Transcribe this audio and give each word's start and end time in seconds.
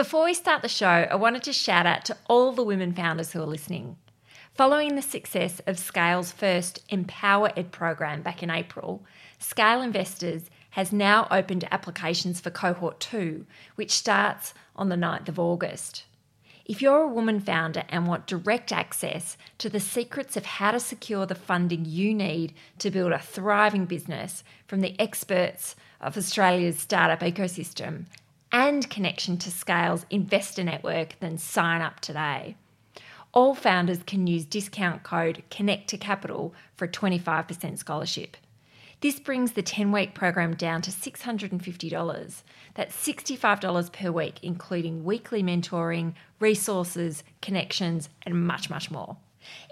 Before 0.00 0.24
we 0.24 0.32
start 0.32 0.62
the 0.62 0.68
show, 0.68 1.06
I 1.10 1.14
wanted 1.16 1.42
to 1.42 1.52
shout 1.52 1.84
out 1.84 2.06
to 2.06 2.16
all 2.26 2.52
the 2.52 2.64
women 2.64 2.94
founders 2.94 3.32
who 3.32 3.42
are 3.42 3.46
listening. 3.46 3.98
Following 4.54 4.94
the 4.94 5.02
success 5.02 5.60
of 5.66 5.78
Scale's 5.78 6.32
first 6.32 6.80
EmpowerEd 6.88 7.70
program 7.70 8.22
back 8.22 8.42
in 8.42 8.48
April, 8.48 9.04
Scale 9.38 9.82
Investors 9.82 10.48
has 10.70 10.90
now 10.90 11.28
opened 11.30 11.68
applications 11.70 12.40
for 12.40 12.48
cohort 12.48 12.98
2, 13.00 13.44
which 13.74 13.90
starts 13.90 14.54
on 14.74 14.88
the 14.88 14.96
9th 14.96 15.28
of 15.28 15.38
August. 15.38 16.04
If 16.64 16.80
you're 16.80 17.02
a 17.02 17.06
woman 17.06 17.38
founder 17.38 17.84
and 17.90 18.06
want 18.06 18.26
direct 18.26 18.72
access 18.72 19.36
to 19.58 19.68
the 19.68 19.80
secrets 19.80 20.34
of 20.34 20.46
how 20.46 20.70
to 20.70 20.80
secure 20.80 21.26
the 21.26 21.34
funding 21.34 21.84
you 21.84 22.14
need 22.14 22.54
to 22.78 22.90
build 22.90 23.12
a 23.12 23.18
thriving 23.18 23.84
business 23.84 24.44
from 24.66 24.80
the 24.80 24.98
experts 24.98 25.76
of 26.00 26.16
Australia's 26.16 26.78
startup 26.78 27.20
ecosystem 27.20 28.06
and 28.52 28.88
connection 28.90 29.36
to 29.38 29.50
Scale's 29.50 30.06
investor 30.10 30.64
network, 30.64 31.18
then 31.20 31.38
sign 31.38 31.80
up 31.80 32.00
today. 32.00 32.56
All 33.32 33.54
founders 33.54 34.02
can 34.04 34.26
use 34.26 34.44
discount 34.44 35.04
code 35.04 35.44
Connect 35.50 35.88
to 35.90 35.96
Capital 35.96 36.52
for 36.76 36.86
a 36.86 36.88
25% 36.88 37.78
scholarship. 37.78 38.36
This 39.00 39.18
brings 39.18 39.52
the 39.52 39.62
10 39.62 39.92
week 39.92 40.14
program 40.14 40.54
down 40.54 40.82
to 40.82 40.90
$650. 40.90 42.42
That's 42.74 43.06
$65 43.06 43.92
per 43.92 44.10
week, 44.10 44.40
including 44.42 45.04
weekly 45.04 45.42
mentoring, 45.42 46.14
resources, 46.38 47.22
connections, 47.40 48.10
and 48.26 48.46
much, 48.46 48.68
much 48.68 48.90
more. 48.90 49.16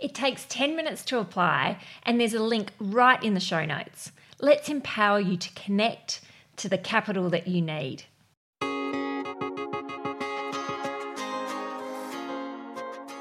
It 0.00 0.14
takes 0.14 0.46
10 0.48 0.76
minutes 0.76 1.04
to 1.06 1.18
apply, 1.18 1.78
and 2.04 2.18
there's 2.18 2.32
a 2.32 2.42
link 2.42 2.72
right 2.80 3.22
in 3.22 3.34
the 3.34 3.40
show 3.40 3.64
notes. 3.66 4.12
Let's 4.40 4.68
empower 4.68 5.20
you 5.20 5.36
to 5.36 5.54
connect 5.54 6.20
to 6.56 6.68
the 6.68 6.78
capital 6.78 7.28
that 7.30 7.48
you 7.48 7.60
need. 7.60 8.04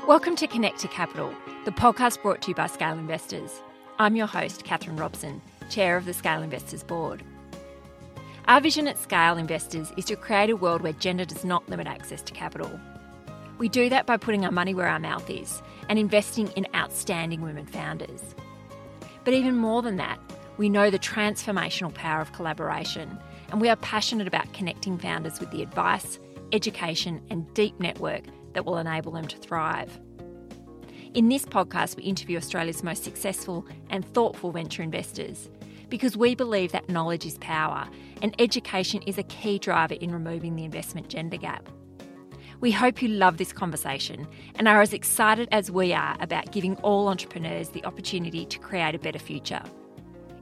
Welcome 0.08 0.38
to 0.38 0.48
Connect 0.48 0.80
to 0.80 0.88
Capital, 0.88 1.34
the 1.66 1.72
podcast 1.72 2.22
brought 2.22 2.42
to 2.44 2.52
you 2.52 2.56
by 2.56 2.68
Scale 2.68 2.98
Investors. 2.98 3.52
I'm 4.00 4.16
your 4.16 4.26
host, 4.26 4.64
Catherine 4.64 4.96
Robson 4.96 5.42
Chair 5.70 5.98
of 5.98 6.06
the 6.06 6.14
Scale 6.14 6.42
Investors 6.42 6.82
Board. 6.82 7.24
Our 8.48 8.62
vision 8.62 8.88
at 8.88 8.98
Scale 8.98 9.36
Investors 9.36 9.92
is 9.98 10.06
to 10.06 10.16
create 10.16 10.50
a 10.50 10.56
world 10.56 10.82
where 10.82 10.94
gender 10.94 11.26
does 11.26 11.44
not 11.44 11.68
limit 11.68 11.88
access 11.88 12.22
to 12.22 12.32
capital. 12.32 12.80
We 13.58 13.68
do 13.68 13.90
that 13.90 14.06
by 14.06 14.16
putting 14.16 14.46
our 14.46 14.52
money 14.52 14.74
where 14.74 14.88
our 14.88 14.98
mouth 14.98 15.30
is 15.30 15.62
and 15.90 16.00
investing 16.00 16.48
in 16.52 16.68
outstanding 16.74 17.42
women 17.42 17.66
founders. 17.66 18.34
But 19.26 19.34
even 19.34 19.58
more 19.58 19.82
than 19.82 19.98
that, 19.98 20.22
we 20.56 20.70
know 20.70 20.90
the 20.90 21.00
transformational 21.00 21.94
power 21.94 22.22
of 22.22 22.32
collaboration, 22.32 23.20
and 23.52 23.60
we 23.60 23.68
are 23.68 23.76
passionate 23.76 24.26
about 24.26 24.54
connecting 24.54 24.98
founders 24.98 25.42
with 25.42 25.52
the 25.52 25.64
advice, 25.64 26.18
education, 26.54 27.22
and 27.30 27.54
deep 27.54 27.78
network 27.82 28.24
that 28.58 28.66
will 28.66 28.80
enable 28.80 29.12
them 29.12 29.28
to 29.28 29.38
thrive. 29.38 30.00
In 31.14 31.30
this 31.30 31.46
podcast, 31.46 31.96
we 31.96 32.04
interview 32.04 32.38
Australia's 32.38 32.84
most 32.84 33.04
successful 33.04 33.66
and 33.90 34.06
thoughtful 34.14 34.52
venture 34.52 34.84
investors 34.84 35.50
because 35.90 36.18
we 36.18 36.36
believe 36.36 36.72
that 36.74 36.90
knowledge 36.90 37.26
is 37.26 37.38
power 37.38 37.88
and 38.22 38.36
education 38.40 39.02
is 39.04 39.18
a 39.18 39.24
key 39.24 39.58
driver 39.58 39.94
in 39.96 40.12
removing 40.12 40.56
the 40.56 40.66
investment 40.66 41.08
gender 41.08 41.38
gap. 41.38 41.70
We 42.60 42.72
hope 42.72 43.02
you 43.02 43.08
love 43.08 43.38
this 43.38 43.54
conversation 43.54 44.28
and 44.56 44.68
are 44.68 44.82
as 44.82 44.94
excited 44.94 45.48
as 45.52 45.72
we 45.72 45.94
are 45.94 46.18
about 46.20 46.52
giving 46.52 46.76
all 46.78 47.08
entrepreneurs 47.08 47.70
the 47.70 47.86
opportunity 47.86 48.46
to 48.46 48.60
create 48.60 48.96
a 48.96 49.00
better 49.00 49.20
future. 49.20 49.62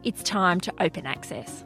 It's 0.03 0.23
time 0.23 0.59
to 0.61 0.73
open 0.80 1.05
access. 1.05 1.63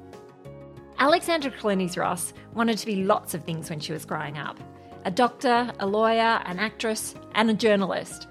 Alexandra 0.97 1.51
Clunies-Ross 1.51 2.33
wanted 2.53 2.77
to 2.77 2.85
be 2.85 3.03
lots 3.03 3.33
of 3.33 3.43
things 3.43 3.69
when 3.69 3.79
she 3.79 3.93
was 3.93 4.05
growing 4.05 4.37
up 4.37 4.59
a 5.05 5.11
doctor, 5.11 5.71
a 5.79 5.87
lawyer, 5.87 6.41
an 6.45 6.59
actress, 6.59 7.15
and 7.33 7.49
a 7.49 7.53
journalist. 7.53 8.27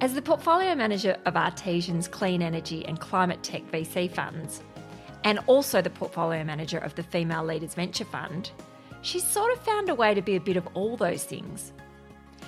As 0.00 0.14
the 0.14 0.22
portfolio 0.22 0.76
manager 0.76 1.16
of 1.26 1.36
Artesian's 1.36 2.06
clean 2.06 2.40
energy 2.40 2.86
and 2.86 3.00
climate 3.00 3.42
tech 3.42 3.62
VC 3.72 4.08
funds, 4.08 4.62
and 5.24 5.40
also 5.48 5.82
the 5.82 5.90
portfolio 5.90 6.44
manager 6.44 6.78
of 6.78 6.94
the 6.94 7.02
Female 7.02 7.44
Leaders 7.44 7.74
Venture 7.74 8.04
Fund, 8.04 8.52
she's 9.02 9.26
sort 9.26 9.52
of 9.52 9.60
found 9.60 9.88
a 9.88 9.96
way 9.96 10.14
to 10.14 10.22
be 10.22 10.36
a 10.36 10.40
bit 10.40 10.56
of 10.56 10.68
all 10.74 10.96
those 10.96 11.24
things. 11.24 11.72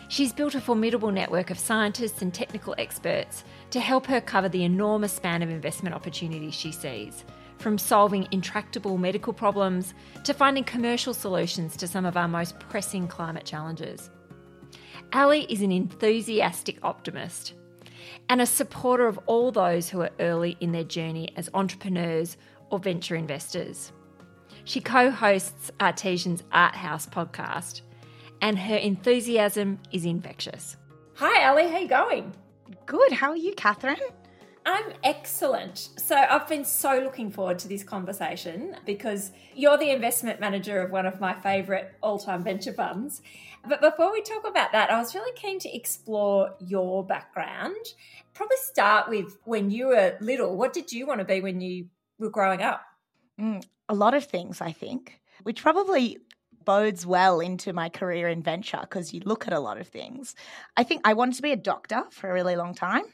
She's 0.06 0.33
built 0.33 0.55
a 0.55 0.61
formidable 0.61 1.11
network 1.11 1.50
of 1.50 1.59
scientists 1.59 2.22
and 2.22 2.33
technical 2.33 2.77
experts 2.78 3.43
to 3.71 3.81
help 3.81 4.06
her 4.06 4.21
cover 4.21 4.49
the 4.49 4.62
enormous 4.62 5.15
span 5.15 5.43
of 5.43 5.50
investment 5.50 5.93
opportunities 5.93 6.55
she 6.55 6.71
sees, 6.71 7.25
from 7.59 7.78
solving 7.78 8.28
intractable 8.31 8.97
medical 8.97 9.32
problems 9.32 9.93
to 10.22 10.34
finding 10.34 10.62
commercial 10.62 11.12
solutions 11.12 11.77
to 11.78 11.88
some 11.88 12.06
of 12.06 12.17
our 12.17 12.28
most 12.28 12.61
pressing 12.61 13.09
climate 13.09 13.44
challenges. 13.44 14.09
Ali 15.12 15.44
is 15.48 15.60
an 15.60 15.72
enthusiastic 15.72 16.78
optimist 16.84 17.54
and 18.28 18.41
a 18.41 18.47
supporter 18.47 19.09
of 19.09 19.19
all 19.26 19.50
those 19.50 19.88
who 19.88 20.00
are 20.00 20.10
early 20.21 20.56
in 20.60 20.71
their 20.71 20.84
journey 20.84 21.32
as 21.37 21.50
entrepreneurs 21.53 22.37
or 22.71 22.78
venture 22.78 23.16
investors. 23.16 23.93
She 24.65 24.81
co 24.81 25.10
hosts 25.10 25.72
Artesian's 25.81 26.43
ArteHouse 26.53 27.10
podcast, 27.10 27.81
and 28.41 28.56
her 28.59 28.76
enthusiasm 28.76 29.81
is 29.91 30.04
infectious. 30.04 30.76
Hi, 31.15 31.49
Ali, 31.49 31.69
how 31.69 31.78
you 31.78 31.88
going? 31.88 32.32
Good. 32.87 33.12
How 33.12 33.31
are 33.31 33.37
you, 33.37 33.53
Catherine? 33.54 33.97
I'm 34.65 34.93
excellent. 35.03 35.88
So 35.97 36.15
I've 36.15 36.47
been 36.47 36.65
so 36.65 37.00
looking 37.00 37.31
forward 37.31 37.59
to 37.60 37.69
this 37.69 37.82
conversation 37.82 38.76
because 38.84 39.32
you're 39.56 39.78
the 39.78 39.91
investment 39.91 40.38
manager 40.38 40.81
of 40.81 40.91
one 40.91 41.06
of 41.06 41.19
my 41.19 41.34
favourite 41.34 41.87
all-time 42.03 42.44
venture 42.44 42.72
funds. 42.72 43.22
But 43.69 43.81
before 43.81 44.12
we 44.12 44.22
talk 44.22 44.47
about 44.47 44.72
that, 44.72 44.91
I 44.91 44.98
was 44.98 45.15
really 45.15 45.32
keen 45.37 45.59
to 45.60 45.75
explore 45.75 46.54
your 46.60 47.04
background. 47.04 47.76
Probably 48.34 48.56
start 48.62 49.09
with 49.09 49.37
when 49.44 49.71
you 49.71 49.88
were 49.88 50.16
little. 50.21 50.56
What 50.56 50.72
did 50.72 50.93
you 50.93 51.06
want 51.06 51.21
to 51.21 51.25
be 51.25 51.41
when 51.41 51.60
you 51.60 51.88
were 52.19 52.31
growing 52.31 52.62
up? 52.62 52.82
Mm, 53.41 53.65
a 53.88 53.94
lot 53.94 54.15
of 54.15 54.25
things, 54.25 54.60
I 54.60 54.72
think, 54.72 55.20
which 55.43 55.62
probably 55.62 56.19
bodes 56.65 57.06
well 57.06 57.41
into 57.41 57.72
my 57.72 57.88
career 57.88 58.28
in 58.28 58.43
venture 58.43 58.81
because 58.81 59.12
you 59.12 59.20
look 59.25 59.47
at 59.47 59.53
a 59.53 59.60
lot 59.60 59.78
of 59.78 59.88
things. 59.88 60.34
I 60.76 60.84
think 60.84 61.03
I 61.04 61.15
wanted 61.15 61.37
to 61.37 61.43
be 61.43 61.53
a 61.53 61.56
doctor 61.56 62.04
for 62.10 62.31
a 62.31 62.32
really 62.32 62.56
long 62.56 62.75
time. 62.75 63.04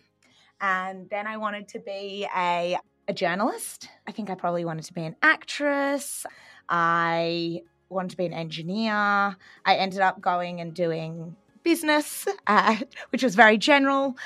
And 0.61 1.09
then 1.11 1.27
I 1.27 1.37
wanted 1.37 1.69
to 1.69 1.79
be 1.79 2.27
a, 2.37 2.79
a 3.09 3.13
journalist. 3.13 3.89
I 4.07 4.13
think 4.13 4.31
I 4.31 4.35
probably 4.35 4.65
wanted 4.65 4.85
to 4.87 4.95
be 4.95 5.05
an 5.05 5.17
actress. 5.23 6.25
I 6.69 7.63
wanted 7.89 8.11
to 8.11 8.17
be 8.17 8.27
an 8.27 8.33
engineer. 8.33 8.93
I 8.93 9.37
ended 9.77 10.01
up 10.01 10.21
going 10.21 10.61
and 10.61 10.75
doing 10.75 11.37
business, 11.63 12.27
uh, 12.47 12.77
which 13.11 13.23
was 13.23 13.35
very 13.35 13.59
general. 13.59 14.17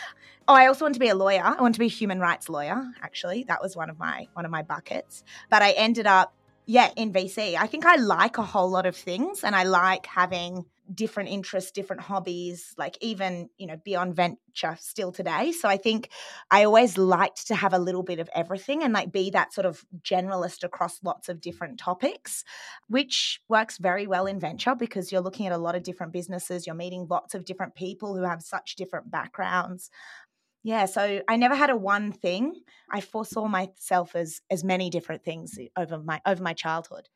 Oh, 0.49 0.55
I 0.55 0.67
also 0.67 0.85
wanted 0.85 0.95
to 0.95 1.01
be 1.01 1.09
a 1.09 1.15
lawyer. 1.15 1.43
I 1.45 1.61
wanted 1.61 1.75
to 1.75 1.81
be 1.81 1.87
a 1.87 1.89
human 1.89 2.21
rights 2.21 2.49
lawyer. 2.49 2.85
Actually, 3.03 3.45
that 3.45 3.63
was 3.63 3.77
one 3.77 3.89
of 3.91 3.99
my 3.99 4.29
one 4.35 4.45
of 4.45 4.51
my 4.51 4.63
buckets. 4.63 5.23
But 5.49 5.63
I 5.63 5.71
ended 5.73 6.07
up, 6.07 6.35
yeah, 6.67 6.91
in 6.97 7.13
VC. 7.13 7.57
I 7.57 7.67
think 7.67 7.87
I 7.87 7.97
like 7.97 8.39
a 8.39 8.43
whole 8.43 8.71
lot 8.71 8.87
of 8.87 8.97
things, 8.97 9.45
and 9.45 9.55
I 9.55 9.65
like 9.65 10.07
having 10.07 10.65
different 10.95 11.29
interests, 11.29 11.71
different 11.71 12.03
hobbies, 12.03 12.75
like 12.77 12.97
even, 13.01 13.49
you 13.59 13.67
know, 13.67 13.77
beyond 13.85 14.15
venture 14.15 14.77
still 14.79 15.13
today. 15.13 15.53
So 15.53 15.69
I 15.69 15.77
think 15.77 16.11
I 16.51 16.65
always 16.65 16.99
liked 16.99 17.47
to 17.49 17.55
have 17.55 17.73
a 17.73 17.79
little 17.79 18.03
bit 18.03 18.19
of 18.19 18.29
everything 18.35 18.83
and 18.83 18.93
like 18.93 19.13
be 19.13 19.31
that 19.31 19.53
sort 19.53 19.67
of 19.67 19.85
generalist 20.03 20.65
across 20.65 21.03
lots 21.03 21.29
of 21.29 21.41
different 21.41 21.79
topics, 21.79 22.45
which 22.89 23.41
works 23.49 23.79
very 23.79 24.07
well 24.07 24.27
in 24.27 24.41
venture 24.41 24.75
because 24.75 25.13
you're 25.13 25.21
looking 25.21 25.47
at 25.47 25.53
a 25.53 25.59
lot 25.59 25.75
of 25.75 25.83
different 25.83 26.13
businesses, 26.13 26.67
you're 26.67 26.75
meeting 26.77 27.07
lots 27.09 27.35
of 27.35 27.45
different 27.45 27.75
people 27.75 28.17
who 28.17 28.23
have 28.23 28.43
such 28.43 28.77
different 28.77 29.11
backgrounds. 29.11 29.91
Yeah, 30.63 30.85
so 30.87 31.23
I 31.27 31.37
never 31.37 31.55
had 31.55 31.71
a 31.71 31.77
one 31.77 32.13
thing. 32.13 32.55
I 32.91 33.01
foresaw 33.01 33.49
myself 33.49 34.15
as 34.15 34.43
as 34.51 34.63
many 34.63 34.91
different 34.91 35.25
things 35.25 35.59
over 35.77 35.99
my 35.99 36.21
over 36.27 36.43
my 36.43 36.53
childhood. 36.53 37.09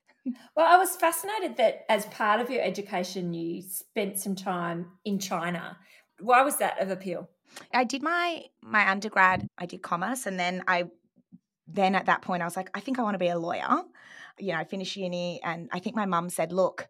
Well, 0.56 0.66
I 0.66 0.78
was 0.78 0.96
fascinated 0.96 1.56
that 1.58 1.84
as 1.88 2.06
part 2.06 2.40
of 2.40 2.50
your 2.50 2.62
education, 2.62 3.34
you 3.34 3.62
spent 3.62 4.18
some 4.18 4.34
time 4.34 4.86
in 5.04 5.18
China. 5.18 5.76
Why 6.20 6.42
was 6.42 6.58
that 6.58 6.80
of 6.80 6.90
appeal? 6.90 7.28
I 7.72 7.84
did 7.84 8.02
my 8.02 8.44
my 8.62 8.90
undergrad. 8.90 9.46
I 9.58 9.66
did 9.66 9.82
commerce, 9.82 10.26
and 10.26 10.38
then 10.38 10.64
I 10.66 10.84
then 11.66 11.94
at 11.94 12.06
that 12.06 12.22
point 12.22 12.42
I 12.42 12.46
was 12.46 12.56
like, 12.56 12.70
I 12.74 12.80
think 12.80 12.98
I 12.98 13.02
want 13.02 13.14
to 13.14 13.18
be 13.18 13.28
a 13.28 13.38
lawyer. 13.38 13.82
You 14.38 14.52
know, 14.52 14.58
I 14.58 14.64
finished 14.64 14.96
uni, 14.96 15.40
and 15.44 15.68
I 15.72 15.78
think 15.78 15.94
my 15.94 16.06
mum 16.06 16.30
said, 16.30 16.52
"Look, 16.52 16.88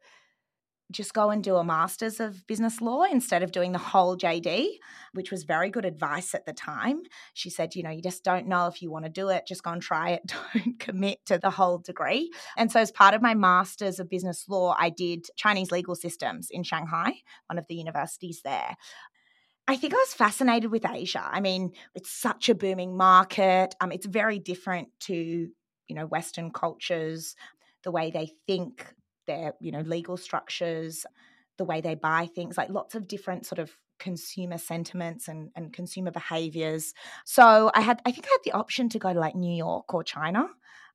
just 0.92 1.14
go 1.14 1.30
and 1.30 1.42
do 1.42 1.56
a 1.56 1.64
master's 1.64 2.20
of 2.20 2.46
business 2.46 2.80
law 2.80 3.04
instead 3.04 3.42
of 3.42 3.52
doing 3.52 3.72
the 3.72 3.78
whole 3.78 4.16
JD, 4.16 4.68
which 5.12 5.30
was 5.30 5.44
very 5.44 5.70
good 5.70 5.84
advice 5.84 6.34
at 6.34 6.44
the 6.46 6.52
time. 6.52 7.02
She 7.32 7.50
said, 7.50 7.74
you 7.74 7.82
know, 7.82 7.90
you 7.90 8.02
just 8.02 8.22
don't 8.22 8.46
know 8.46 8.66
if 8.66 8.82
you 8.82 8.90
want 8.90 9.06
to 9.06 9.10
do 9.10 9.28
it, 9.28 9.46
just 9.46 9.62
go 9.62 9.70
and 9.70 9.80
try 9.80 10.10
it, 10.10 10.22
don't 10.54 10.78
commit 10.78 11.24
to 11.26 11.38
the 11.38 11.50
whole 11.50 11.78
degree. 11.78 12.30
And 12.56 12.70
so, 12.70 12.80
as 12.80 12.92
part 12.92 13.14
of 13.14 13.22
my 13.22 13.34
master's 13.34 13.98
of 13.98 14.10
business 14.10 14.44
law, 14.48 14.76
I 14.78 14.90
did 14.90 15.26
Chinese 15.36 15.70
legal 15.70 15.94
systems 15.94 16.48
in 16.50 16.62
Shanghai, 16.62 17.14
one 17.46 17.58
of 17.58 17.66
the 17.66 17.74
universities 17.74 18.42
there. 18.44 18.76
I 19.66 19.76
think 19.76 19.94
I 19.94 19.96
was 19.96 20.12
fascinated 20.12 20.70
with 20.70 20.84
Asia. 20.84 21.26
I 21.26 21.40
mean, 21.40 21.72
it's 21.94 22.10
such 22.10 22.50
a 22.50 22.54
booming 22.54 22.96
market. 22.96 23.74
Um, 23.80 23.92
it's 23.92 24.04
very 24.04 24.38
different 24.38 24.88
to, 25.00 25.14
you 25.14 25.94
know, 25.94 26.04
Western 26.04 26.50
cultures, 26.50 27.34
the 27.82 27.90
way 27.90 28.10
they 28.10 28.32
think 28.46 28.94
their 29.26 29.54
you 29.60 29.72
know 29.72 29.80
legal 29.80 30.16
structures 30.16 31.06
the 31.56 31.64
way 31.64 31.80
they 31.80 31.94
buy 31.94 32.26
things, 32.26 32.56
like 32.56 32.70
lots 32.70 32.94
of 32.94 33.08
different 33.08 33.46
sort 33.46 33.58
of 33.58 33.76
consumer 33.98 34.58
sentiments 34.58 35.28
and, 35.28 35.50
and 35.54 35.72
consumer 35.72 36.10
behaviors. 36.10 36.94
So 37.24 37.70
I 37.74 37.80
had, 37.80 38.02
I 38.04 38.10
think 38.10 38.26
I 38.26 38.30
had 38.30 38.44
the 38.44 38.52
option 38.52 38.88
to 38.90 38.98
go 38.98 39.12
to 39.12 39.20
like 39.20 39.34
New 39.34 39.54
York 39.54 39.92
or 39.94 40.02
China. 40.02 40.48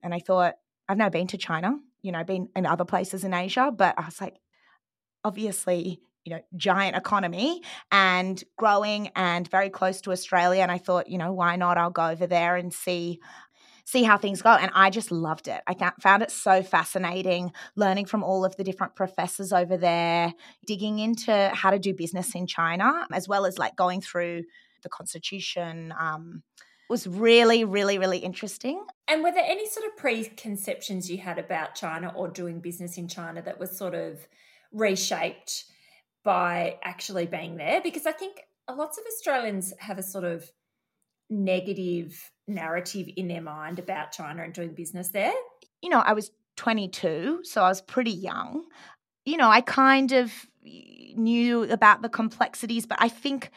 And 0.03 0.13
I 0.13 0.19
thought, 0.19 0.55
I've 0.87 0.97
never 0.97 1.11
been 1.11 1.27
to 1.27 1.37
China, 1.37 1.77
you 2.01 2.11
know, 2.11 2.23
been 2.23 2.49
in 2.55 2.65
other 2.65 2.85
places 2.85 3.23
in 3.23 3.33
Asia, 3.33 3.71
but 3.75 3.95
I 3.97 4.05
was 4.05 4.19
like, 4.19 4.37
obviously, 5.23 6.01
you 6.25 6.35
know, 6.35 6.41
giant 6.55 6.95
economy 6.95 7.61
and 7.91 8.43
growing 8.57 9.09
and 9.15 9.47
very 9.49 9.69
close 9.69 10.01
to 10.01 10.11
Australia. 10.11 10.61
And 10.61 10.71
I 10.71 10.77
thought, 10.77 11.09
you 11.09 11.17
know, 11.17 11.31
why 11.31 11.55
not? 11.55 11.77
I'll 11.77 11.89
go 11.89 12.07
over 12.07 12.27
there 12.27 12.55
and 12.55 12.73
see 12.73 13.19
see 13.89 14.03
how 14.03 14.17
things 14.17 14.41
go. 14.43 14.51
And 14.51 14.69
I 14.75 14.91
just 14.91 15.11
loved 15.11 15.47
it. 15.47 15.61
I 15.65 15.73
found 15.99 16.21
it 16.21 16.29
so 16.29 16.61
fascinating 16.61 17.51
learning 17.75 18.05
from 18.05 18.23
all 18.23 18.45
of 18.45 18.55
the 18.55 18.63
different 18.63 18.95
professors 18.95 19.51
over 19.51 19.77
there, 19.77 20.33
digging 20.67 20.99
into 20.99 21.49
how 21.53 21.71
to 21.71 21.79
do 21.79 21.93
business 21.95 22.35
in 22.35 22.45
China, 22.45 23.07
as 23.11 23.27
well 23.27 23.47
as 23.47 23.57
like 23.57 23.75
going 23.75 24.01
through 24.01 24.43
the 24.83 24.89
constitution. 24.89 25.91
Um, 25.99 26.43
was 26.87 27.05
really, 27.05 27.63
really, 27.63 27.99
really 27.99 28.17
interesting. 28.17 28.83
And 29.07 29.23
were 29.23 29.31
there 29.31 29.45
any 29.45 29.67
sort 29.67 29.85
of 29.85 29.95
preconceptions 29.95 31.09
you 31.09 31.19
had 31.19 31.37
about 31.37 31.75
China 31.75 32.11
or 32.15 32.27
doing 32.27 32.61
business 32.61 32.97
in 32.97 33.07
China 33.07 33.43
that 33.43 33.59
was 33.59 33.77
sort 33.77 33.93
of 33.93 34.27
reshaped 34.71 35.65
by 36.23 36.77
actually 36.83 37.27
being 37.27 37.57
there? 37.57 37.79
Because 37.81 38.07
I 38.07 38.11
think 38.11 38.41
lots 38.67 38.97
of 38.97 39.03
Australians 39.07 39.73
have 39.79 39.99
a 39.99 40.03
sort 40.03 40.23
of 40.23 40.51
negative 41.29 42.31
narrative 42.49 43.07
in 43.15 43.27
their 43.27 43.41
mind 43.41 43.79
about 43.79 44.11
China 44.11 44.43
and 44.43 44.53
doing 44.53 44.73
business 44.73 45.09
there? 45.09 45.33
You 45.81 45.89
know, 45.89 45.99
I 45.99 46.13
was 46.13 46.31
22, 46.57 47.41
so 47.43 47.63
I 47.63 47.69
was 47.69 47.81
pretty 47.81 48.11
young. 48.11 48.65
You 49.25 49.37
know, 49.37 49.49
I 49.49 49.61
kind 49.61 50.11
of 50.11 50.33
knew 50.63 51.63
about 51.63 52.01
the 52.01 52.09
complexities, 52.09 52.85
but 52.85 52.97
I 53.01 53.09
think 53.09 53.51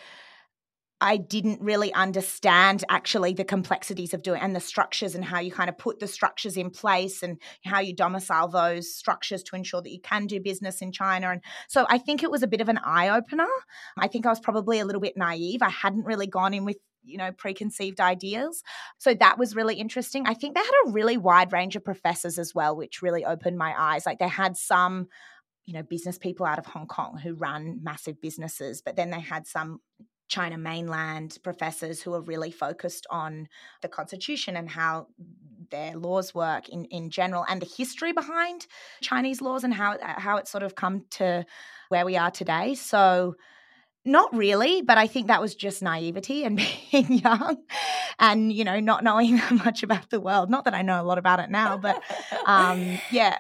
I 1.02 1.16
didn't 1.16 1.60
really 1.60 1.92
understand 1.92 2.84
actually 2.88 3.34
the 3.34 3.42
complexities 3.42 4.14
of 4.14 4.22
doing 4.22 4.40
and 4.40 4.54
the 4.54 4.60
structures 4.60 5.16
and 5.16 5.24
how 5.24 5.40
you 5.40 5.50
kind 5.50 5.68
of 5.68 5.76
put 5.76 5.98
the 5.98 6.06
structures 6.06 6.56
in 6.56 6.70
place 6.70 7.24
and 7.24 7.40
how 7.64 7.80
you 7.80 7.92
domicile 7.92 8.46
those 8.46 8.94
structures 8.94 9.42
to 9.42 9.56
ensure 9.56 9.82
that 9.82 9.90
you 9.90 10.00
can 10.00 10.28
do 10.28 10.38
business 10.38 10.80
in 10.80 10.92
China. 10.92 11.30
And 11.30 11.40
so 11.66 11.86
I 11.90 11.98
think 11.98 12.22
it 12.22 12.30
was 12.30 12.44
a 12.44 12.46
bit 12.46 12.60
of 12.60 12.68
an 12.68 12.78
eye 12.84 13.08
opener. 13.08 13.48
I 13.98 14.06
think 14.06 14.26
I 14.26 14.28
was 14.28 14.38
probably 14.38 14.78
a 14.78 14.84
little 14.84 15.00
bit 15.00 15.16
naive. 15.16 15.60
I 15.60 15.70
hadn't 15.70 16.04
really 16.06 16.28
gone 16.28 16.54
in 16.54 16.64
with 16.64 16.76
you 17.04 17.18
know 17.18 17.32
preconceived 17.32 18.00
ideas. 18.00 18.62
So 18.98 19.14
that 19.14 19.38
was 19.38 19.56
really 19.56 19.76
interesting. 19.76 20.26
I 20.26 20.34
think 20.34 20.54
they 20.54 20.60
had 20.60 20.86
a 20.86 20.90
really 20.90 21.16
wide 21.16 21.52
range 21.52 21.76
of 21.76 21.84
professors 21.84 22.38
as 22.38 22.54
well 22.54 22.76
which 22.76 23.02
really 23.02 23.24
opened 23.24 23.58
my 23.58 23.74
eyes. 23.76 24.06
Like 24.06 24.18
they 24.18 24.28
had 24.28 24.56
some 24.56 25.08
you 25.64 25.74
know 25.74 25.82
business 25.82 26.18
people 26.18 26.46
out 26.46 26.58
of 26.58 26.66
hong 26.66 26.86
kong 26.86 27.18
who 27.18 27.34
run 27.34 27.78
massive 27.82 28.20
businesses 28.20 28.82
but 28.82 28.96
then 28.96 29.10
they 29.10 29.20
had 29.20 29.46
some 29.46 29.80
China 30.28 30.56
mainland 30.56 31.36
professors 31.42 32.00
who 32.00 32.14
are 32.14 32.22
really 32.22 32.50
focused 32.50 33.06
on 33.10 33.48
the 33.82 33.88
constitution 33.88 34.56
and 34.56 34.70
how 34.70 35.06
their 35.70 35.94
laws 35.94 36.34
work 36.34 36.68
in, 36.68 36.86
in 36.86 37.10
general 37.10 37.44
and 37.48 37.60
the 37.60 37.66
history 37.76 38.12
behind 38.12 38.66
Chinese 39.02 39.42
laws 39.42 39.62
and 39.62 39.74
how 39.74 39.98
how 40.00 40.38
it's 40.38 40.50
sort 40.50 40.62
of 40.62 40.74
come 40.74 41.04
to 41.10 41.44
where 41.90 42.06
we 42.06 42.16
are 42.16 42.30
today. 42.30 42.74
So 42.74 43.34
not 44.04 44.34
really, 44.34 44.82
but 44.82 44.98
I 44.98 45.06
think 45.06 45.28
that 45.28 45.40
was 45.40 45.54
just 45.54 45.82
naivety 45.82 46.44
and 46.44 46.56
being 46.92 47.12
young 47.12 47.58
and, 48.18 48.52
you 48.52 48.64
know, 48.64 48.80
not 48.80 49.04
knowing 49.04 49.36
that 49.36 49.52
much 49.64 49.82
about 49.82 50.10
the 50.10 50.20
world. 50.20 50.50
Not 50.50 50.64
that 50.64 50.74
I 50.74 50.82
know 50.82 51.00
a 51.00 51.04
lot 51.04 51.18
about 51.18 51.40
it 51.40 51.50
now, 51.50 51.76
but 51.76 52.02
um, 52.46 52.98
yeah. 53.10 53.38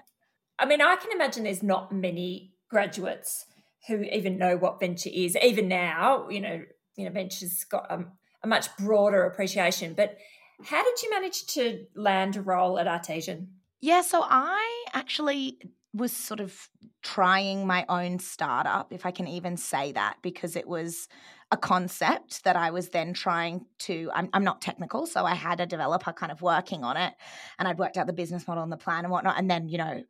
I 0.58 0.66
mean, 0.66 0.80
I 0.80 0.96
can 0.96 1.10
imagine 1.12 1.44
there's 1.44 1.62
not 1.62 1.92
many 1.92 2.52
graduates 2.68 3.46
who 3.88 4.02
even 4.02 4.38
know 4.38 4.56
what 4.56 4.78
venture 4.78 5.10
is. 5.12 5.36
Even 5.42 5.68
now, 5.68 6.28
you 6.28 6.40
know, 6.40 6.62
you 6.96 7.04
know, 7.04 7.10
venture's 7.10 7.64
got 7.64 7.90
a, 7.90 8.04
a 8.42 8.46
much 8.46 8.74
broader 8.76 9.24
appreciation. 9.24 9.94
But 9.94 10.16
how 10.64 10.84
did 10.84 11.02
you 11.02 11.10
manage 11.10 11.46
to 11.54 11.86
land 11.96 12.36
a 12.36 12.42
role 12.42 12.78
at 12.78 12.86
Artesian? 12.86 13.54
Yeah, 13.80 14.02
so 14.02 14.22
I 14.24 14.84
actually 14.94 15.58
was 15.92 16.12
sort 16.12 16.38
of 16.38 16.68
trying 17.02 17.66
my 17.66 17.84
own 17.88 18.18
startup, 18.18 18.92
if 18.92 19.04
I 19.04 19.10
can 19.10 19.26
even 19.26 19.56
say 19.56 19.92
that, 19.92 20.16
because 20.22 20.56
it 20.56 20.66
was 20.66 21.08
a 21.50 21.56
concept 21.56 22.44
that 22.44 22.56
I 22.56 22.70
was 22.70 22.88
then 22.88 23.12
trying 23.12 23.66
to. 23.80 24.10
I'm, 24.14 24.30
I'm, 24.32 24.44
not 24.44 24.62
technical, 24.62 25.06
so 25.06 25.24
I 25.24 25.34
had 25.34 25.60
a 25.60 25.66
developer 25.66 26.12
kind 26.12 26.32
of 26.32 26.40
working 26.40 26.84
on 26.84 26.96
it, 26.96 27.12
and 27.58 27.68
I'd 27.68 27.78
worked 27.78 27.96
out 27.96 28.06
the 28.06 28.12
business 28.12 28.46
model 28.48 28.62
and 28.62 28.72
the 28.72 28.76
plan 28.76 29.04
and 29.04 29.12
whatnot. 29.12 29.38
And 29.38 29.50
then, 29.50 29.68
you 29.68 29.78
know, 29.78 30.02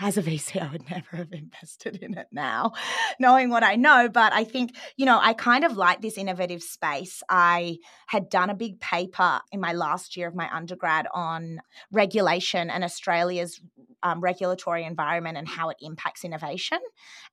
as 0.00 0.18
a 0.18 0.22
VC, 0.22 0.60
I 0.60 0.70
would 0.70 0.88
never 0.90 1.16
have 1.16 1.32
invested 1.32 1.96
in 1.96 2.16
it 2.16 2.28
now, 2.30 2.72
knowing 3.18 3.50
what 3.50 3.62
I 3.62 3.76
know. 3.76 4.08
But 4.08 4.32
I 4.32 4.44
think, 4.44 4.76
you 4.96 5.06
know, 5.06 5.18
I 5.20 5.32
kind 5.32 5.64
of 5.64 5.76
like 5.76 6.02
this 6.02 6.18
innovative 6.18 6.62
space. 6.62 7.22
I 7.28 7.78
had 8.06 8.28
done 8.28 8.50
a 8.50 8.54
big 8.54 8.80
paper 8.80 9.40
in 9.52 9.60
my 9.60 9.72
last 9.72 10.16
year 10.16 10.28
of 10.28 10.34
my 10.34 10.48
undergrad 10.54 11.06
on 11.12 11.60
regulation 11.90 12.70
and 12.70 12.84
Australia's 12.84 13.60
um, 14.04 14.20
regulatory 14.20 14.84
environment 14.84 15.36
and 15.36 15.48
how 15.48 15.70
it 15.70 15.76
impacts 15.80 16.24
innovation, 16.24 16.78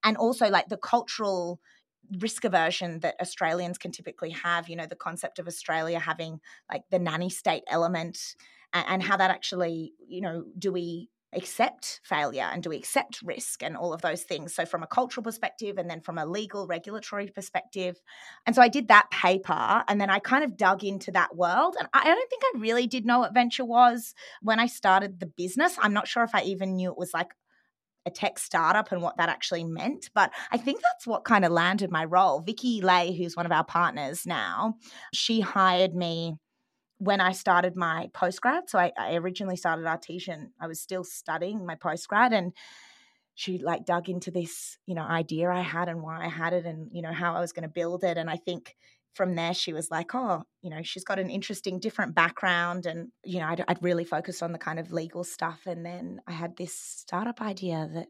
and 0.04 0.18
also 0.18 0.50
like 0.50 0.70
the 0.70 0.78
cultural 0.78 1.60
risk 2.20 2.44
aversion 2.44 3.00
that 3.02 3.16
Australians 3.22 3.78
can 3.78 3.92
typically 3.92 4.32
have, 4.32 4.68
you 4.68 4.76
know, 4.76 4.88
the 4.88 4.96
concept 4.96 5.40
of 5.40 5.48
Australia 5.48 6.00
having 6.00 6.40
like 6.72 6.84
the 6.90 7.00
nanny 7.00 7.30
state 7.30 7.64
element 7.68 8.36
and, 8.74 8.86
and 8.88 9.04
how 9.04 9.18
that 9.18 9.32
actually, 9.32 9.94
you 10.08 10.22
know, 10.22 10.46
do 10.58 10.72
we 10.72 11.10
accept 11.34 12.02
failure 12.04 12.50
and 12.52 12.62
do 12.62 12.70
we 12.70 12.78
accept 12.78 13.22
risk 13.22 13.64
and 13.64 13.78
all 13.78 13.94
of 13.94 14.02
those 14.02 14.24
things 14.24 14.54
so 14.54 14.66
from 14.66 14.84
a 14.84 14.88
cultural 14.88 15.24
perspective 15.24 15.78
and 15.78 15.90
then 15.90 16.02
from 16.02 16.18
a 16.18 16.26
legal 16.26 16.68
regulatory 16.68 17.28
perspective 17.28 18.02
and 18.46 18.56
so 18.56 18.62
i 18.62 18.68
did 18.68 18.90
that 18.90 19.10
paper 19.12 19.84
and 19.88 20.02
then 20.02 20.10
i 20.10 20.20
kind 20.20 20.44
of 20.44 20.58
dug 20.58 20.84
into 20.84 21.12
that 21.12 21.36
world 21.36 21.76
and 21.80 21.88
i 21.94 22.04
don't 22.04 22.30
think 22.30 22.44
i 22.44 22.60
really 22.60 22.86
did 22.86 23.06
know 23.06 23.20
what 23.20 23.34
venture 23.34 23.66
was 23.66 24.14
when 24.42 24.60
i 24.60 24.66
started 24.66 25.20
the 25.20 25.26
business 25.26 25.78
i'm 25.82 25.94
not 25.94 26.08
sure 26.08 26.24
if 26.24 26.36
i 26.36 26.42
even 26.42 26.76
knew 26.76 26.90
it 26.90 26.98
was 26.98 27.14
like 27.14 27.32
a 28.06 28.10
tech 28.10 28.40
startup 28.40 28.92
and 28.92 29.02
what 29.02 29.18
that 29.18 29.30
actually 29.30 29.64
meant. 29.64 30.10
But 30.14 30.32
I 30.52 30.58
think 30.58 30.82
that's 30.82 31.06
what 31.06 31.24
kind 31.24 31.46
of 31.46 31.52
landed 31.52 31.92
my 31.92 32.06
role. 32.06 32.42
Vicky 32.42 32.82
Lay, 32.82 33.16
who's 33.16 33.36
one 33.36 33.46
of 33.46 33.52
our 33.52 33.64
partners 33.64 34.26
now, 34.26 34.78
she 35.14 35.40
hired 35.40 35.94
me 35.94 36.36
when 37.02 37.20
I 37.20 37.32
started 37.32 37.76
my 37.76 38.12
postgrad. 38.14 38.70
So 38.70 38.78
I, 38.78 38.92
I 38.96 39.16
originally 39.16 39.56
started 39.56 39.88
Artesian. 39.88 40.52
I 40.62 40.68
was 40.68 40.80
still 40.80 41.04
studying 41.04 41.66
my 41.66 41.74
postgrad 41.74 42.32
and 42.32 42.54
she 43.34 43.58
like 43.58 43.88
dug 43.88 44.08
into 44.08 44.30
this, 44.30 44.78
you 44.86 44.94
know, 44.94 45.02
idea 45.02 45.50
I 45.50 45.62
had 45.62 45.90
and 45.90 46.04
why 46.04 46.24
I 46.24 46.28
had 46.28 46.54
it 46.54 46.68
and, 46.68 46.92
you 46.94 47.02
know, 47.02 47.12
how 47.12 47.34
I 47.34 47.40
was 47.40 47.54
going 47.54 47.64
to 47.64 47.70
build 47.74 48.04
it. 48.04 48.18
And 48.18 48.30
I 48.30 48.36
think 48.36 48.76
from 49.16 49.34
there 49.34 49.56
she 49.56 49.74
was 49.74 49.90
like, 49.90 50.14
oh, 50.14 50.44
you 50.62 50.70
know, 50.70 50.84
she's 50.84 51.04
got 51.04 51.18
an 51.18 51.32
interesting, 51.32 51.80
different 51.80 52.14
background. 52.14 52.86
And, 52.86 53.08
you 53.26 53.40
know, 53.40 53.48
I'd, 53.48 53.64
I'd 53.68 53.82
really 53.82 54.06
focused 54.06 54.44
on 54.44 54.52
the 54.52 54.60
kind 54.60 54.78
of 54.78 54.92
legal 54.92 55.24
stuff. 55.24 55.62
And 55.66 55.84
then 55.84 56.22
I 56.28 56.34
had 56.34 56.56
this 56.56 56.76
startup 56.76 57.42
idea 57.42 57.90
that 57.96 58.10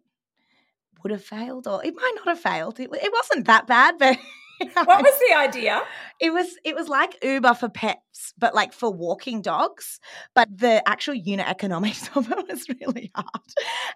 would 1.02 1.12
have 1.12 1.24
failed 1.24 1.66
or 1.66 1.82
it 1.86 1.96
might 1.96 2.14
not 2.18 2.28
have 2.28 2.42
failed. 2.42 2.78
It, 2.78 2.90
it 2.92 3.14
wasn't 3.14 3.48
that 3.48 3.68
bad, 3.68 3.98
but 3.98 4.18
what 4.74 5.04
was 5.04 5.20
the 5.30 5.36
idea? 5.36 5.82
It 6.20 6.32
was 6.32 6.58
it 6.64 6.76
was 6.76 6.88
like 6.88 7.24
Uber 7.24 7.54
for 7.54 7.70
pets, 7.70 8.34
but 8.38 8.54
like 8.54 8.74
for 8.74 8.92
walking 8.92 9.42
dogs. 9.42 10.00
But 10.36 10.50
the 10.56 10.88
actual 10.88 11.16
unit 11.16 11.48
economics 11.48 12.10
of 12.16 12.32
it 12.32 12.48
was 12.48 12.68
really 12.70 13.12
hard. 13.16 13.28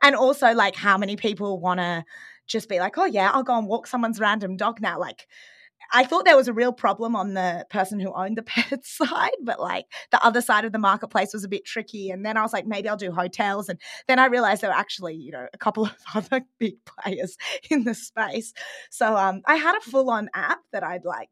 And 0.02 0.16
also 0.16 0.54
like 0.54 0.76
how 0.76 0.98
many 0.98 1.16
people 1.16 1.60
want 1.60 1.80
to 1.80 2.04
just 2.48 2.70
be 2.70 2.80
like, 2.80 2.98
oh 2.98 3.06
yeah, 3.06 3.32
I'll 3.32 3.44
go 3.44 3.58
and 3.58 3.68
walk 3.68 3.88
someone's 3.88 4.20
random 4.20 4.58
dog 4.58 4.82
now. 4.82 5.00
Like 5.00 5.28
I 5.94 6.04
thought 6.04 6.26
there 6.26 6.36
was 6.36 6.48
a 6.48 6.54
real 6.54 6.74
problem 6.74 7.16
on 7.16 7.34
the 7.34 7.66
person 7.70 8.00
who 8.00 8.14
owned 8.14 8.38
the 8.38 8.44
pet 8.44 8.86
side, 8.86 9.32
but 9.44 9.60
like 9.60 9.86
the 10.12 10.24
other 10.24 10.42
side 10.42 10.66
of 10.66 10.72
the 10.72 10.80
marketplace 10.80 11.34
was 11.34 11.44
a 11.44 11.50
bit 11.50 11.66
tricky. 11.66 12.10
And 12.10 12.26
then 12.26 12.38
I 12.38 12.42
was 12.42 12.54
like, 12.54 12.66
maybe 12.66 12.90
I'll 12.90 12.98
do 12.98 13.12
hotels. 13.12 13.70
And 13.70 13.80
then 14.08 14.20
I 14.20 14.26
realized 14.26 14.62
there 14.62 14.70
were 14.70 14.76
actually, 14.76 15.16
you 15.16 15.32
know, 15.32 15.48
a 15.54 15.58
couple 15.58 15.86
of 15.86 15.96
other 16.14 16.42
big 16.60 16.76
players 16.86 17.38
in 17.70 17.84
the 17.84 17.94
space. 17.94 18.54
So 18.90 19.16
um, 19.16 19.42
I 19.46 19.56
had 19.56 19.76
a 19.76 19.82
full 19.82 20.10
on 20.10 20.30
app 20.34 20.60
that 20.72 20.84
I'd 20.84 21.06
like, 21.06 21.30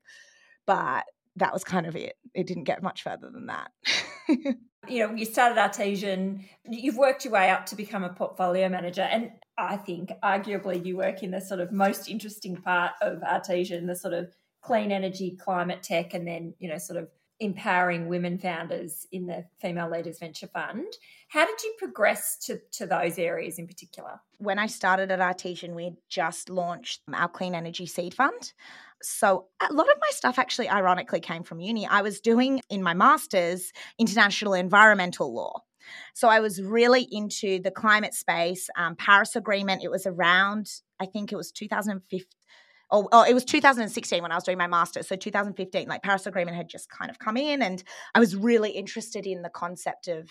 but 0.65 1.05
that 1.35 1.53
was 1.53 1.63
kind 1.63 1.85
of 1.85 1.95
it. 1.95 2.15
It 2.33 2.47
didn't 2.47 2.65
get 2.65 2.83
much 2.83 3.03
further 3.03 3.29
than 3.29 3.47
that. 3.47 3.71
you 4.87 5.07
know, 5.07 5.13
you 5.13 5.25
started 5.25 5.57
Artesian, 5.57 6.45
you've 6.65 6.97
worked 6.97 7.25
your 7.25 7.33
way 7.33 7.49
up 7.49 7.65
to 7.67 7.75
become 7.75 8.03
a 8.03 8.13
portfolio 8.13 8.69
manager. 8.69 9.01
And 9.01 9.31
I 9.57 9.77
think 9.77 10.11
arguably 10.23 10.85
you 10.85 10.97
work 10.97 11.23
in 11.23 11.31
the 11.31 11.41
sort 11.41 11.59
of 11.59 11.71
most 11.71 12.09
interesting 12.09 12.57
part 12.57 12.91
of 13.01 13.21
Artesian, 13.23 13.87
the 13.87 13.95
sort 13.95 14.13
of 14.13 14.35
clean 14.63 14.91
energy, 14.91 15.37
climate 15.39 15.83
tech, 15.83 16.13
and 16.13 16.27
then, 16.27 16.53
you 16.59 16.69
know, 16.69 16.77
sort 16.77 16.97
of 16.97 17.09
empowering 17.39 18.07
women 18.07 18.37
founders 18.37 19.05
in 19.11 19.25
the 19.27 19.43
Female 19.59 19.91
Leaders 19.91 20.19
Venture 20.19 20.47
Fund. 20.47 20.87
How 21.27 21.45
did 21.45 21.61
you 21.61 21.75
progress 21.77 22.37
to, 22.45 22.59
to 22.71 22.85
those 22.85 23.19
areas 23.19 23.59
in 23.59 23.67
particular? 23.67 24.21
When 24.37 24.57
I 24.57 24.67
started 24.67 25.11
at 25.11 25.19
Artesian, 25.19 25.75
we 25.75 25.83
had 25.85 25.97
just 26.09 26.49
launched 26.49 27.01
our 27.13 27.27
Clean 27.27 27.53
Energy 27.53 27.85
Seed 27.85 28.13
Fund. 28.13 28.53
So 29.01 29.47
a 29.59 29.73
lot 29.73 29.89
of 29.89 29.97
my 29.99 30.07
stuff 30.11 30.39
actually 30.39 30.69
ironically 30.69 31.19
came 31.19 31.43
from 31.43 31.59
uni. 31.59 31.85
I 31.85 32.01
was 32.01 32.21
doing 32.21 32.61
in 32.69 32.81
my 32.81 32.93
master's 32.93 33.73
international 33.99 34.53
environmental 34.53 35.33
law. 35.33 35.63
So 36.13 36.29
I 36.29 36.39
was 36.39 36.61
really 36.61 37.07
into 37.11 37.59
the 37.61 37.71
climate 37.71 38.13
space, 38.13 38.69
um, 38.77 38.95
Paris 38.95 39.35
Agreement. 39.35 39.83
It 39.83 39.91
was 39.91 40.05
around, 40.05 40.69
I 41.01 41.05
think 41.05 41.33
it 41.33 41.35
was 41.35 41.51
2015. 41.51 42.25
Oh, 42.91 43.07
oh, 43.11 43.23
it 43.23 43.33
was 43.33 43.45
2016 43.45 44.21
when 44.21 44.31
I 44.31 44.35
was 44.35 44.43
doing 44.43 44.57
my 44.57 44.67
master's. 44.67 45.07
So 45.07 45.15
2015, 45.15 45.87
like 45.87 46.03
Paris 46.03 46.27
Agreement 46.27 46.57
had 46.57 46.69
just 46.69 46.89
kind 46.89 47.09
of 47.09 47.19
come 47.19 47.37
in, 47.37 47.61
and 47.61 47.83
I 48.13 48.19
was 48.19 48.35
really 48.35 48.71
interested 48.71 49.25
in 49.25 49.41
the 49.41 49.49
concept 49.49 50.07
of 50.07 50.29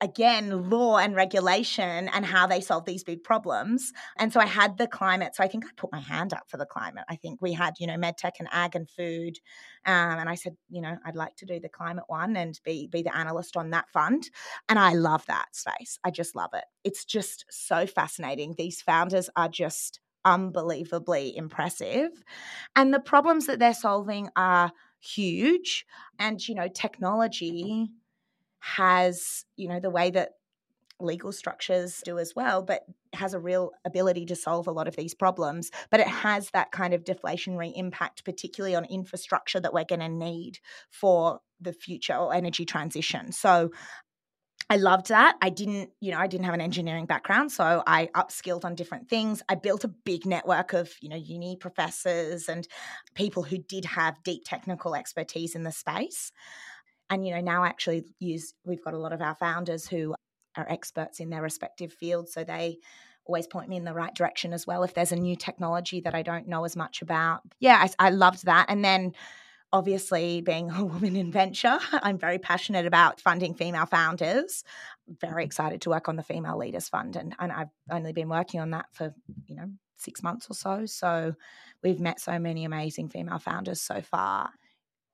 again 0.00 0.70
law 0.70 0.96
and 0.96 1.14
regulation 1.14 2.08
and 2.08 2.24
how 2.24 2.46
they 2.46 2.60
solve 2.60 2.84
these 2.84 3.04
big 3.04 3.22
problems. 3.22 3.92
And 4.18 4.32
so 4.32 4.40
i 4.40 4.46
had 4.46 4.78
the 4.78 4.86
climate 4.86 5.34
so 5.34 5.44
i 5.44 5.48
think 5.48 5.64
i 5.64 5.68
put 5.76 5.92
my 5.92 6.00
hand 6.00 6.32
up 6.32 6.44
for 6.48 6.56
the 6.56 6.66
climate. 6.66 7.04
I 7.08 7.16
think 7.16 7.40
we 7.42 7.52
had 7.52 7.74
you 7.78 7.86
know 7.86 7.96
medtech 7.96 8.32
and 8.38 8.48
ag 8.50 8.74
and 8.76 8.88
food 8.88 9.38
um, 9.86 10.18
and 10.18 10.28
i 10.28 10.34
said 10.34 10.56
you 10.68 10.80
know 10.80 10.96
i'd 11.04 11.16
like 11.16 11.36
to 11.36 11.46
do 11.46 11.60
the 11.60 11.68
climate 11.68 12.04
one 12.06 12.36
and 12.36 12.58
be 12.64 12.86
be 12.86 13.02
the 13.02 13.16
analyst 13.16 13.56
on 13.56 13.70
that 13.70 13.90
fund. 13.92 14.30
And 14.68 14.78
i 14.78 14.94
love 14.94 15.24
that 15.26 15.54
space. 15.54 15.98
I 16.04 16.10
just 16.10 16.34
love 16.34 16.50
it. 16.54 16.64
It's 16.84 17.04
just 17.04 17.44
so 17.50 17.86
fascinating. 17.86 18.54
These 18.56 18.80
founders 18.80 19.28
are 19.36 19.48
just 19.48 20.00
unbelievably 20.24 21.36
impressive 21.36 22.10
and 22.76 22.92
the 22.92 23.00
problems 23.00 23.46
that 23.46 23.58
they're 23.58 23.74
solving 23.74 24.28
are 24.36 24.72
huge 25.00 25.86
and 26.18 26.46
you 26.46 26.54
know 26.54 26.62
mm-hmm. 26.62 26.72
technology 26.74 27.90
has, 28.60 29.44
you 29.56 29.68
know, 29.68 29.80
the 29.80 29.90
way 29.90 30.10
that 30.10 30.32
legal 31.00 31.32
structures 31.32 32.02
do 32.04 32.18
as 32.18 32.34
well, 32.36 32.62
but 32.62 32.82
has 33.14 33.32
a 33.32 33.40
real 33.40 33.70
ability 33.86 34.26
to 34.26 34.36
solve 34.36 34.66
a 34.66 34.72
lot 34.72 34.86
of 34.86 34.96
these 34.96 35.14
problems. 35.14 35.70
But 35.90 36.00
it 36.00 36.06
has 36.06 36.50
that 36.50 36.70
kind 36.70 36.92
of 36.92 37.04
deflationary 37.04 37.72
impact, 37.74 38.24
particularly 38.24 38.76
on 38.76 38.84
infrastructure 38.84 39.58
that 39.60 39.72
we're 39.72 39.84
going 39.84 40.00
to 40.00 40.08
need 40.10 40.58
for 40.90 41.40
the 41.58 41.72
future 41.72 42.14
or 42.14 42.34
energy 42.34 42.66
transition. 42.66 43.32
So 43.32 43.70
I 44.68 44.76
loved 44.76 45.08
that. 45.08 45.36
I 45.42 45.50
didn't, 45.50 45.90
you 46.00 46.12
know, 46.12 46.18
I 46.18 46.28
didn't 46.28 46.44
have 46.44 46.54
an 46.54 46.60
engineering 46.60 47.06
background, 47.06 47.50
so 47.50 47.82
I 47.86 48.08
upskilled 48.14 48.64
on 48.64 48.76
different 48.76 49.08
things. 49.08 49.42
I 49.48 49.56
built 49.56 49.82
a 49.82 49.88
big 49.88 50.26
network 50.26 50.72
of, 50.74 50.92
you 51.00 51.08
know, 51.08 51.16
uni 51.16 51.56
professors 51.56 52.48
and 52.48 52.68
people 53.14 53.42
who 53.42 53.58
did 53.58 53.84
have 53.84 54.22
deep 54.22 54.42
technical 54.44 54.94
expertise 54.94 55.56
in 55.56 55.64
the 55.64 55.72
space. 55.72 56.30
And, 57.08 57.26
you 57.26 57.34
know, 57.34 57.40
now 57.40 57.64
actually 57.64 58.04
use, 58.20 58.54
we've 58.64 58.84
got 58.84 58.94
a 58.94 58.98
lot 58.98 59.12
of 59.12 59.20
our 59.20 59.34
founders 59.34 59.88
who 59.88 60.14
are 60.56 60.70
experts 60.70 61.18
in 61.18 61.30
their 61.30 61.42
respective 61.42 61.92
fields. 61.92 62.32
So 62.32 62.44
they 62.44 62.78
always 63.24 63.48
point 63.48 63.68
me 63.68 63.76
in 63.76 63.84
the 63.84 63.94
right 63.94 64.14
direction 64.14 64.52
as 64.52 64.66
well 64.66 64.84
if 64.84 64.94
there's 64.94 65.12
a 65.12 65.16
new 65.16 65.36
technology 65.36 66.00
that 66.02 66.14
I 66.14 66.22
don't 66.22 66.48
know 66.48 66.64
as 66.64 66.76
much 66.76 67.02
about. 67.02 67.40
Yeah, 67.58 67.76
I, 67.98 68.06
I 68.06 68.10
loved 68.10 68.46
that. 68.46 68.66
And 68.68 68.84
then 68.84 69.14
obviously 69.72 70.40
being 70.40 70.70
a 70.70 70.84
woman 70.92 71.16
in 71.16 71.30
venture 71.30 71.78
i'm 71.92 72.18
very 72.18 72.38
passionate 72.38 72.86
about 72.86 73.20
funding 73.20 73.54
female 73.54 73.86
founders 73.86 74.64
very 75.20 75.42
mm-hmm. 75.42 75.46
excited 75.46 75.80
to 75.80 75.90
work 75.90 76.08
on 76.08 76.16
the 76.16 76.22
female 76.22 76.58
leaders 76.58 76.88
fund 76.88 77.16
and, 77.16 77.34
and 77.38 77.52
i've 77.52 77.70
only 77.90 78.12
been 78.12 78.28
working 78.28 78.60
on 78.60 78.70
that 78.70 78.86
for 78.92 79.14
you 79.46 79.56
know 79.56 79.70
six 79.96 80.22
months 80.22 80.46
or 80.48 80.54
so 80.54 80.86
so 80.86 81.34
we've 81.82 82.00
met 82.00 82.20
so 82.20 82.38
many 82.38 82.64
amazing 82.64 83.08
female 83.08 83.38
founders 83.38 83.80
so 83.80 84.00
far 84.00 84.50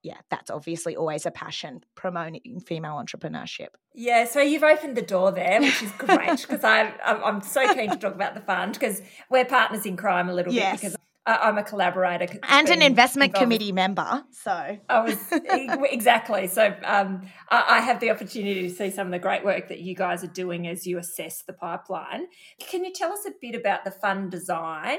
yeah, 0.06 0.18
that's 0.30 0.50
obviously 0.50 0.94
always 0.94 1.26
a 1.26 1.32
passion, 1.32 1.82
promoting 1.96 2.60
female 2.60 2.92
entrepreneurship. 2.92 3.70
Yeah, 3.92 4.24
so 4.24 4.40
you've 4.40 4.62
opened 4.62 4.96
the 4.96 5.02
door 5.02 5.32
there, 5.32 5.60
which 5.60 5.82
is 5.82 5.90
great 5.98 6.40
because 6.42 6.62
I'm, 6.62 6.92
I'm 7.04 7.40
so 7.40 7.74
keen 7.74 7.90
to 7.90 7.96
talk 7.96 8.14
about 8.14 8.34
the 8.34 8.40
fund 8.40 8.74
because 8.74 9.02
we're 9.28 9.44
partners 9.44 9.84
in 9.84 9.96
crime 9.96 10.28
a 10.28 10.32
little 10.32 10.52
yes. 10.52 10.80
bit 10.80 10.80
because 10.80 10.95
I'm 11.26 11.58
a 11.58 11.64
collaborator 11.64 12.28
and 12.48 12.68
an 12.68 12.82
investment 12.82 13.34
committee 13.34 13.72
member. 13.72 14.24
So 14.30 14.78
I 14.88 15.00
was 15.00 15.18
exactly 15.32 16.46
so. 16.46 16.74
Um, 16.84 17.28
I 17.50 17.80
have 17.80 17.98
the 17.98 18.10
opportunity 18.10 18.68
to 18.68 18.74
see 18.74 18.90
some 18.90 19.08
of 19.08 19.12
the 19.12 19.18
great 19.18 19.44
work 19.44 19.68
that 19.68 19.80
you 19.80 19.96
guys 19.96 20.22
are 20.22 20.28
doing 20.28 20.68
as 20.68 20.86
you 20.86 20.98
assess 20.98 21.42
the 21.42 21.52
pipeline. 21.52 22.26
Can 22.60 22.84
you 22.84 22.92
tell 22.92 23.12
us 23.12 23.26
a 23.26 23.32
bit 23.40 23.56
about 23.56 23.84
the 23.84 23.90
fund 23.90 24.30
design 24.30 24.98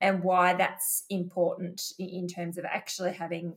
and 0.00 0.22
why 0.22 0.54
that's 0.54 1.04
important 1.10 1.82
in 1.98 2.28
terms 2.28 2.56
of 2.56 2.64
actually 2.64 3.12
having 3.12 3.56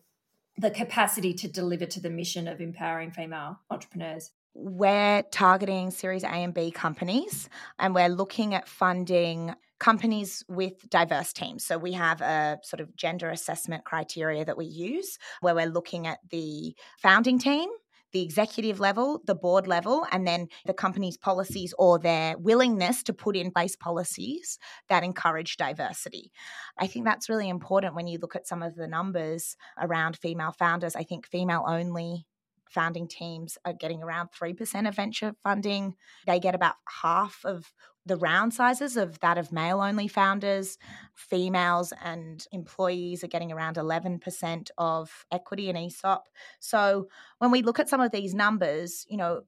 the 0.58 0.72
capacity 0.72 1.34
to 1.36 1.48
deliver 1.48 1.86
to 1.86 2.00
the 2.00 2.10
mission 2.10 2.48
of 2.48 2.60
empowering 2.60 3.12
female 3.12 3.60
entrepreneurs? 3.70 4.32
We're 4.56 5.22
targeting 5.22 5.92
Series 5.92 6.24
A 6.24 6.30
and 6.30 6.52
B 6.52 6.72
companies, 6.72 7.48
and 7.78 7.94
we're 7.94 8.10
looking 8.10 8.56
at 8.56 8.68
funding 8.68 9.54
companies 9.80 10.44
with 10.48 10.90
diverse 10.90 11.34
teams. 11.34 11.66
So 11.66 11.78
we 11.78 11.94
have 11.94 12.22
a 12.22 12.60
sort 12.64 12.80
of 12.80 12.96
gender 12.96 13.30
assessment 13.30 13.86
criteria 13.86 14.46
that 14.46 14.58
we 14.58 14.66
use 14.66 15.18
where 15.42 15.56
we're 15.56 15.68
looking 15.68 16.08
at 16.08 16.20
the 16.30 16.76
founding 16.98 17.40
team 17.40 17.70
the 18.14 18.24
executive 18.24 18.80
level, 18.80 19.22
the 19.26 19.36
board 19.36 19.68
level, 19.68 20.06
and 20.12 20.26
then 20.26 20.48
the 20.66 20.74
company's 20.74 21.18
policies 21.18 21.74
or 21.78 22.00
their 22.00 22.38
willingness 22.38 23.04
to 23.04 23.14
put 23.14 23.36
in 23.36 23.52
place 23.52 23.76
policies 23.76 24.58
that 24.90 25.04
encourage 25.04 25.58
diversity. 25.58 26.32
I 26.78 26.88
think 26.88 27.06
that's 27.06 27.30
really 27.30 27.50
important 27.50 27.96
when 27.96 28.08
you 28.08 28.18
look 28.20 28.36
at 28.36 28.48
some 28.48 28.64
of 28.64 28.76
the 28.76 28.88
numbers 28.88 29.56
around 29.80 30.18
female 30.18 30.54
founders. 30.54 30.96
I 30.96 31.04
think 31.04 31.28
female 31.28 31.66
only 31.68 32.26
founding 32.70 33.08
teams 33.08 33.58
are 33.66 33.74
getting 33.74 34.04
around 34.04 34.30
3% 34.32 34.88
of 34.88 34.96
venture 34.96 35.34
funding. 35.44 35.96
They 36.26 36.40
get 36.40 36.56
about 36.56 36.76
half 37.02 37.42
of 37.46 37.72
the 38.08 38.18
round 38.18 38.54
sizes 38.54 38.98
of 38.98 39.20
that 39.20 39.38
of 39.38 39.52
male 39.52 39.82
only 39.82 40.08
founders. 40.08 40.78
Females 41.14 41.94
and 42.04 42.46
employees 42.52 43.24
are 43.24 43.28
getting 43.28 43.52
around 43.52 43.76
11% 43.76 44.70
of 44.78 45.26
equity 45.32 45.70
in 45.70 45.78
ESOP. 45.78 46.28
So 46.60 47.08
when 47.40 47.52
we 47.52 47.62
look 47.62 47.80
at 47.80 47.90
some 47.90 48.02
of 48.02 48.12
these 48.12 48.34
numbers, 48.34 49.06
you 49.10 49.18
know, 49.18 49.42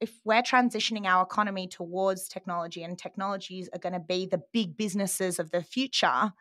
if 0.00 0.12
we're 0.24 0.42
transitioning 0.42 1.06
our 1.06 1.24
economy 1.24 1.66
towards 1.66 2.28
technology 2.28 2.84
and 2.84 2.96
technologies 2.96 3.68
are 3.72 3.80
going 3.80 3.94
to 3.94 4.00
be 4.00 4.26
the 4.26 4.42
big 4.52 4.76
businesses 4.76 5.38
of 5.38 5.50
the 5.50 5.62
future, 5.62 6.32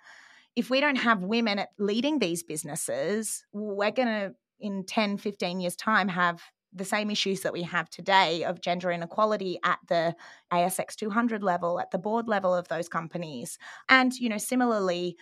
if 0.56 0.70
we 0.70 0.80
don't 0.80 0.98
have 0.98 1.24
women 1.24 1.64
leading 1.78 2.20
these 2.20 2.44
businesses, 2.44 3.46
we're 3.52 3.92
going 3.92 4.08
to 4.08 4.36
in 4.60 4.84
10, 4.86 5.18
15 5.18 5.60
years' 5.60 5.76
time 5.76 6.08
have 6.08 6.42
the 6.78 6.86
same 6.86 7.10
issues 7.10 7.42
that 7.42 7.54
we 7.54 7.64
have 7.64 7.90
today 7.90 8.44
of 8.44 8.62
gender 8.62 8.92
inequality 8.92 9.60
at 9.64 9.80
the 9.88 10.16
ASX 10.52 10.96
200 10.96 11.44
level, 11.44 11.80
at 11.80 11.92
the 11.92 11.98
board 11.98 12.28
level 12.28 12.54
of 12.54 12.68
those 12.68 12.88
companies. 12.88 13.58
And, 13.90 14.14
you 14.14 14.30
know, 14.30 14.38
similarly, 14.38 15.18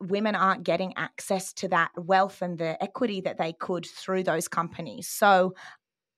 women 0.00 0.34
aren't 0.34 0.64
getting 0.64 0.92
access 0.96 1.52
to 1.54 1.68
that 1.68 1.90
wealth 1.96 2.42
and 2.42 2.58
the 2.58 2.82
equity 2.82 3.20
that 3.20 3.38
they 3.38 3.52
could 3.52 3.86
through 3.86 4.24
those 4.24 4.48
companies. 4.48 5.08
So 5.08 5.54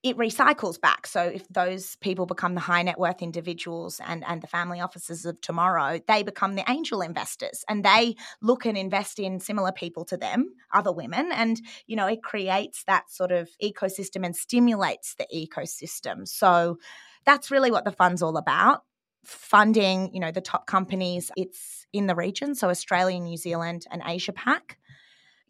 it 0.04 0.18
recycles 0.18 0.78
back. 0.78 1.06
So 1.06 1.22
if 1.22 1.48
those 1.48 1.96
people 1.96 2.26
become 2.26 2.54
the 2.54 2.60
high 2.60 2.82
net 2.82 2.98
worth 2.98 3.22
individuals 3.22 4.02
and, 4.06 4.22
and 4.28 4.42
the 4.42 4.46
family 4.46 4.78
offices 4.78 5.24
of 5.24 5.40
tomorrow, 5.40 5.98
they 6.06 6.22
become 6.22 6.56
the 6.56 6.70
angel 6.70 7.00
investors 7.00 7.64
and 7.70 7.82
they 7.82 8.16
look 8.42 8.66
and 8.66 8.76
invest 8.76 9.18
in 9.18 9.40
similar 9.40 9.72
people 9.72 10.04
to 10.04 10.18
them, 10.18 10.50
other 10.74 10.92
women. 10.92 11.32
And, 11.32 11.58
you 11.86 11.96
know, 11.96 12.06
it 12.06 12.22
creates 12.22 12.84
that 12.84 13.10
sort 13.10 13.32
of 13.32 13.48
ecosystem 13.62 14.26
and 14.26 14.36
stimulates 14.36 15.14
the 15.14 15.26
ecosystem. 15.34 16.28
So 16.28 16.78
that's 17.24 17.50
really 17.50 17.70
what 17.70 17.86
the 17.86 17.90
fund's 17.90 18.22
all 18.22 18.36
about. 18.36 18.82
Funding, 19.24 20.12
you 20.12 20.20
know, 20.20 20.30
the 20.30 20.42
top 20.42 20.66
companies, 20.66 21.30
it's 21.34 21.86
in 21.94 22.08
the 22.08 22.14
region. 22.14 22.54
So 22.54 22.68
Australia, 22.68 23.18
New 23.18 23.38
Zealand, 23.38 23.86
and 23.90 24.02
Asia 24.06 24.34
Pac 24.34 24.76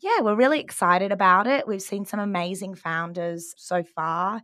yeah, 0.01 0.21
we're 0.21 0.35
really 0.35 0.61
excited 0.61 1.13
about 1.13 1.47
it. 1.47 1.67
We've 1.67 1.83
seen 1.83 2.05
some 2.05 2.21
amazing 2.21 2.75
founders 2.75 3.55
so 3.57 3.83
far. 3.83 4.43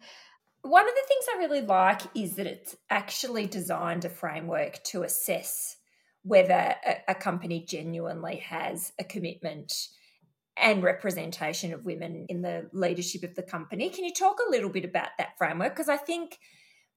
One 0.63 0.89
of 0.89 0.95
the 0.95 1.05
things 1.09 1.25
I 1.33 1.39
really 1.39 1.63
like 1.63 2.03
is 2.15 2.37
that 2.37 2.47
it's 2.47 2.77
actually 2.91 3.47
designed 3.47 4.05
a 4.05 4.11
framework 4.11 4.83
to 4.85 5.03
assess 5.03 5.77
whether 6.23 6.75
a, 6.87 6.97
a 7.09 7.15
company 7.15 7.65
genuinely 7.67 8.37
has 8.37 8.93
a 8.99 9.05
commitment 9.05 9.73
and 10.57 10.83
representation 10.83 11.73
of 11.73 11.85
women 11.85 12.27
in 12.29 12.43
the 12.43 12.69
leadership 12.73 13.23
of 13.23 13.35
the 13.35 13.43
company. 13.43 13.89
Can 13.89 14.05
you 14.05 14.13
talk 14.13 14.39
a 14.47 14.51
little 14.51 14.69
bit 14.69 14.85
about 14.85 15.09
that 15.19 15.39
framework? 15.39 15.75
Because 15.75 15.89
I 15.89 15.97
think 15.97 16.39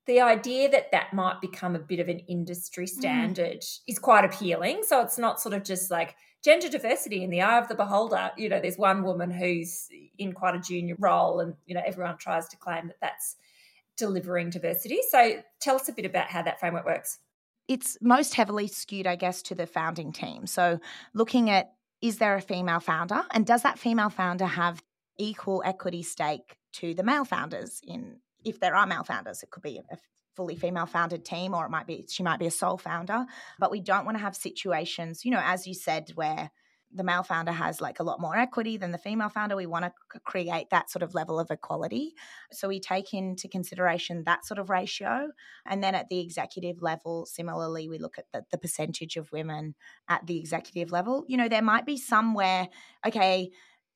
the 0.05 0.19
idea 0.19 0.69
that 0.69 0.91
that 0.91 1.13
might 1.13 1.39
become 1.39 1.75
a 1.75 1.79
bit 1.79 1.99
of 1.99 2.09
an 2.09 2.19
industry 2.27 2.85
mm. 2.85 2.89
standard 2.89 3.61
mm. 3.61 3.79
is 3.87 3.99
quite 3.99 4.25
appealing. 4.25 4.81
So 4.85 5.01
it's 5.01 5.17
not 5.17 5.39
sort 5.39 5.55
of 5.55 5.63
just 5.63 5.89
like 5.89 6.15
gender 6.43 6.69
diversity 6.69 7.23
in 7.23 7.29
the 7.29 7.41
eye 7.41 7.59
of 7.59 7.67
the 7.67 7.75
beholder. 7.75 8.31
You 8.37 8.49
know, 8.49 8.59
there's 8.59 8.77
one 8.77 9.03
woman 9.03 9.31
who's 9.31 9.87
in 10.17 10.33
quite 10.33 10.55
a 10.55 10.59
junior 10.59 10.95
role, 10.99 11.39
and 11.39 11.55
you 11.65 11.73
know 11.73 11.81
everyone 11.85 12.17
tries 12.17 12.47
to 12.49 12.57
claim 12.57 12.87
that 12.87 12.97
that's 13.01 13.35
delivering 13.97 14.49
diversity. 14.49 14.99
So 15.09 15.41
tell 15.59 15.75
us 15.75 15.87
a 15.89 15.93
bit 15.93 16.05
about 16.05 16.27
how 16.27 16.41
that 16.43 16.59
framework 16.59 16.85
works. 16.85 17.19
It's 17.67 17.97
most 18.01 18.33
heavily 18.35 18.67
skewed, 18.67 19.07
I 19.07 19.15
guess, 19.15 19.41
to 19.43 19.55
the 19.55 19.65
founding 19.65 20.11
team. 20.11 20.47
So 20.47 20.79
looking 21.13 21.49
at 21.49 21.73
is 22.01 22.17
there 22.17 22.35
a 22.35 22.41
female 22.41 22.81
founder, 22.81 23.23
and 23.31 23.45
does 23.45 23.63
that 23.63 23.79
female 23.79 24.09
founder 24.09 24.45
have 24.45 24.83
equal 25.17 25.63
equity 25.65 26.03
stake 26.03 26.57
to 26.73 26.93
the 26.93 27.03
male 27.03 27.23
founders 27.23 27.79
in 27.87 28.17
if 28.43 28.59
there 28.59 28.75
are 28.75 28.85
male 28.85 29.03
founders, 29.03 29.41
it 29.41 29.51
could 29.51 29.63
be 29.63 29.79
a 29.89 29.97
fully 30.35 30.55
female 30.55 30.85
founded 30.85 31.23
team 31.23 31.53
or 31.53 31.65
it 31.65 31.69
might 31.69 31.87
be 31.87 32.05
she 32.09 32.23
might 32.23 32.39
be 32.39 32.47
a 32.47 32.51
sole 32.51 32.77
founder 32.77 33.25
but 33.59 33.71
we 33.71 33.79
don't 33.79 34.05
want 34.05 34.17
to 34.17 34.23
have 34.23 34.35
situations 34.35 35.23
you 35.25 35.31
know 35.31 35.41
as 35.43 35.67
you 35.67 35.73
said 35.73 36.09
where 36.15 36.49
the 36.95 37.03
male 37.03 37.23
founder 37.23 37.51
has 37.51 37.81
like 37.81 37.99
a 37.99 38.03
lot 38.03 38.21
more 38.21 38.35
equity 38.37 38.77
than 38.77 38.91
the 38.91 38.97
female 38.97 39.29
founder. 39.29 39.55
We 39.55 39.65
want 39.65 39.85
to 39.85 40.19
create 40.21 40.69
that 40.69 40.91
sort 40.91 41.03
of 41.03 41.15
level 41.15 41.39
of 41.39 41.49
equality. 41.49 42.13
So 42.51 42.67
we 42.67 42.79
take 42.79 43.13
into 43.13 43.47
consideration 43.47 44.23
that 44.25 44.45
sort 44.45 44.59
of 44.59 44.69
ratio. 44.69 45.29
And 45.65 45.83
then 45.83 45.95
at 45.95 46.09
the 46.09 46.19
executive 46.19 46.81
level, 46.81 47.25
similarly, 47.25 47.89
we 47.89 47.97
look 47.97 48.17
at 48.17 48.25
the, 48.31 48.45
the 48.51 48.57
percentage 48.57 49.17
of 49.17 49.31
women 49.31 49.75
at 50.07 50.25
the 50.27 50.39
executive 50.39 50.91
level. 50.91 51.25
You 51.27 51.37
know, 51.37 51.49
there 51.49 51.61
might 51.61 51.85
be 51.85 51.97
somewhere, 51.97 52.67
okay, 53.05 53.49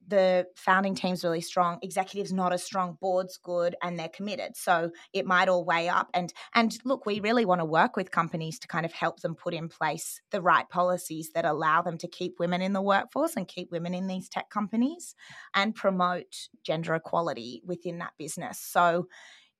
the 0.08 0.46
founding 0.56 0.96
team's 0.96 1.24
really 1.24 1.42
strong 1.42 1.78
executives 1.82 2.32
not 2.32 2.54
as 2.54 2.64
strong 2.64 2.98
board's 3.00 3.38
good 3.38 3.76
and 3.84 4.00
they're 4.00 4.10
committed 4.10 4.56
so 4.56 4.90
it 5.14 5.26
might 5.26 5.50
all 5.50 5.66
weigh 5.66 5.90
up 5.90 6.10
and 6.14 6.34
and 6.56 6.78
look 6.86 7.06
we 7.06 7.20
really 7.20 7.46
want 7.46 7.60
to 7.60 7.66
work 7.66 7.96
with 7.96 8.12
companies 8.12 8.60
to 8.60 8.68
kind 8.68 8.86
of 8.86 8.94
help 8.94 9.20
them 9.22 9.36
put 9.36 9.54
in 9.54 9.68
place 9.68 10.22
the 10.32 10.42
right 10.42 10.70
policies 10.70 11.32
that 11.34 11.46
allow 11.46 11.82
them 11.82 11.98
to 11.98 12.08
keep 12.08 12.40
women 12.40 12.62
in 12.62 12.74
the 12.74 12.82
workforce 12.82 13.36
and 13.36 13.48
keep 13.48 13.72
women 13.72 13.94
in 13.94 14.08
these 14.08 14.30
tech 14.30 14.50
companies 14.50 15.16
and 15.54 15.76
promote 15.76 16.48
gender 16.64 16.96
equality 16.96 17.62
within 17.66 18.00
that 18.00 18.14
business 18.18 18.60
so 18.60 19.08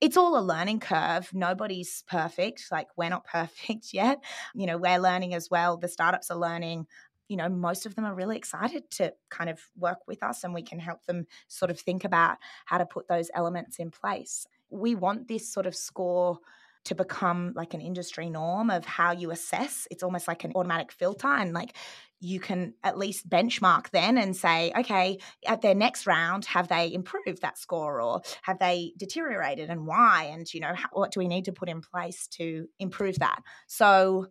it's 0.00 0.16
all 0.16 0.38
a 0.38 0.40
learning 0.40 0.80
curve. 0.80 1.28
Nobody's 1.32 2.04
perfect. 2.06 2.66
Like, 2.70 2.86
we're 2.96 3.08
not 3.08 3.24
perfect 3.32 3.92
yet. 3.92 4.22
You 4.54 4.66
know, 4.66 4.78
we're 4.78 4.98
learning 4.98 5.34
as 5.34 5.48
well. 5.50 5.76
The 5.76 5.88
startups 5.88 6.30
are 6.30 6.38
learning 6.38 6.86
you 7.28 7.36
know, 7.36 7.48
most 7.48 7.86
of 7.86 7.94
them 7.94 8.04
are 8.04 8.14
really 8.14 8.36
excited 8.36 8.90
to 8.92 9.12
kind 9.30 9.50
of 9.50 9.60
work 9.76 9.98
with 10.06 10.22
us 10.22 10.44
and 10.44 10.54
we 10.54 10.62
can 10.62 10.78
help 10.78 11.04
them 11.06 11.26
sort 11.46 11.70
of 11.70 11.78
think 11.78 12.04
about 12.04 12.38
how 12.64 12.78
to 12.78 12.86
put 12.86 13.08
those 13.08 13.30
elements 13.34 13.78
in 13.78 13.90
place. 13.90 14.46
We 14.70 14.94
want 14.94 15.28
this 15.28 15.48
sort 15.52 15.66
of 15.66 15.76
score 15.76 16.38
to 16.84 16.94
become 16.94 17.52
like 17.54 17.74
an 17.74 17.80
industry 17.80 18.30
norm 18.30 18.70
of 18.70 18.84
how 18.84 19.12
you 19.12 19.30
assess. 19.30 19.86
It's 19.90 20.02
almost 20.02 20.26
like 20.26 20.44
an 20.44 20.52
automatic 20.54 20.90
filter 20.90 21.28
and 21.28 21.52
like 21.52 21.76
you 22.20 22.40
can 22.40 22.74
at 22.82 22.98
least 22.98 23.28
benchmark 23.28 23.90
then 23.90 24.18
and 24.18 24.34
say, 24.34 24.72
okay, 24.76 25.18
at 25.46 25.60
their 25.60 25.74
next 25.74 26.06
round, 26.06 26.46
have 26.46 26.68
they 26.68 26.92
improved 26.92 27.42
that 27.42 27.58
score 27.58 28.00
or 28.00 28.22
have 28.42 28.58
they 28.58 28.92
deteriorated 28.96 29.70
and 29.70 29.86
why? 29.86 30.30
And, 30.32 30.52
you 30.52 30.60
know, 30.60 30.72
how, 30.74 30.88
what 30.92 31.12
do 31.12 31.20
we 31.20 31.28
need 31.28 31.44
to 31.44 31.52
put 31.52 31.68
in 31.68 31.80
place 31.80 32.26
to 32.28 32.66
improve 32.78 33.18
that? 33.20 33.40
So, 33.66 34.28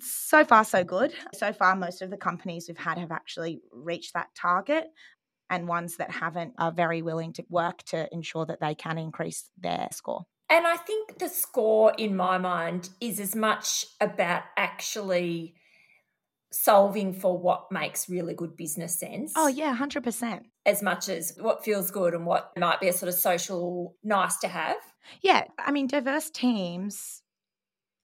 so 0.00 0.44
far, 0.44 0.64
so 0.64 0.84
good. 0.84 1.12
So 1.34 1.52
far, 1.52 1.76
most 1.76 2.02
of 2.02 2.10
the 2.10 2.16
companies 2.16 2.66
we've 2.68 2.76
had 2.76 2.98
have 2.98 3.12
actually 3.12 3.60
reached 3.72 4.14
that 4.14 4.28
target, 4.36 4.86
and 5.50 5.68
ones 5.68 5.98
that 5.98 6.10
haven't 6.10 6.54
are 6.58 6.72
very 6.72 7.02
willing 7.02 7.32
to 7.34 7.44
work 7.48 7.82
to 7.84 8.08
ensure 8.12 8.46
that 8.46 8.60
they 8.60 8.74
can 8.74 8.98
increase 8.98 9.50
their 9.58 9.88
score. 9.92 10.24
And 10.50 10.66
I 10.66 10.76
think 10.76 11.18
the 11.18 11.28
score, 11.28 11.92
in 11.96 12.16
my 12.16 12.38
mind, 12.38 12.90
is 13.00 13.18
as 13.20 13.34
much 13.34 13.86
about 14.00 14.42
actually 14.56 15.54
solving 16.52 17.12
for 17.12 17.36
what 17.36 17.72
makes 17.72 18.08
really 18.08 18.34
good 18.34 18.56
business 18.56 18.98
sense. 18.98 19.32
Oh, 19.34 19.48
yeah, 19.48 19.76
100%. 19.76 20.42
As 20.64 20.82
much 20.82 21.08
as 21.08 21.36
what 21.40 21.64
feels 21.64 21.90
good 21.90 22.14
and 22.14 22.26
what 22.26 22.52
might 22.56 22.80
be 22.80 22.88
a 22.88 22.92
sort 22.92 23.08
of 23.08 23.18
social 23.18 23.96
nice 24.04 24.36
to 24.38 24.48
have. 24.48 24.76
Yeah. 25.20 25.44
I 25.58 25.72
mean, 25.72 25.88
diverse 25.88 26.30
teams 26.30 27.22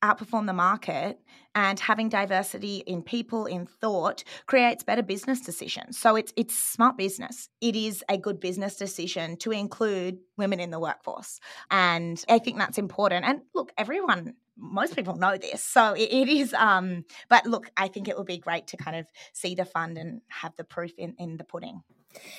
outperform 0.03 0.47
the 0.47 0.53
market 0.53 1.21
and 1.55 1.79
having 1.81 2.09
diversity 2.09 2.79
in 2.87 3.03
people 3.03 3.47
in 3.47 3.67
thought 3.67 4.25
creates 4.47 4.83
better 4.83 5.03
business 5.03 5.41
decisions. 5.41 5.99
So 5.99 6.17
it's 6.17 6.33
it's 6.37 6.57
smart 6.57 6.97
business. 6.97 7.49
It 7.61 7.77
is 7.77 8.05
a 8.09 8.17
good 8.17 8.41
business 8.41 8.77
decision 8.77 9.37
to 9.39 9.51
include 9.51 10.19
women 10.37 10.61
in 10.61 10.71
the 10.71 10.79
workforce. 10.79 11.41
And 11.71 12.23
i 12.29 12.39
think 12.39 12.59
that's 12.59 12.79
important. 12.79 13.25
And 13.25 13.43
look 13.55 13.73
everyone 13.77 14.35
most 14.63 14.95
people 14.95 15.17
know 15.17 15.39
this 15.39 15.65
so 15.65 15.95
it, 15.95 16.11
it 16.13 16.29
is 16.29 16.53
um 16.53 17.05
but 17.31 17.47
look 17.47 17.71
i 17.79 17.89
think 17.89 18.09
it 18.09 18.19
would 18.19 18.27
be 18.27 18.37
great 18.37 18.67
to 18.67 18.77
kind 18.77 18.95
of 18.95 19.07
see 19.33 19.55
the 19.55 19.65
fund 19.65 19.97
and 19.97 20.21
have 20.29 20.55
the 20.57 20.65
proof 20.65 20.93
in 20.99 21.15
in 21.19 21.37
the 21.37 21.45
pudding. 21.45 21.83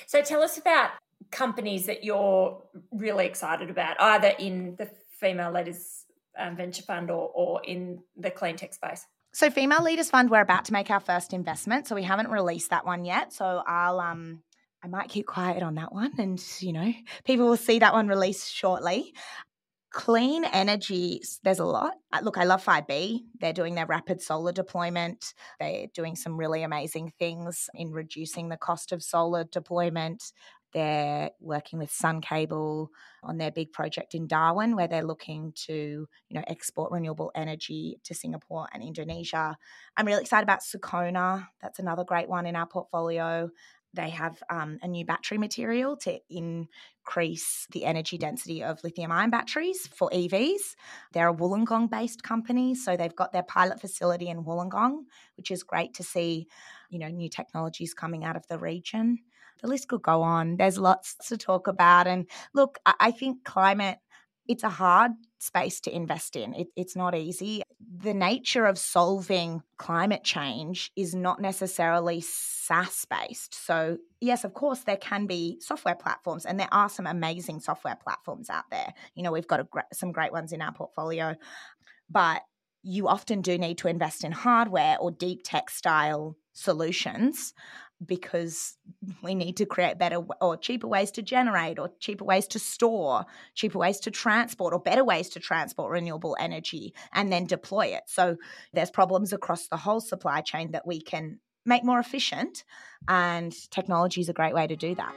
So 0.06 0.22
tell 0.22 0.42
us 0.42 0.58
about 0.58 0.90
companies 1.30 1.86
that 1.86 2.04
you're 2.04 2.62
really 2.90 3.26
excited 3.26 3.70
about 3.70 4.00
either 4.00 4.32
in 4.38 4.76
the 4.76 4.88
female 5.18 5.52
leaders 5.52 6.04
um, 6.38 6.56
venture 6.56 6.82
fund 6.82 7.10
or, 7.10 7.30
or 7.34 7.62
in 7.64 8.00
the 8.16 8.30
clean 8.30 8.56
tech 8.56 8.74
space? 8.74 9.06
So, 9.34 9.50
Female 9.50 9.82
Leaders 9.82 10.10
Fund, 10.10 10.30
we're 10.30 10.42
about 10.42 10.66
to 10.66 10.72
make 10.74 10.90
our 10.90 11.00
first 11.00 11.32
investment. 11.32 11.86
So, 11.86 11.94
we 11.94 12.02
haven't 12.02 12.28
released 12.28 12.70
that 12.70 12.84
one 12.84 13.04
yet. 13.04 13.32
So, 13.32 13.62
I'll, 13.66 13.98
um, 13.98 14.42
I 14.84 14.88
might 14.88 15.08
keep 15.08 15.26
quiet 15.26 15.62
on 15.62 15.76
that 15.76 15.92
one. 15.92 16.12
And, 16.18 16.42
you 16.60 16.72
know, 16.72 16.92
people 17.24 17.46
will 17.46 17.56
see 17.56 17.78
that 17.78 17.94
one 17.94 18.08
released 18.08 18.52
shortly. 18.52 19.14
Clean 19.90 20.44
energy, 20.44 21.20
there's 21.44 21.58
a 21.58 21.66
lot. 21.66 21.92
Uh, 22.12 22.20
look, 22.22 22.38
I 22.38 22.44
love 22.44 22.64
5B. 22.64 23.20
They're 23.40 23.52
doing 23.52 23.74
their 23.74 23.86
rapid 23.86 24.22
solar 24.22 24.52
deployment. 24.52 25.34
They're 25.60 25.86
doing 25.94 26.16
some 26.16 26.38
really 26.38 26.62
amazing 26.62 27.12
things 27.18 27.68
in 27.74 27.92
reducing 27.92 28.48
the 28.48 28.56
cost 28.56 28.92
of 28.92 29.02
solar 29.02 29.44
deployment. 29.44 30.32
They're 30.72 31.30
working 31.40 31.78
with 31.78 31.90
Sun 31.90 32.22
Cable 32.22 32.90
on 33.22 33.38
their 33.38 33.50
big 33.50 33.72
project 33.72 34.14
in 34.14 34.26
Darwin, 34.26 34.74
where 34.74 34.88
they're 34.88 35.04
looking 35.04 35.52
to, 35.66 35.72
you 35.72 36.08
know, 36.34 36.44
export 36.46 36.90
renewable 36.90 37.30
energy 37.34 38.00
to 38.04 38.14
Singapore 38.14 38.68
and 38.72 38.82
Indonesia. 38.82 39.56
I'm 39.96 40.06
really 40.06 40.22
excited 40.22 40.44
about 40.44 40.60
Sicona. 40.60 41.46
That's 41.60 41.78
another 41.78 42.04
great 42.04 42.28
one 42.28 42.46
in 42.46 42.56
our 42.56 42.66
portfolio. 42.66 43.50
They 43.94 44.08
have 44.10 44.42
um, 44.48 44.78
a 44.82 44.88
new 44.88 45.04
battery 45.04 45.36
material 45.36 45.98
to 45.98 46.18
increase 46.30 47.66
the 47.72 47.84
energy 47.84 48.16
density 48.16 48.62
of 48.62 48.82
lithium 48.82 49.12
ion 49.12 49.28
batteries 49.28 49.86
for 49.86 50.08
EVs. 50.08 50.76
They're 51.12 51.28
a 51.28 51.34
Wollongong 51.34 51.90
based 51.90 52.22
company, 52.22 52.74
so 52.74 52.96
they've 52.96 53.14
got 53.14 53.32
their 53.32 53.42
pilot 53.42 53.82
facility 53.82 54.28
in 54.28 54.44
Wollongong, 54.44 55.02
which 55.36 55.50
is 55.50 55.62
great 55.62 55.92
to 55.94 56.02
see, 56.02 56.46
you 56.88 56.98
know, 56.98 57.08
new 57.08 57.28
technologies 57.28 57.92
coming 57.92 58.24
out 58.24 58.36
of 58.36 58.46
the 58.46 58.58
region 58.58 59.18
the 59.62 59.68
list 59.68 59.88
could 59.88 60.02
go 60.02 60.22
on. 60.22 60.56
There's 60.56 60.78
lots 60.78 61.14
to 61.28 61.38
talk 61.38 61.66
about. 61.66 62.06
And 62.06 62.26
look, 62.52 62.78
I 62.84 63.12
think 63.12 63.44
climate, 63.44 63.98
it's 64.46 64.64
a 64.64 64.68
hard 64.68 65.12
space 65.38 65.80
to 65.80 65.94
invest 65.94 66.36
in. 66.36 66.54
It, 66.54 66.68
it's 66.76 66.96
not 66.96 67.14
easy. 67.14 67.62
The 67.98 68.14
nature 68.14 68.66
of 68.66 68.78
solving 68.78 69.62
climate 69.76 70.24
change 70.24 70.90
is 70.96 71.14
not 71.14 71.40
necessarily 71.40 72.20
SaaS 72.20 73.06
based. 73.08 73.54
So, 73.54 73.98
yes, 74.20 74.44
of 74.44 74.54
course, 74.54 74.80
there 74.80 74.96
can 74.96 75.26
be 75.26 75.58
software 75.60 75.94
platforms, 75.94 76.44
and 76.44 76.58
there 76.58 76.68
are 76.72 76.88
some 76.88 77.06
amazing 77.06 77.60
software 77.60 77.96
platforms 77.96 78.50
out 78.50 78.64
there. 78.70 78.92
You 79.14 79.22
know, 79.22 79.32
we've 79.32 79.48
got 79.48 79.60
a, 79.60 79.66
some 79.92 80.12
great 80.12 80.32
ones 80.32 80.52
in 80.52 80.62
our 80.62 80.72
portfolio, 80.72 81.34
but 82.10 82.42
you 82.82 83.08
often 83.08 83.42
do 83.42 83.58
need 83.58 83.78
to 83.78 83.88
invest 83.88 84.24
in 84.24 84.32
hardware 84.32 84.96
or 84.98 85.10
deep 85.10 85.42
tech 85.44 85.70
style 85.70 86.36
solutions 86.52 87.54
because 88.04 88.76
we 89.22 89.34
need 89.34 89.56
to 89.56 89.66
create 89.66 89.98
better 89.98 90.24
or 90.40 90.56
cheaper 90.56 90.86
ways 90.86 91.10
to 91.12 91.22
generate 91.22 91.78
or 91.78 91.90
cheaper 92.00 92.24
ways 92.24 92.46
to 92.48 92.58
store, 92.58 93.24
cheaper 93.54 93.78
ways 93.78 94.00
to 94.00 94.10
transport 94.10 94.72
or 94.72 94.80
better 94.80 95.04
ways 95.04 95.28
to 95.30 95.40
transport 95.40 95.90
renewable 95.90 96.36
energy 96.40 96.94
and 97.12 97.32
then 97.32 97.46
deploy 97.46 97.86
it. 97.86 98.02
So 98.06 98.36
there's 98.72 98.90
problems 98.90 99.32
across 99.32 99.68
the 99.68 99.76
whole 99.76 100.00
supply 100.00 100.40
chain 100.40 100.72
that 100.72 100.86
we 100.86 101.00
can 101.00 101.38
make 101.64 101.84
more 101.84 102.00
efficient 102.00 102.64
and 103.08 103.52
technology 103.70 104.20
is 104.20 104.28
a 104.28 104.32
great 104.32 104.54
way 104.54 104.66
to 104.66 104.76
do 104.76 104.94
that. 104.96 105.14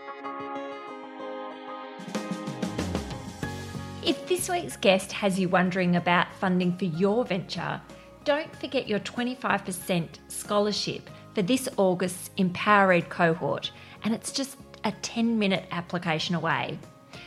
If 4.04 4.28
this 4.28 4.48
week's 4.50 4.78
guest 4.78 5.12
has 5.13 5.39
you 5.39 5.50
wondering 5.50 5.95
about 5.95 6.34
funding 6.36 6.78
for 6.78 6.86
your 6.86 7.26
venture, 7.26 7.82
don't 8.24 8.56
forget 8.56 8.88
your 8.88 9.00
25% 9.00 10.08
scholarship 10.28 11.10
for 11.36 11.41
this 11.41 11.69
August's 11.78 12.32
EmpowerEd 12.38 13.10
cohort, 13.10 13.71
and 14.04 14.13
it's 14.13 14.32
just 14.32 14.58
a 14.86 14.91
10 14.91 15.38
minute 15.38 15.65
application 15.71 16.34
away. 16.34 16.80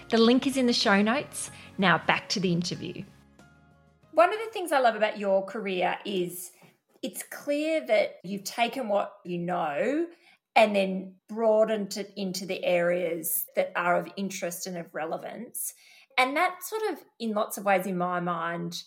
The 0.08 0.18
link 0.18 0.46
is 0.46 0.56
in 0.56 0.66
the 0.66 0.72
show 0.72 1.02
notes. 1.02 1.50
Now 1.76 1.98
back 1.98 2.28
to 2.30 2.40
the 2.40 2.52
interview. 2.52 3.04
One 4.12 4.32
of 4.32 4.38
the 4.44 4.50
things 4.52 4.72
I 4.72 4.80
love 4.80 4.96
about 4.96 5.18
your 5.18 5.44
career 5.44 5.98
is 6.04 6.50
it's 7.02 7.22
clear 7.22 7.86
that 7.86 8.16
you've 8.24 8.44
taken 8.44 8.88
what 8.88 9.12
you 9.24 9.38
know 9.38 10.06
and 10.56 10.74
then 10.74 11.14
broadened 11.28 11.96
it 11.96 12.12
into 12.16 12.44
the 12.44 12.64
areas 12.64 13.44
that 13.54 13.70
are 13.76 13.96
of 13.96 14.08
interest 14.16 14.66
and 14.66 14.76
of 14.76 14.92
relevance. 14.92 15.74
And 16.16 16.36
that 16.36 16.64
sort 16.64 16.82
of, 16.90 16.98
in 17.20 17.32
lots 17.32 17.58
of 17.58 17.64
ways, 17.64 17.86
in 17.86 17.96
my 17.96 18.18
mind, 18.18 18.82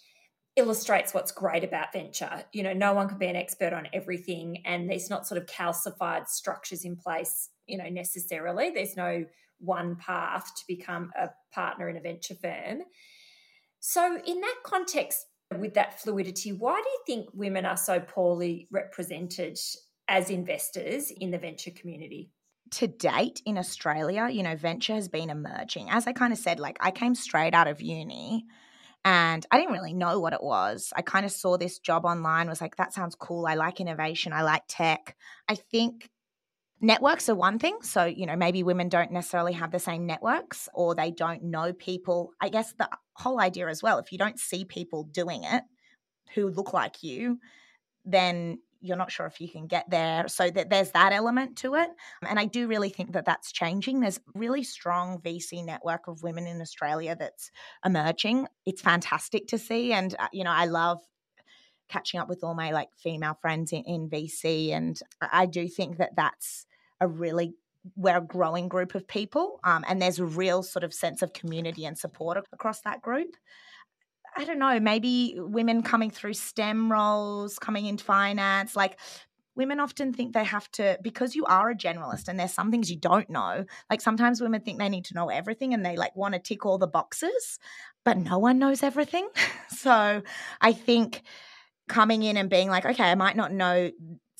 illustrates 0.55 1.13
what's 1.13 1.31
great 1.31 1.63
about 1.63 1.93
venture. 1.93 2.43
You 2.51 2.63
know, 2.63 2.73
no 2.73 2.93
one 2.93 3.07
can 3.07 3.17
be 3.17 3.27
an 3.27 3.35
expert 3.35 3.73
on 3.73 3.87
everything, 3.93 4.63
and 4.65 4.89
there's 4.89 5.09
not 5.09 5.27
sort 5.27 5.41
of 5.41 5.47
calcified 5.47 6.27
structures 6.27 6.83
in 6.83 6.95
place, 6.95 7.49
you 7.67 7.77
know, 7.77 7.89
necessarily. 7.89 8.69
There's 8.69 8.97
no 8.97 9.25
one 9.59 9.95
path 9.95 10.51
to 10.55 10.63
become 10.67 11.11
a 11.19 11.29
partner 11.53 11.87
in 11.89 11.97
a 11.97 12.01
venture 12.01 12.35
firm. 12.35 12.81
So, 13.79 14.19
in 14.25 14.41
that 14.41 14.55
context, 14.63 15.25
with 15.57 15.73
that 15.75 15.99
fluidity, 15.99 16.51
why 16.51 16.81
do 16.81 16.89
you 16.89 16.99
think 17.05 17.29
women 17.33 17.65
are 17.65 17.77
so 17.77 17.99
poorly 17.99 18.67
represented 18.71 19.57
as 20.07 20.29
investors 20.29 21.11
in 21.11 21.31
the 21.31 21.37
venture 21.37 21.71
community? 21.71 22.31
to 22.71 22.87
date 22.87 23.41
in 23.45 23.57
Australia, 23.57 24.29
you 24.31 24.43
know, 24.43 24.55
venture 24.55 24.93
has 24.93 25.09
been 25.09 25.29
emerging. 25.29 25.89
As 25.89 26.07
I 26.07 26.13
kind 26.13 26.31
of 26.31 26.39
said, 26.39 26.57
like 26.57 26.77
I 26.79 26.91
came 26.91 27.15
straight 27.15 27.53
out 27.53 27.67
of 27.67 27.81
uni 27.81 28.45
and 29.03 29.45
I 29.49 29.57
didn't 29.57 29.73
really 29.73 29.93
know 29.93 30.19
what 30.19 30.33
it 30.33 30.43
was. 30.43 30.93
I 30.95 31.01
kind 31.01 31.25
of 31.25 31.31
saw 31.31 31.57
this 31.57 31.79
job 31.79 32.05
online, 32.05 32.47
was 32.47 32.61
like, 32.61 32.75
that 32.75 32.93
sounds 32.93 33.15
cool. 33.15 33.47
I 33.47 33.55
like 33.55 33.79
innovation. 33.79 34.33
I 34.33 34.43
like 34.43 34.63
tech. 34.67 35.15
I 35.47 35.55
think 35.55 36.09
networks 36.81 37.27
are 37.29 37.35
one 37.35 37.57
thing. 37.57 37.77
So, 37.81 38.05
you 38.05 38.25
know, 38.25 38.35
maybe 38.35 38.63
women 38.63 38.89
don't 38.89 39.11
necessarily 39.11 39.53
have 39.53 39.71
the 39.71 39.79
same 39.79 40.05
networks 40.05 40.69
or 40.73 40.93
they 40.93 41.11
don't 41.11 41.43
know 41.43 41.73
people. 41.73 42.31
I 42.39 42.49
guess 42.49 42.73
the 42.73 42.89
whole 43.13 43.39
idea 43.39 43.67
as 43.67 43.81
well, 43.81 43.97
if 43.97 44.11
you 44.11 44.17
don't 44.17 44.39
see 44.39 44.65
people 44.65 45.03
doing 45.03 45.43
it 45.43 45.63
who 46.35 46.49
look 46.49 46.73
like 46.73 47.03
you, 47.03 47.39
then 48.05 48.59
you're 48.81 48.97
not 48.97 49.11
sure 49.11 49.25
if 49.25 49.39
you 49.39 49.47
can 49.47 49.67
get 49.67 49.89
there. 49.89 50.27
So 50.27 50.49
that 50.49 50.69
there's 50.69 50.91
that 50.91 51.13
element 51.13 51.57
to 51.57 51.75
it. 51.75 51.89
And 52.27 52.39
I 52.39 52.45
do 52.45 52.67
really 52.67 52.89
think 52.89 53.13
that 53.13 53.25
that's 53.25 53.51
changing. 53.51 53.99
There's 53.99 54.19
really 54.33 54.63
strong 54.63 55.19
VC 55.19 55.63
network 55.63 56.07
of 56.07 56.23
women 56.23 56.47
in 56.47 56.61
Australia 56.61 57.15
that's 57.17 57.51
emerging. 57.85 58.47
It's 58.65 58.81
fantastic 58.81 59.47
to 59.47 59.57
see. 59.57 59.93
And, 59.93 60.15
uh, 60.17 60.27
you 60.33 60.43
know, 60.43 60.51
I 60.51 60.65
love 60.65 60.99
catching 61.89 62.19
up 62.19 62.29
with 62.29 62.43
all 62.43 62.55
my 62.55 62.71
like 62.71 62.89
female 62.97 63.37
friends 63.41 63.71
in, 63.71 63.83
in 63.83 64.09
VC. 64.09 64.71
And 64.71 64.99
I 65.21 65.45
do 65.45 65.67
think 65.67 65.97
that 65.97 66.15
that's 66.15 66.65
a 66.99 67.07
really 67.07 67.53
we're 67.95 68.17
a 68.17 68.21
growing 68.21 68.67
group 68.67 68.93
of 68.93 69.07
people 69.07 69.59
um, 69.63 69.83
and 69.87 69.99
there's 69.99 70.19
a 70.19 70.25
real 70.25 70.61
sort 70.61 70.83
of 70.83 70.93
sense 70.93 71.23
of 71.23 71.33
community 71.33 71.83
and 71.83 71.97
support 71.97 72.37
across 72.53 72.81
that 72.81 73.01
group 73.01 73.35
i 74.37 74.45
don't 74.45 74.59
know 74.59 74.79
maybe 74.79 75.35
women 75.37 75.81
coming 75.81 76.09
through 76.09 76.33
stem 76.33 76.91
roles 76.91 77.59
coming 77.59 77.85
into 77.85 78.03
finance 78.03 78.75
like 78.75 78.97
women 79.55 79.79
often 79.79 80.13
think 80.13 80.33
they 80.33 80.43
have 80.43 80.69
to 80.71 80.97
because 81.01 81.35
you 81.35 81.45
are 81.45 81.69
a 81.69 81.75
generalist 81.75 82.27
and 82.27 82.39
there's 82.39 82.53
some 82.53 82.71
things 82.71 82.89
you 82.89 82.97
don't 82.97 83.29
know 83.29 83.65
like 83.89 84.01
sometimes 84.01 84.41
women 84.41 84.61
think 84.61 84.79
they 84.79 84.89
need 84.89 85.05
to 85.05 85.13
know 85.13 85.29
everything 85.29 85.73
and 85.73 85.85
they 85.85 85.95
like 85.95 86.15
want 86.15 86.33
to 86.33 86.39
tick 86.39 86.65
all 86.65 86.77
the 86.77 86.87
boxes 86.87 87.59
but 88.03 88.17
no 88.17 88.39
one 88.39 88.57
knows 88.59 88.83
everything. 88.83 89.27
So 89.69 90.21
i 90.59 90.73
think 90.73 91.23
coming 91.87 92.21
in 92.21 92.37
and 92.37 92.49
being 92.49 92.69
like 92.69 92.85
okay 92.85 93.03
i 93.03 93.15
might 93.15 93.35
not 93.35 93.51
know 93.51 93.89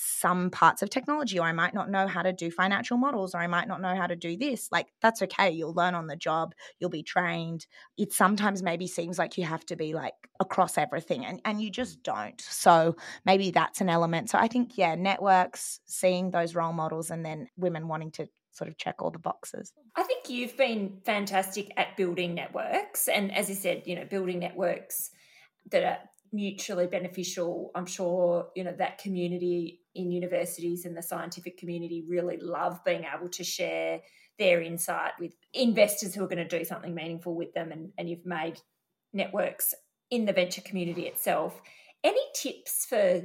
some 0.04 0.50
parts 0.50 0.82
of 0.82 0.90
technology 0.90 1.38
or 1.38 1.46
I 1.46 1.52
might 1.52 1.76
not 1.76 1.90
know 1.90 2.08
how 2.08 2.24
to 2.24 2.34
do 2.34 2.50
financial 2.50 2.98
models 2.98 3.36
or 3.36 3.38
I 3.38 3.48
might 3.48 3.68
not 3.68 3.82
know 3.82 3.96
how 3.96 4.08
to 4.08 4.16
do 4.16 4.36
this. 4.36 4.68
Like 4.72 4.88
that's 5.02 5.22
okay. 5.22 5.52
You'll 5.52 5.74
learn 5.74 5.94
on 5.94 6.08
the 6.08 6.16
job, 6.16 6.56
you'll 6.80 6.90
be 6.90 7.04
trained. 7.04 7.68
It 7.98 8.12
sometimes 8.12 8.64
maybe 8.64 8.88
seems 8.88 9.20
like 9.20 9.38
you 9.38 9.46
have 9.46 9.64
to 9.68 9.76
be 9.76 9.94
like 9.94 10.16
across 10.40 10.78
everything 10.78 11.24
and, 11.26 11.40
and 11.46 11.62
you 11.62 11.70
just 11.70 12.00
mm. 12.00 12.04
don't. 12.04 12.42
So 12.42 12.96
maybe 13.26 13.52
that's 13.52 13.80
an 13.80 13.90
element. 13.90 14.32
So 14.32 14.40
I 14.40 14.48
think, 14.48 14.78
yeah, 14.78 14.96
networks, 14.96 15.80
seeing 15.86 16.32
those 16.32 16.56
role 16.56 16.74
models 16.74 17.12
and 17.12 17.24
then 17.24 17.48
women 17.56 17.88
wanting 17.88 18.12
to 18.12 18.28
sort 18.54 18.70
of 18.70 18.78
check 18.78 19.02
all 19.02 19.12
the 19.12 19.20
boxes. 19.20 19.72
I 19.96 20.04
think 20.04 20.30
you've 20.30 20.58
been 20.58 20.98
fantastic 21.06 21.72
at 21.78 21.96
building 21.96 22.34
networks. 22.34 23.08
And 23.08 23.32
as 23.34 23.50
you 23.50 23.56
said, 23.56 23.84
you 23.86 23.96
know, 23.96 24.06
building 24.06 24.40
networks 24.40 25.12
that 25.70 25.84
are 25.84 26.00
mutually 26.34 26.88
beneficial. 26.88 27.72
I'm 27.76 27.86
sure, 27.86 28.48
you 28.56 28.64
know, 28.64 28.74
that 28.78 28.98
community 28.98 29.81
in 29.96 30.12
universities 30.12 30.86
and 30.86 30.96
the 30.96 31.02
scientific 31.02 31.58
community 31.58 32.04
really 32.08 32.38
love 32.38 32.84
being 32.86 33.06
able 33.16 33.30
to 33.30 33.44
share 33.44 34.02
their 34.40 34.62
insight 34.62 35.12
with 35.20 35.36
investors 35.54 36.16
who 36.16 36.24
are 36.24 36.28
going 36.28 36.38
to 36.38 36.58
do 36.60 36.66
something 36.66 36.96
meaningful 36.96 37.36
with 37.36 37.54
them. 37.54 37.72
And, 37.72 37.92
and 37.98 38.10
you've 38.10 38.26
made 38.26 38.60
networks 39.14 39.74
in 40.10 40.26
the 40.26 40.34
venture 40.34 40.62
community 40.62 41.04
itself. 41.04 41.62
Any 42.04 42.22
tips 42.34 42.86
for 42.86 43.24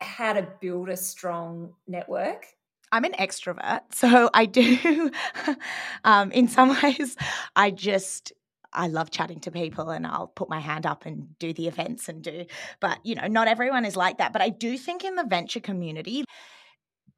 how 0.00 0.32
to 0.32 0.46
build 0.60 0.88
a 0.88 0.96
strong 0.96 1.74
network? 1.86 2.46
I'm 2.92 3.04
an 3.04 3.12
extrovert, 3.12 3.80
so 3.92 4.30
I 4.34 4.46
do. 4.46 5.10
um, 6.04 6.32
in 6.32 6.48
some 6.48 6.76
ways, 6.82 7.16
I 7.54 7.70
just 7.70 8.32
I 8.72 8.88
love 8.88 9.10
chatting 9.10 9.40
to 9.40 9.50
people 9.50 9.90
and 9.90 10.06
I'll 10.06 10.28
put 10.28 10.48
my 10.48 10.60
hand 10.60 10.86
up 10.86 11.06
and 11.06 11.38
do 11.38 11.52
the 11.52 11.66
events 11.66 12.08
and 12.08 12.22
do, 12.22 12.46
but 12.80 12.98
you 13.04 13.14
know, 13.14 13.26
not 13.26 13.48
everyone 13.48 13.84
is 13.84 13.96
like 13.96 14.18
that. 14.18 14.32
But 14.32 14.42
I 14.42 14.50
do 14.50 14.78
think 14.78 15.04
in 15.04 15.16
the 15.16 15.24
venture 15.24 15.60
community, 15.60 16.24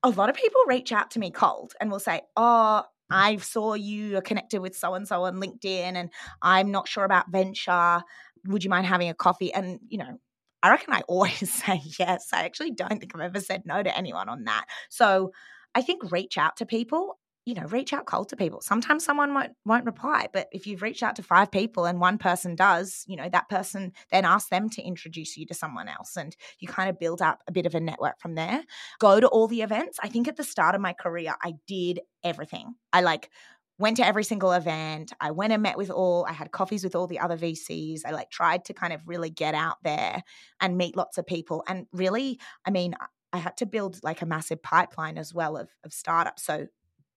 a 0.03 0.11
lot 0.11 0.31
of 0.31 0.37
people 0.37 0.61
reach 0.67 0.93
out 0.93 1.11
to 1.13 1.19
me 1.19 1.31
cold 1.31 1.75
and 1.81 1.91
will 1.91 2.01
say, 2.01 2.23
Oh, 2.37 2.83
I 3.11 3.37
saw 3.37 3.75
you 3.75 4.17
are 4.17 4.23
connected 4.23 4.61
with 4.61 4.75
so 4.75 4.95
and 4.95 5.07
so 5.07 5.25
on 5.25 5.37
LinkedIn 5.37 5.95
and 5.95 6.11
I'm 6.41 6.71
not 6.71 6.89
sure 6.89 7.05
about 7.05 7.31
venture. 7.31 8.03
Would 8.47 8.65
you 8.65 8.71
mind 8.71 8.87
having 8.87 9.11
a 9.11 9.15
coffee? 9.15 9.53
And, 9.53 9.81
you 9.89 9.99
know, 9.99 10.19
I 10.63 10.71
reckon 10.71 10.95
I 10.95 11.03
always 11.09 11.53
say 11.53 11.83
yes. 11.99 12.29
I 12.33 12.45
actually 12.45 12.71
don't 12.71 12.99
think 12.99 13.13
I've 13.15 13.21
ever 13.21 13.41
said 13.41 13.63
no 13.67 13.83
to 13.83 13.97
anyone 13.97 14.29
on 14.29 14.45
that. 14.45 14.65
So 14.89 15.33
I 15.75 15.83
think 15.83 16.11
reach 16.11 16.39
out 16.39 16.57
to 16.57 16.67
people 16.67 17.19
you 17.45 17.55
know, 17.55 17.65
reach 17.67 17.93
out 17.93 18.07
cold 18.07 18.29
to 18.29 18.37
people. 18.37 18.61
Sometimes 18.61 19.05
someone 19.05 19.35
won't 19.35 19.53
won't 19.65 19.85
reply, 19.85 20.29
but 20.33 20.49
if 20.53 20.67
you've 20.67 20.83
reached 20.83 21.03
out 21.03 21.17
to 21.17 21.23
five 21.23 21.51
people 21.51 21.85
and 21.85 22.01
one 22.01 22.19
person 22.19 22.55
does, 22.55 23.05
you 23.09 23.17
know, 23.17 23.29
that 23.29 23.49
person 23.49 23.93
then 24.11 24.25
ask 24.25 24.49
them 24.49 24.71
to 24.71 24.83
introduce 24.83 25.37
you 25.37 25.47
to 25.47 25.55
someone 25.55 25.89
else, 25.89 26.17
and 26.17 26.37
you 26.61 26.69
kind 26.69 26.89
of 26.89 27.01
build 27.01 27.21
up 27.21 27.43
a 27.49 27.53
bit 27.53 27.67
of 27.67 27.75
a 27.75 27.81
network 27.81 28.21
from 28.21 28.35
there. 28.35 28.63
Go 29.01 29.19
to 29.19 29.27
all 29.27 29.49
the 29.49 29.63
events. 29.63 29.99
I 30.03 30.09
think 30.09 30.29
at 30.29 30.37
the 30.37 30.45
start 30.45 30.75
of 30.75 30.81
my 30.81 30.93
career, 30.93 31.35
I 31.43 31.55
did 31.67 32.01
everything. 32.23 32.75
I 32.93 33.01
like 33.01 33.31
went 33.79 33.97
to 33.97 34.07
every 34.07 34.23
single 34.23 34.53
event. 34.53 35.13
I 35.21 35.33
went 35.33 35.53
and 35.53 35.63
met 35.63 35.77
with 35.77 35.91
all. 35.91 36.25
I 36.29 36.33
had 36.33 36.53
coffees 36.53 36.85
with 36.85 36.95
all 36.95 37.09
the 37.09 37.19
other 37.19 37.37
VCs. 37.37 38.03
I 38.07 38.13
like 38.13 38.31
tried 38.31 38.65
to 38.67 38.75
kind 38.75 38.93
of 38.93 39.09
really 39.09 39.31
get 39.31 39.55
out 39.55 39.79
there 39.83 40.23
and 40.61 40.79
meet 40.79 40.97
lots 40.97 41.19
of 41.19 41.27
people. 41.27 41.65
And 41.67 41.87
really, 41.93 42.39
I 42.65 42.71
mean, 42.71 42.95
I 43.33 43.39
had 43.39 43.57
to 43.57 43.67
build 43.67 43.99
like 44.05 44.23
a 44.23 44.27
massive 44.27 44.63
pipeline 44.63 45.19
as 45.19 45.35
well 45.35 45.57
of, 45.57 45.71
of 45.85 45.93
startups. 45.93 46.45
So 46.45 46.67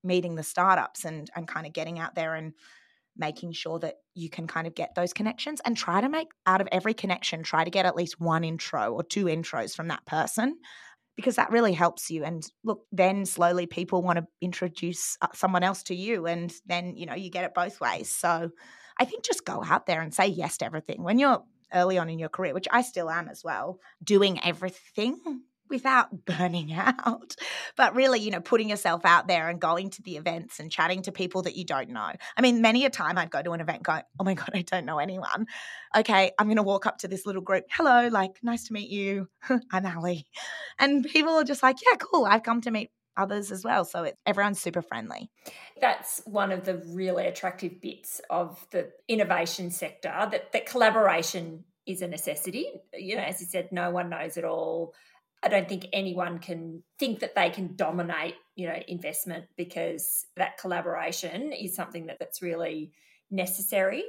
meeting 0.05 0.35
the 0.35 0.43
startups 0.43 1.05
and 1.05 1.29
and 1.35 1.47
kind 1.47 1.65
of 1.65 1.73
getting 1.73 1.99
out 1.99 2.15
there 2.15 2.35
and 2.35 2.53
making 3.17 3.53
sure 3.53 3.79
that 3.79 3.95
you 4.13 4.29
can 4.29 4.45
kind 4.45 4.67
of 4.67 4.75
get 4.75 4.93
those 4.93 5.13
connections 5.13 5.61
and 5.63 5.77
try 5.77 6.01
to 6.01 6.09
make 6.09 6.27
out 6.45 6.61
of 6.61 6.67
every 6.71 6.93
connection 6.93 7.43
try 7.43 7.63
to 7.63 7.69
get 7.71 7.85
at 7.85 7.95
least 7.95 8.19
one 8.19 8.43
intro 8.43 8.93
or 8.93 9.03
two 9.03 9.25
intros 9.25 9.75
from 9.75 9.87
that 9.87 10.05
person 10.05 10.55
because 11.15 11.37
that 11.37 11.51
really 11.51 11.73
helps 11.73 12.09
you. 12.09 12.23
And 12.23 12.45
look 12.63 12.81
then 12.91 13.25
slowly 13.25 13.67
people 13.67 14.01
want 14.01 14.19
to 14.19 14.25
introduce 14.41 15.17
uh, 15.21 15.27
someone 15.33 15.63
else 15.63 15.83
to 15.83 15.95
you 15.95 16.25
and 16.25 16.53
then 16.65 16.95
you 16.97 17.05
know 17.05 17.15
you 17.15 17.29
get 17.29 17.45
it 17.45 17.53
both 17.53 17.79
ways. 17.81 18.09
So 18.09 18.51
i 18.97 19.03
think 19.03 19.25
just 19.25 19.43
go 19.43 19.61
out 19.63 19.87
there 19.87 20.01
and 20.01 20.13
say 20.13 20.27
yes 20.27 20.57
to 20.57 20.65
everything. 20.65 21.03
When 21.03 21.19
you're 21.19 21.43
early 21.73 21.97
on 21.97 22.09
in 22.09 22.19
your 22.19 22.29
career 22.29 22.53
which 22.53 22.67
i 22.71 22.81
still 22.83 23.09
am 23.09 23.27
as 23.27 23.43
well 23.43 23.79
doing 24.03 24.39
everything 24.43 25.17
without 25.69 26.25
burning 26.25 26.73
out, 26.73 27.35
but 27.75 27.95
really, 27.95 28.19
you 28.19 28.31
know, 28.31 28.41
putting 28.41 28.69
yourself 28.69 29.05
out 29.05 29.27
there 29.27 29.49
and 29.49 29.59
going 29.59 29.89
to 29.91 30.01
the 30.01 30.17
events 30.17 30.59
and 30.59 30.71
chatting 30.71 31.01
to 31.03 31.11
people 31.11 31.43
that 31.43 31.55
you 31.55 31.65
don't 31.65 31.89
know. 31.89 32.11
I 32.37 32.41
mean, 32.41 32.61
many 32.61 32.85
a 32.85 32.89
time 32.89 33.17
I'd 33.17 33.31
go 33.31 33.41
to 33.41 33.51
an 33.51 33.61
event 33.61 33.83
going, 33.83 34.03
oh 34.19 34.23
my 34.23 34.33
God, 34.33 34.51
I 34.53 34.61
don't 34.61 34.85
know 34.85 34.99
anyone. 34.99 35.47
Okay, 35.95 36.31
I'm 36.37 36.47
going 36.47 36.57
to 36.57 36.63
walk 36.63 36.85
up 36.85 36.99
to 36.99 37.07
this 37.07 37.25
little 37.25 37.41
group. 37.41 37.65
Hello, 37.71 38.07
like, 38.07 38.37
nice 38.43 38.65
to 38.67 38.73
meet 38.73 38.89
you. 38.89 39.27
I'm 39.71 39.85
Ali. 39.85 40.25
And 40.79 41.05
people 41.05 41.33
are 41.33 41.43
just 41.43 41.63
like, 41.63 41.77
yeah, 41.85 41.97
cool. 41.97 42.25
I've 42.25 42.43
come 42.43 42.61
to 42.61 42.71
meet 42.71 42.91
others 43.17 43.51
as 43.51 43.63
well. 43.63 43.85
So 43.85 44.03
it, 44.03 44.17
everyone's 44.25 44.59
super 44.59 44.81
friendly. 44.81 45.29
That's 45.79 46.21
one 46.25 46.51
of 46.51 46.65
the 46.65 46.77
really 46.87 47.27
attractive 47.27 47.81
bits 47.81 48.21
of 48.29 48.65
the 48.71 48.91
innovation 49.07 49.71
sector 49.71 50.13
that, 50.31 50.51
that 50.51 50.65
collaboration 50.65 51.63
is 51.85 52.01
a 52.01 52.07
necessity. 52.07 52.67
You 52.93 53.17
know, 53.17 53.23
as 53.23 53.39
you 53.39 53.47
said, 53.47 53.69
no 53.71 53.91
one 53.91 54.09
knows 54.09 54.37
it 54.37 54.43
all 54.43 54.93
I 55.45 55.47
don't 55.47 55.69
think 55.69 55.85
anyone 55.93 56.39
can 56.39 56.81
think 56.97 57.19
that 57.19 57.35
they 57.35 57.51
can 57.51 57.75
dominate, 57.75 58.33
you 58.55 58.67
know, 58.67 58.79
investment 58.87 59.45
because 59.55 60.25
that 60.37 60.57
collaboration 60.57 61.53
is 61.53 61.75
something 61.75 62.07
that, 62.07 62.17
that's 62.19 62.41
really 62.41 62.91
necessary. 63.29 64.03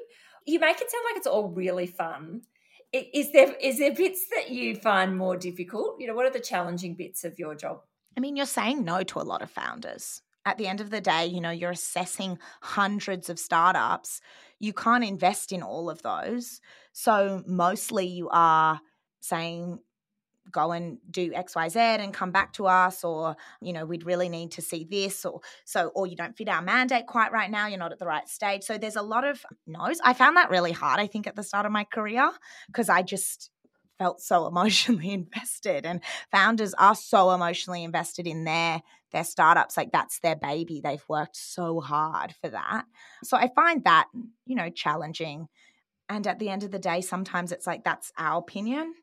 You 0.46 0.58
make 0.58 0.80
it 0.80 0.90
sound 0.90 1.04
like 1.10 1.18
it's 1.18 1.26
all 1.26 1.50
really 1.50 1.86
fun. 1.86 2.40
Is 2.92 3.32
there 3.32 3.52
is 3.60 3.78
there 3.78 3.92
bits 3.92 4.24
that 4.34 4.48
you 4.48 4.76
find 4.76 5.18
more 5.18 5.36
difficult? 5.36 5.96
You 5.98 6.06
know, 6.06 6.14
what 6.14 6.24
are 6.24 6.32
the 6.32 6.40
challenging 6.40 6.94
bits 6.94 7.24
of 7.24 7.38
your 7.38 7.54
job? 7.54 7.80
I 8.16 8.20
mean, 8.20 8.36
you're 8.36 8.46
saying 8.46 8.84
no 8.84 9.02
to 9.02 9.18
a 9.18 9.20
lot 9.20 9.42
of 9.42 9.50
founders. 9.50 10.22
At 10.46 10.56
the 10.56 10.68
end 10.68 10.80
of 10.80 10.88
the 10.88 11.00
day, 11.02 11.26
you 11.26 11.40
know, 11.40 11.50
you're 11.50 11.72
assessing 11.72 12.38
hundreds 12.62 13.28
of 13.28 13.38
startups. 13.38 14.22
You 14.58 14.72
can't 14.72 15.04
invest 15.04 15.52
in 15.52 15.62
all 15.62 15.90
of 15.90 16.00
those. 16.00 16.60
So 16.92 17.42
mostly 17.46 18.06
you 18.06 18.30
are 18.30 18.80
saying 19.20 19.80
go 20.50 20.72
and 20.72 20.98
do 21.10 21.30
xyz 21.30 21.76
and 21.76 22.14
come 22.14 22.30
back 22.30 22.52
to 22.52 22.66
us 22.66 23.04
or 23.04 23.36
you 23.60 23.72
know 23.72 23.84
we'd 23.84 24.06
really 24.06 24.28
need 24.28 24.50
to 24.52 24.62
see 24.62 24.86
this 24.88 25.24
or 25.24 25.40
so 25.64 25.88
or 25.94 26.06
you 26.06 26.16
don't 26.16 26.36
fit 26.36 26.48
our 26.48 26.62
mandate 26.62 27.06
quite 27.06 27.32
right 27.32 27.50
now 27.50 27.66
you're 27.66 27.78
not 27.78 27.92
at 27.92 27.98
the 27.98 28.06
right 28.06 28.28
stage. 28.28 28.62
So 28.62 28.78
there's 28.78 28.96
a 28.96 29.02
lot 29.02 29.24
of 29.24 29.44
no's. 29.66 30.00
I 30.04 30.12
found 30.12 30.36
that 30.36 30.50
really 30.50 30.72
hard 30.72 31.00
i 31.00 31.06
think 31.06 31.26
at 31.26 31.36
the 31.36 31.42
start 31.42 31.66
of 31.66 31.72
my 31.72 31.84
career 31.84 32.30
because 32.68 32.88
i 32.88 33.02
just 33.02 33.50
felt 33.98 34.20
so 34.20 34.46
emotionally 34.52 35.10
invested 35.10 35.86
and 35.86 36.00
founders 36.30 36.74
are 36.74 36.94
so 36.94 37.30
emotionally 37.30 37.84
invested 37.84 38.26
in 38.26 38.44
their 38.44 38.82
their 39.12 39.24
startups 39.24 39.76
like 39.76 39.92
that's 39.92 40.18
their 40.20 40.36
baby. 40.36 40.80
They've 40.82 41.04
worked 41.08 41.36
so 41.36 41.80
hard 41.80 42.34
for 42.40 42.50
that. 42.50 42.84
So 43.24 43.36
i 43.36 43.48
find 43.54 43.84
that 43.84 44.08
you 44.46 44.56
know 44.56 44.70
challenging. 44.70 45.48
And 46.08 46.24
at 46.28 46.38
the 46.38 46.50
end 46.50 46.62
of 46.62 46.70
the 46.70 46.78
day 46.78 47.00
sometimes 47.00 47.52
it's 47.52 47.66
like 47.66 47.84
that's 47.84 48.12
our 48.16 48.38
opinion 48.38 48.94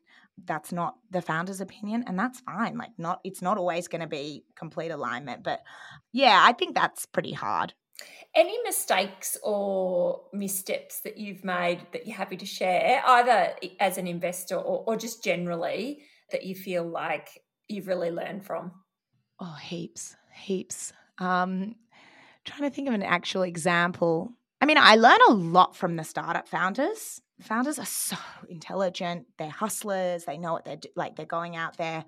that's 0.44 0.72
not 0.72 0.96
the 1.10 1.22
founder's 1.22 1.60
opinion 1.60 2.04
and 2.06 2.18
that's 2.18 2.40
fine 2.40 2.76
like 2.76 2.90
not 2.98 3.20
it's 3.24 3.40
not 3.40 3.56
always 3.56 3.86
going 3.86 4.00
to 4.00 4.06
be 4.06 4.44
complete 4.56 4.90
alignment 4.90 5.44
but 5.44 5.60
yeah 6.12 6.40
i 6.42 6.52
think 6.52 6.74
that's 6.74 7.06
pretty 7.06 7.32
hard. 7.32 7.72
Any 8.34 8.60
mistakes 8.64 9.36
or 9.44 10.22
missteps 10.32 11.00
that 11.02 11.16
you've 11.16 11.44
made 11.44 11.86
that 11.92 12.08
you're 12.08 12.16
happy 12.16 12.36
to 12.38 12.44
share 12.44 13.00
either 13.06 13.54
as 13.78 13.98
an 13.98 14.08
investor 14.08 14.56
or, 14.56 14.82
or 14.88 14.96
just 14.96 15.22
generally 15.22 16.02
that 16.32 16.42
you 16.42 16.56
feel 16.56 16.84
like 16.84 17.28
you've 17.68 17.86
really 17.86 18.10
learned 18.10 18.44
from? 18.44 18.72
Oh 19.38 19.56
heaps 19.62 20.16
heaps. 20.34 20.92
Um, 21.18 21.76
trying 22.44 22.68
to 22.68 22.74
think 22.74 22.88
of 22.88 22.94
an 22.94 23.02
actual 23.02 23.42
example. 23.42 24.32
I 24.64 24.66
mean, 24.66 24.78
I 24.78 24.96
learn 24.96 25.18
a 25.28 25.32
lot 25.34 25.76
from 25.76 25.96
the 25.96 26.04
startup 26.04 26.48
founders. 26.48 27.20
Founders 27.42 27.78
are 27.78 27.84
so 27.84 28.16
intelligent. 28.48 29.26
They're 29.36 29.50
hustlers. 29.50 30.24
They 30.24 30.38
know 30.38 30.54
what 30.54 30.64
they're 30.64 30.76
do- 30.76 30.88
like. 30.96 31.16
They're 31.16 31.26
going 31.26 31.54
out 31.54 31.76
there. 31.76 32.02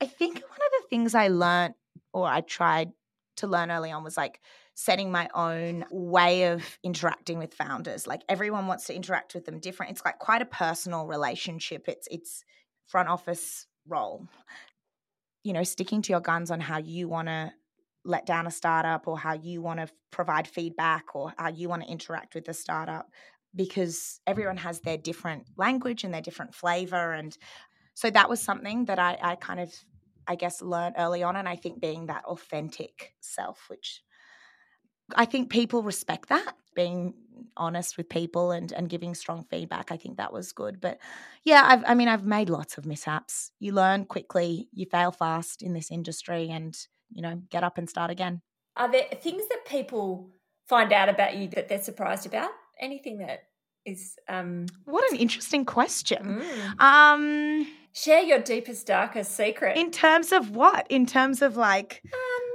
I 0.00 0.06
think 0.06 0.34
one 0.34 0.42
of 0.44 0.82
the 0.82 0.88
things 0.88 1.16
I 1.16 1.26
learned 1.26 1.74
or 2.12 2.28
I 2.28 2.42
tried 2.42 2.92
to 3.38 3.48
learn 3.48 3.72
early 3.72 3.90
on 3.90 4.04
was 4.04 4.16
like 4.16 4.40
setting 4.74 5.10
my 5.10 5.28
own 5.34 5.84
way 5.90 6.52
of 6.52 6.78
interacting 6.84 7.40
with 7.40 7.54
founders. 7.54 8.06
Like 8.06 8.22
everyone 8.28 8.68
wants 8.68 8.84
to 8.84 8.94
interact 8.94 9.34
with 9.34 9.44
them 9.44 9.58
different. 9.58 9.90
It's 9.90 10.04
like 10.04 10.20
quite 10.20 10.42
a 10.42 10.46
personal 10.46 11.08
relationship. 11.08 11.88
It's 11.88 12.06
it's 12.08 12.44
front 12.86 13.08
office 13.08 13.66
role. 13.88 14.28
You 15.42 15.54
know, 15.54 15.64
sticking 15.64 16.02
to 16.02 16.12
your 16.12 16.20
guns 16.20 16.52
on 16.52 16.60
how 16.60 16.78
you 16.78 17.08
want 17.08 17.26
to 17.26 17.52
let 18.08 18.26
down 18.26 18.46
a 18.46 18.50
startup 18.50 19.06
or 19.06 19.18
how 19.18 19.34
you 19.34 19.60
want 19.60 19.78
to 19.80 19.88
provide 20.10 20.48
feedback 20.48 21.14
or 21.14 21.32
how 21.38 21.48
you 21.48 21.68
want 21.68 21.82
to 21.82 21.88
interact 21.88 22.34
with 22.34 22.44
the 22.44 22.54
startup 22.54 23.10
because 23.54 24.20
everyone 24.26 24.56
mm. 24.56 24.60
has 24.60 24.80
their 24.80 24.96
different 24.96 25.46
language 25.56 26.04
and 26.04 26.12
their 26.12 26.20
different 26.22 26.54
flavor 26.54 27.12
and 27.12 27.36
so 27.94 28.10
that 28.10 28.28
was 28.28 28.40
something 28.40 28.84
that 28.84 28.98
I, 28.98 29.18
I 29.20 29.34
kind 29.36 29.60
of 29.60 29.72
I 30.26 30.34
guess 30.34 30.62
learned 30.62 30.96
early 30.98 31.22
on 31.22 31.36
and 31.36 31.48
I 31.48 31.56
think 31.56 31.80
being 31.80 32.06
that 32.06 32.24
authentic 32.24 33.14
self 33.20 33.66
which 33.68 34.02
I 35.14 35.24
think 35.24 35.50
people 35.50 35.82
respect 35.82 36.28
that 36.28 36.54
being 36.74 37.14
honest 37.56 37.96
with 37.96 38.08
people 38.08 38.52
and 38.52 38.72
and 38.72 38.88
giving 38.88 39.14
strong 39.14 39.44
feedback. 39.50 39.90
I 39.90 39.96
think 39.96 40.16
that 40.18 40.32
was 40.32 40.52
good. 40.52 40.80
But 40.80 40.98
yeah, 41.42 41.62
I've, 41.64 41.82
I 41.84 41.94
mean, 41.94 42.06
I've 42.06 42.24
made 42.24 42.50
lots 42.50 42.78
of 42.78 42.86
mishaps. 42.86 43.50
You 43.58 43.72
learn 43.72 44.04
quickly, 44.04 44.68
you 44.72 44.86
fail 44.86 45.10
fast 45.10 45.60
in 45.60 45.72
this 45.72 45.90
industry, 45.90 46.50
and 46.50 46.76
you 47.12 47.22
know, 47.22 47.40
get 47.50 47.64
up 47.64 47.78
and 47.78 47.88
start 47.88 48.10
again. 48.10 48.40
Are 48.76 48.90
there 48.90 49.06
things 49.20 49.42
that 49.48 49.64
people 49.66 50.30
find 50.68 50.92
out 50.92 51.08
about 51.08 51.36
you 51.36 51.48
that 51.48 51.68
they're 51.68 51.82
surprised 51.82 52.26
about? 52.26 52.50
Anything 52.80 53.18
that 53.18 53.40
is 53.84 54.14
um 54.28 54.66
what 54.84 55.10
an 55.10 55.18
interesting 55.18 55.64
question. 55.64 56.42
Mm. 56.42 56.80
Um 56.80 57.66
share 57.92 58.22
your 58.22 58.38
deepest 58.38 58.86
darkest 58.86 59.36
secret. 59.36 59.76
In 59.76 59.90
terms 59.90 60.32
of 60.32 60.50
what? 60.50 60.86
In 60.90 61.06
terms 61.06 61.42
of 61.42 61.56
like 61.56 62.02
um 62.12 62.48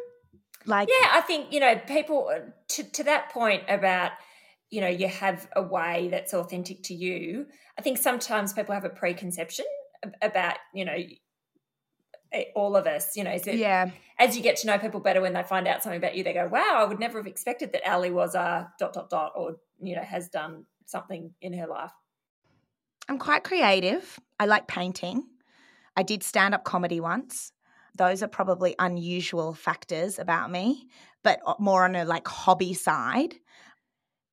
like 0.66 0.90
yeah 0.90 1.10
i 1.12 1.22
think 1.22 1.52
you 1.52 1.60
know 1.60 1.76
people 1.88 2.30
uh, 2.34 2.40
to, 2.68 2.84
to 2.92 3.04
that 3.04 3.30
point 3.32 3.64
about 3.68 4.12
you 4.70 4.82
know 4.82 4.88
you 4.88 5.08
have 5.08 5.48
a 5.56 5.62
way 5.62 6.08
that's 6.10 6.34
authentic 6.34 6.84
to 6.84 6.94
you 6.94 7.46
i 7.78 7.82
think 7.82 7.98
sometimes 7.98 8.54
people 8.54 8.74
have 8.74 8.86
a 8.86 8.90
preconception 8.90 9.66
about 10.22 10.56
you 10.74 10.86
know 10.86 10.96
all 12.56 12.76
of 12.76 12.88
us 12.88 13.16
you 13.16 13.24
know 13.24 13.32
it, 13.32 13.46
yeah. 13.46 13.90
as 14.20 14.36
you 14.36 14.42
get 14.42 14.56
to 14.56 14.68
know 14.68 14.78
people 14.78 15.00
better 15.00 15.22
when 15.22 15.34
they 15.34 15.44
find 15.44 15.68
out 15.68 15.84
something 15.84 15.98
about 15.98 16.16
you 16.16 16.24
they 16.24 16.34
go 16.34 16.48
wow 16.48 16.76
i 16.78 16.84
would 16.84 17.00
never 17.00 17.20
have 17.20 17.28
expected 17.28 17.72
that 17.72 17.88
ali 17.90 18.10
was 18.10 18.36
a 18.36 18.72
dot 18.80 18.94
dot 18.94 19.10
dot 19.10 19.34
or 19.36 19.58
you 19.82 19.96
know 19.96 20.02
has 20.02 20.30
done 20.30 20.66
something 20.86 21.34
in 21.42 21.54
her 21.54 21.68
life. 21.68 21.92
I'm 23.10 23.20
quite 23.20 23.44
creative. 23.44 24.20
I 24.40 24.46
like 24.46 24.68
painting. 24.68 25.26
I 25.98 26.04
did 26.04 26.24
stand 26.24 26.54
up 26.54 26.64
comedy 26.64 27.00
once. 27.00 27.52
Those 27.96 28.24
are 28.24 28.28
probably 28.28 28.76
unusual 28.80 29.54
factors 29.54 30.18
about 30.18 30.50
me, 30.50 30.88
but 31.22 31.40
uh, 31.46 31.56
more 31.60 31.84
on 31.84 31.96
a 31.96 32.06
like 32.06 32.28
hobby 32.28 32.74
side. 32.74 33.36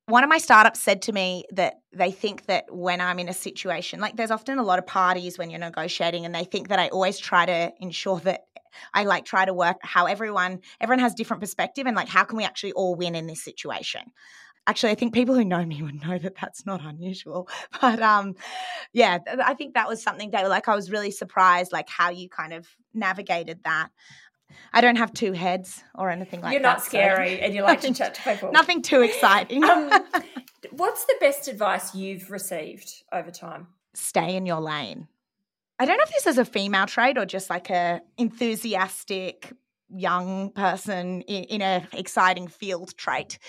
One 0.07 0.23
of 0.23 0.29
my 0.29 0.39
startups 0.39 0.79
said 0.79 1.01
to 1.03 1.13
me 1.13 1.45
that 1.53 1.75
they 1.93 2.11
think 2.11 2.47
that 2.47 2.65
when 2.69 2.99
I'm 2.99 3.19
in 3.19 3.29
a 3.29 3.33
situation, 3.33 3.99
like 3.99 4.17
there's 4.17 4.31
often 4.31 4.57
a 4.57 4.63
lot 4.63 4.79
of 4.79 4.85
parties 4.85 5.37
when 5.37 5.49
you're 5.49 5.59
negotiating, 5.59 6.25
and 6.25 6.33
they 6.33 6.43
think 6.43 6.69
that 6.69 6.79
I 6.79 6.89
always 6.89 7.17
try 7.17 7.45
to 7.45 7.71
ensure 7.79 8.19
that 8.21 8.41
I 8.93 9.03
like 9.03 9.25
try 9.25 9.45
to 9.45 9.53
work 9.53 9.77
how 9.81 10.05
everyone 10.05 10.59
everyone 10.79 10.99
has 10.99 11.13
different 11.13 11.41
perspective 11.41 11.87
and 11.87 11.95
like 11.95 12.07
how 12.07 12.23
can 12.23 12.37
we 12.37 12.43
actually 12.43 12.73
all 12.73 12.95
win 12.95 13.15
in 13.15 13.27
this 13.27 13.43
situation? 13.43 14.01
Actually 14.67 14.91
i 14.91 14.95
think 14.95 15.11
people 15.11 15.33
who 15.33 15.43
know 15.43 15.65
me 15.65 15.81
would 15.81 16.05
know 16.05 16.19
that 16.19 16.35
that's 16.39 16.67
not 16.67 16.85
unusual 16.85 17.49
but 17.81 17.99
um 17.99 18.35
yeah 18.93 19.17
i 19.43 19.55
think 19.55 19.73
that 19.73 19.87
was 19.87 20.03
something 20.03 20.29
that 20.29 20.47
like 20.49 20.67
i 20.67 20.75
was 20.75 20.91
really 20.91 21.09
surprised 21.09 21.71
like 21.71 21.89
how 21.89 22.11
you 22.11 22.29
kind 22.29 22.53
of 22.53 22.67
navigated 22.93 23.59
that 23.63 23.89
I 24.73 24.81
don't 24.81 24.97
have 24.97 25.13
two 25.13 25.33
heads 25.33 25.83
or 25.95 26.09
anything 26.09 26.41
like 26.41 26.53
You're 26.53 26.61
that. 26.61 26.67
You're 26.67 26.73
not 26.73 26.83
scary 26.83 27.37
so 27.37 27.43
and 27.43 27.53
you 27.53 27.63
like 27.63 27.81
to 27.81 27.93
chat 27.93 28.15
to 28.15 28.21
people. 28.21 28.51
Nothing 28.53 28.81
too 28.81 29.01
exciting. 29.01 29.63
um, 29.63 29.89
what's 30.71 31.05
the 31.05 31.15
best 31.19 31.47
advice 31.47 31.95
you've 31.95 32.31
received 32.31 33.03
over 33.11 33.31
time? 33.31 33.67
Stay 33.93 34.35
in 34.35 34.45
your 34.45 34.61
lane. 34.61 35.07
I 35.79 35.85
don't 35.85 35.97
know 35.97 36.03
if 36.03 36.13
this 36.13 36.27
is 36.27 36.37
a 36.37 36.45
female 36.45 36.85
trait 36.85 37.17
or 37.17 37.25
just 37.25 37.49
like 37.49 37.69
a 37.69 38.01
enthusiastic 38.17 39.51
young 39.89 40.51
person 40.51 41.21
in, 41.21 41.43
in 41.45 41.61
a 41.61 41.87
exciting 41.93 42.47
field 42.47 42.95
trait, 42.97 43.39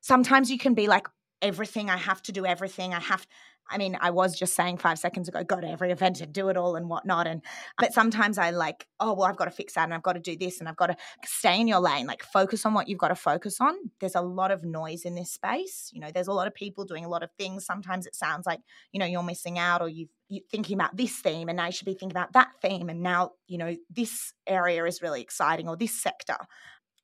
sometimes 0.00 0.50
you 0.50 0.58
can 0.58 0.74
be 0.74 0.86
like, 0.86 1.06
everything, 1.40 1.90
I 1.90 1.96
have 1.96 2.22
to 2.22 2.32
do 2.32 2.44
everything. 2.46 2.94
I 2.94 3.00
have, 3.00 3.26
I 3.70 3.78
mean, 3.78 3.96
I 4.00 4.10
was 4.10 4.38
just 4.38 4.54
saying 4.54 4.78
five 4.78 4.98
seconds 4.98 5.28
ago, 5.28 5.44
go 5.44 5.60
to 5.60 5.68
every 5.68 5.92
event 5.92 6.20
and 6.20 6.32
do 6.32 6.48
it 6.48 6.56
all 6.56 6.76
and 6.76 6.88
whatnot. 6.88 7.26
And, 7.26 7.42
but 7.78 7.92
sometimes 7.92 8.38
I 8.38 8.50
like, 8.50 8.86
oh, 9.00 9.12
well, 9.14 9.28
I've 9.28 9.36
got 9.36 9.44
to 9.44 9.50
fix 9.50 9.74
that 9.74 9.84
and 9.84 9.94
I've 9.94 10.02
got 10.02 10.14
to 10.14 10.20
do 10.20 10.36
this 10.36 10.60
and 10.60 10.68
I've 10.68 10.76
got 10.76 10.86
to 10.86 10.96
stay 11.24 11.60
in 11.60 11.68
your 11.68 11.80
lane, 11.80 12.06
like 12.06 12.22
focus 12.22 12.64
on 12.64 12.74
what 12.74 12.88
you've 12.88 12.98
got 12.98 13.08
to 13.08 13.14
focus 13.14 13.60
on. 13.60 13.74
There's 14.00 14.14
a 14.14 14.22
lot 14.22 14.50
of 14.50 14.64
noise 14.64 15.04
in 15.04 15.14
this 15.14 15.32
space. 15.32 15.90
You 15.92 16.00
know, 16.00 16.10
there's 16.12 16.28
a 16.28 16.32
lot 16.32 16.46
of 16.46 16.54
people 16.54 16.84
doing 16.84 17.04
a 17.04 17.08
lot 17.08 17.22
of 17.22 17.30
things. 17.38 17.66
Sometimes 17.66 18.06
it 18.06 18.14
sounds 18.14 18.46
like, 18.46 18.60
you 18.92 19.00
know, 19.00 19.06
you're 19.06 19.22
missing 19.22 19.58
out 19.58 19.82
or 19.82 19.88
you've, 19.88 20.10
you're 20.28 20.44
thinking 20.50 20.74
about 20.74 20.96
this 20.96 21.16
theme 21.16 21.48
and 21.48 21.56
now 21.56 21.66
you 21.66 21.72
should 21.72 21.86
be 21.86 21.92
thinking 21.94 22.16
about 22.16 22.32
that 22.32 22.48
theme. 22.62 22.88
And 22.88 23.02
now, 23.02 23.32
you 23.46 23.58
know, 23.58 23.76
this 23.90 24.32
area 24.46 24.84
is 24.84 25.02
really 25.02 25.20
exciting 25.20 25.68
or 25.68 25.76
this 25.76 25.92
sector. 25.92 26.36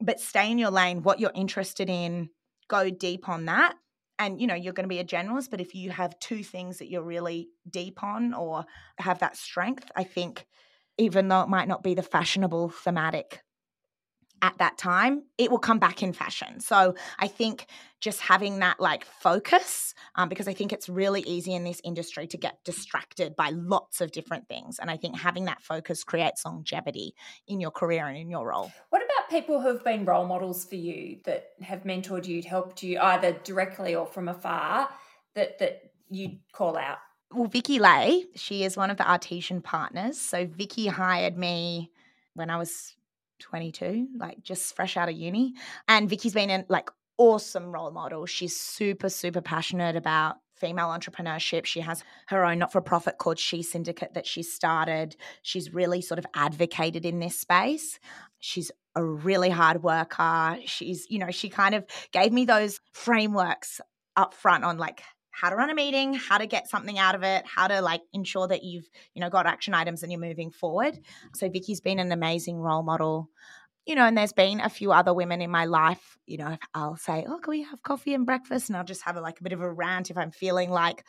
But 0.00 0.20
stay 0.20 0.50
in 0.50 0.58
your 0.58 0.70
lane, 0.70 1.02
what 1.02 1.20
you're 1.20 1.32
interested 1.34 1.88
in, 1.88 2.30
go 2.68 2.90
deep 2.90 3.28
on 3.28 3.44
that 3.46 3.76
and 4.18 4.40
you 4.40 4.46
know 4.46 4.54
you're 4.54 4.72
going 4.72 4.84
to 4.84 4.94
be 4.94 5.00
a 5.00 5.04
generalist 5.04 5.50
but 5.50 5.60
if 5.60 5.74
you 5.74 5.90
have 5.90 6.18
two 6.18 6.42
things 6.42 6.78
that 6.78 6.90
you're 6.90 7.02
really 7.02 7.48
deep 7.68 8.02
on 8.02 8.34
or 8.34 8.64
have 8.98 9.18
that 9.18 9.36
strength 9.36 9.90
i 9.96 10.04
think 10.04 10.46
even 10.98 11.28
though 11.28 11.40
it 11.40 11.48
might 11.48 11.68
not 11.68 11.82
be 11.82 11.94
the 11.94 12.02
fashionable 12.02 12.68
thematic 12.68 13.42
at 14.44 14.58
that 14.58 14.76
time, 14.76 15.22
it 15.38 15.50
will 15.50 15.58
come 15.58 15.78
back 15.78 16.02
in 16.02 16.12
fashion. 16.12 16.60
So 16.60 16.94
I 17.18 17.28
think 17.28 17.66
just 18.00 18.20
having 18.20 18.58
that 18.58 18.78
like 18.78 19.06
focus, 19.06 19.94
um, 20.16 20.28
because 20.28 20.46
I 20.46 20.52
think 20.52 20.70
it's 20.70 20.86
really 20.86 21.22
easy 21.22 21.54
in 21.54 21.64
this 21.64 21.80
industry 21.82 22.26
to 22.26 22.36
get 22.36 22.62
distracted 22.62 23.36
by 23.36 23.48
lots 23.50 24.02
of 24.02 24.12
different 24.12 24.46
things. 24.46 24.78
And 24.78 24.90
I 24.90 24.98
think 24.98 25.18
having 25.18 25.46
that 25.46 25.62
focus 25.62 26.04
creates 26.04 26.44
longevity 26.44 27.14
in 27.48 27.58
your 27.58 27.70
career 27.70 28.06
and 28.06 28.18
in 28.18 28.28
your 28.28 28.46
role. 28.46 28.70
What 28.90 29.00
about 29.24 29.30
people 29.30 29.60
who 29.60 29.68
have 29.68 29.84
been 29.84 30.04
role 30.04 30.26
models 30.26 30.64
for 30.64 30.76
you 30.76 31.18
that 31.24 31.50
have 31.62 31.84
mentored 31.84 32.26
you, 32.26 32.42
helped 32.42 32.82
you 32.82 32.98
either 32.98 33.32
directly 33.44 33.94
or 33.94 34.06
from 34.06 34.28
afar 34.28 34.88
that, 35.34 35.58
that 35.58 35.92
you 36.10 36.38
call 36.52 36.76
out? 36.76 36.98
Well, 37.32 37.48
Vicky 37.48 37.78
Lay, 37.78 38.26
she 38.36 38.64
is 38.64 38.76
one 38.76 38.90
of 38.90 38.96
the 38.96 39.10
Artesian 39.10 39.60
partners. 39.60 40.20
So 40.20 40.46
Vicky 40.46 40.86
hired 40.86 41.36
me 41.36 41.90
when 42.34 42.50
I 42.50 42.56
was 42.56 42.94
22, 43.40 44.08
like 44.16 44.42
just 44.42 44.74
fresh 44.76 44.96
out 44.96 45.08
of 45.08 45.16
uni. 45.16 45.54
And 45.88 46.08
Vicky's 46.08 46.34
been 46.34 46.50
a 46.50 46.64
like 46.68 46.90
awesome 47.18 47.72
role 47.72 47.90
model. 47.90 48.26
She's 48.26 48.58
super, 48.58 49.08
super 49.08 49.40
passionate 49.40 49.96
about 49.96 50.36
female 50.56 50.88
entrepreneurship. 50.88 51.66
She 51.66 51.80
has 51.80 52.04
her 52.28 52.44
own 52.44 52.58
not 52.58 52.70
for 52.70 52.80
profit 52.80 53.18
called 53.18 53.38
She 53.38 53.62
Syndicate 53.62 54.14
that 54.14 54.26
she 54.26 54.42
started. 54.42 55.16
She's 55.42 55.74
really 55.74 56.00
sort 56.00 56.18
of 56.18 56.26
advocated 56.34 57.04
in 57.04 57.18
this 57.18 57.38
space. 57.38 57.98
She's 58.38 58.70
a 58.96 59.04
really 59.04 59.50
hard 59.50 59.82
worker. 59.82 60.58
She's, 60.66 61.06
you 61.10 61.18
know, 61.18 61.30
she 61.30 61.48
kind 61.48 61.74
of 61.74 61.84
gave 62.12 62.32
me 62.32 62.44
those 62.44 62.80
frameworks 62.92 63.80
up 64.16 64.34
front 64.34 64.64
on 64.64 64.78
like 64.78 65.02
how 65.30 65.50
to 65.50 65.56
run 65.56 65.70
a 65.70 65.74
meeting, 65.74 66.14
how 66.14 66.38
to 66.38 66.46
get 66.46 66.68
something 66.68 66.98
out 66.98 67.16
of 67.16 67.24
it, 67.24 67.44
how 67.44 67.66
to 67.66 67.80
like 67.80 68.02
ensure 68.12 68.46
that 68.46 68.62
you've, 68.62 68.88
you 69.14 69.20
know, 69.20 69.30
got 69.30 69.46
action 69.46 69.74
items 69.74 70.02
and 70.02 70.12
you're 70.12 70.20
moving 70.20 70.50
forward. 70.50 70.98
So 71.34 71.48
Vicky's 71.50 71.80
been 71.80 71.98
an 71.98 72.12
amazing 72.12 72.56
role 72.58 72.82
model. 72.82 73.28
You 73.84 73.96
know, 73.96 74.06
and 74.06 74.16
there's 74.16 74.32
been 74.32 74.60
a 74.60 74.70
few 74.70 74.92
other 74.92 75.12
women 75.12 75.42
in 75.42 75.50
my 75.50 75.66
life, 75.66 76.16
you 76.24 76.38
know, 76.38 76.56
I'll 76.72 76.96
say, 76.96 77.26
Oh, 77.28 77.38
can 77.38 77.50
we 77.50 77.64
have 77.64 77.82
coffee 77.82 78.14
and 78.14 78.24
breakfast? 78.24 78.70
And 78.70 78.78
I'll 78.78 78.84
just 78.84 79.02
have 79.02 79.16
a, 79.16 79.20
like 79.20 79.40
a 79.40 79.42
bit 79.42 79.52
of 79.52 79.60
a 79.60 79.70
rant 79.70 80.10
if 80.10 80.16
I'm 80.16 80.30
feeling 80.30 80.70
like 80.70 81.04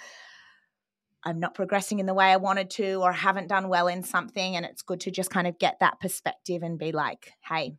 I'm 1.26 1.40
not 1.40 1.56
progressing 1.56 2.00
in 2.00 2.06
the 2.06 2.14
way 2.14 2.26
I 2.26 2.38
wanted 2.38 2.70
to 2.72 3.02
or 3.02 3.12
haven't 3.12 3.48
done 3.48 3.68
well 3.68 3.88
in 3.88 4.04
something. 4.04 4.56
And 4.56 4.66
it's 4.66 4.84
good 4.84 5.00
to 5.02 5.12
just 5.12 5.32
kind 5.32 5.48
of 5.48 5.58
get 5.58 5.80
that 5.80 6.00
perspective 6.00 6.62
and 6.62 6.78
be 6.78 6.92
like, 6.92 7.32
hey, 7.48 7.78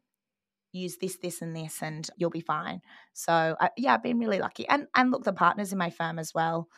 use 0.72 0.96
this, 0.98 1.16
this, 1.18 1.42
and 1.42 1.54
this, 1.56 1.80
and 1.80 2.09
you'll 2.16 2.30
be 2.30 2.40
fine. 2.40 2.80
So 3.12 3.32
uh, 3.32 3.68
yeah, 3.76 3.94
I've 3.94 4.02
been 4.02 4.18
really 4.18 4.38
lucky. 4.38 4.68
And 4.68 4.87
and 4.94 5.11
look, 5.11 5.24
the 5.24 5.32
partners 5.32 5.72
in 5.72 5.78
my 5.78 5.90
firm 5.90 6.18
as 6.18 6.35
well, 6.35 6.68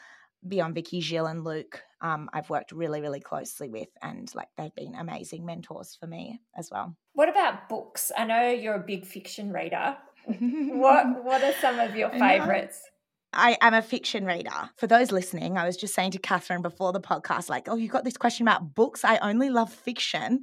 beyond 0.47 0.75
Vicky, 0.75 1.01
Gilles, 1.01 1.27
and 1.27 1.45
Luke, 1.45 1.83
um, 2.01 2.29
I've 2.33 2.51
worked 2.51 2.73
really, 2.73 3.01
really 3.01 3.21
closely 3.21 3.69
with, 3.69 3.89
and 4.03 4.33
like 4.35 4.49
they've 4.57 4.75
been 4.75 4.95
amazing 4.95 5.45
mentors 5.45 5.97
for 5.99 6.07
me 6.07 6.41
as 6.57 6.71
well. 6.71 6.95
What 7.15 7.29
about 7.29 7.69
books? 7.69 8.13
I 8.17 8.25
know 8.25 8.51
you're 8.51 8.75
a 8.75 8.85
big 8.87 9.07
fiction 9.07 9.53
reader. 9.53 9.97
what 10.27 11.25
What 11.25 11.43
are 11.43 11.55
some 11.61 11.81
of 11.81 11.97
your 11.97 12.11
favorites? 12.11 12.83
I 13.33 13.59
am 13.61 13.75
a 13.75 13.83
fiction 13.83 14.25
reader. 14.25 14.71
For 14.77 14.87
those 14.87 15.13
listening, 15.13 15.59
I 15.59 15.67
was 15.67 15.77
just 15.77 15.95
saying 15.95 16.13
to 16.13 16.19
Catherine 16.19 16.63
before 16.63 16.93
the 16.93 17.01
podcast, 17.01 17.51
like, 17.51 17.69
oh, 17.69 17.77
you 17.77 17.89
got 17.89 18.05
this 18.05 18.17
question 18.17 18.49
about 18.49 18.75
books. 18.75 19.05
I 19.05 19.19
only 19.19 19.51
love 19.51 19.71
fiction. 19.71 20.41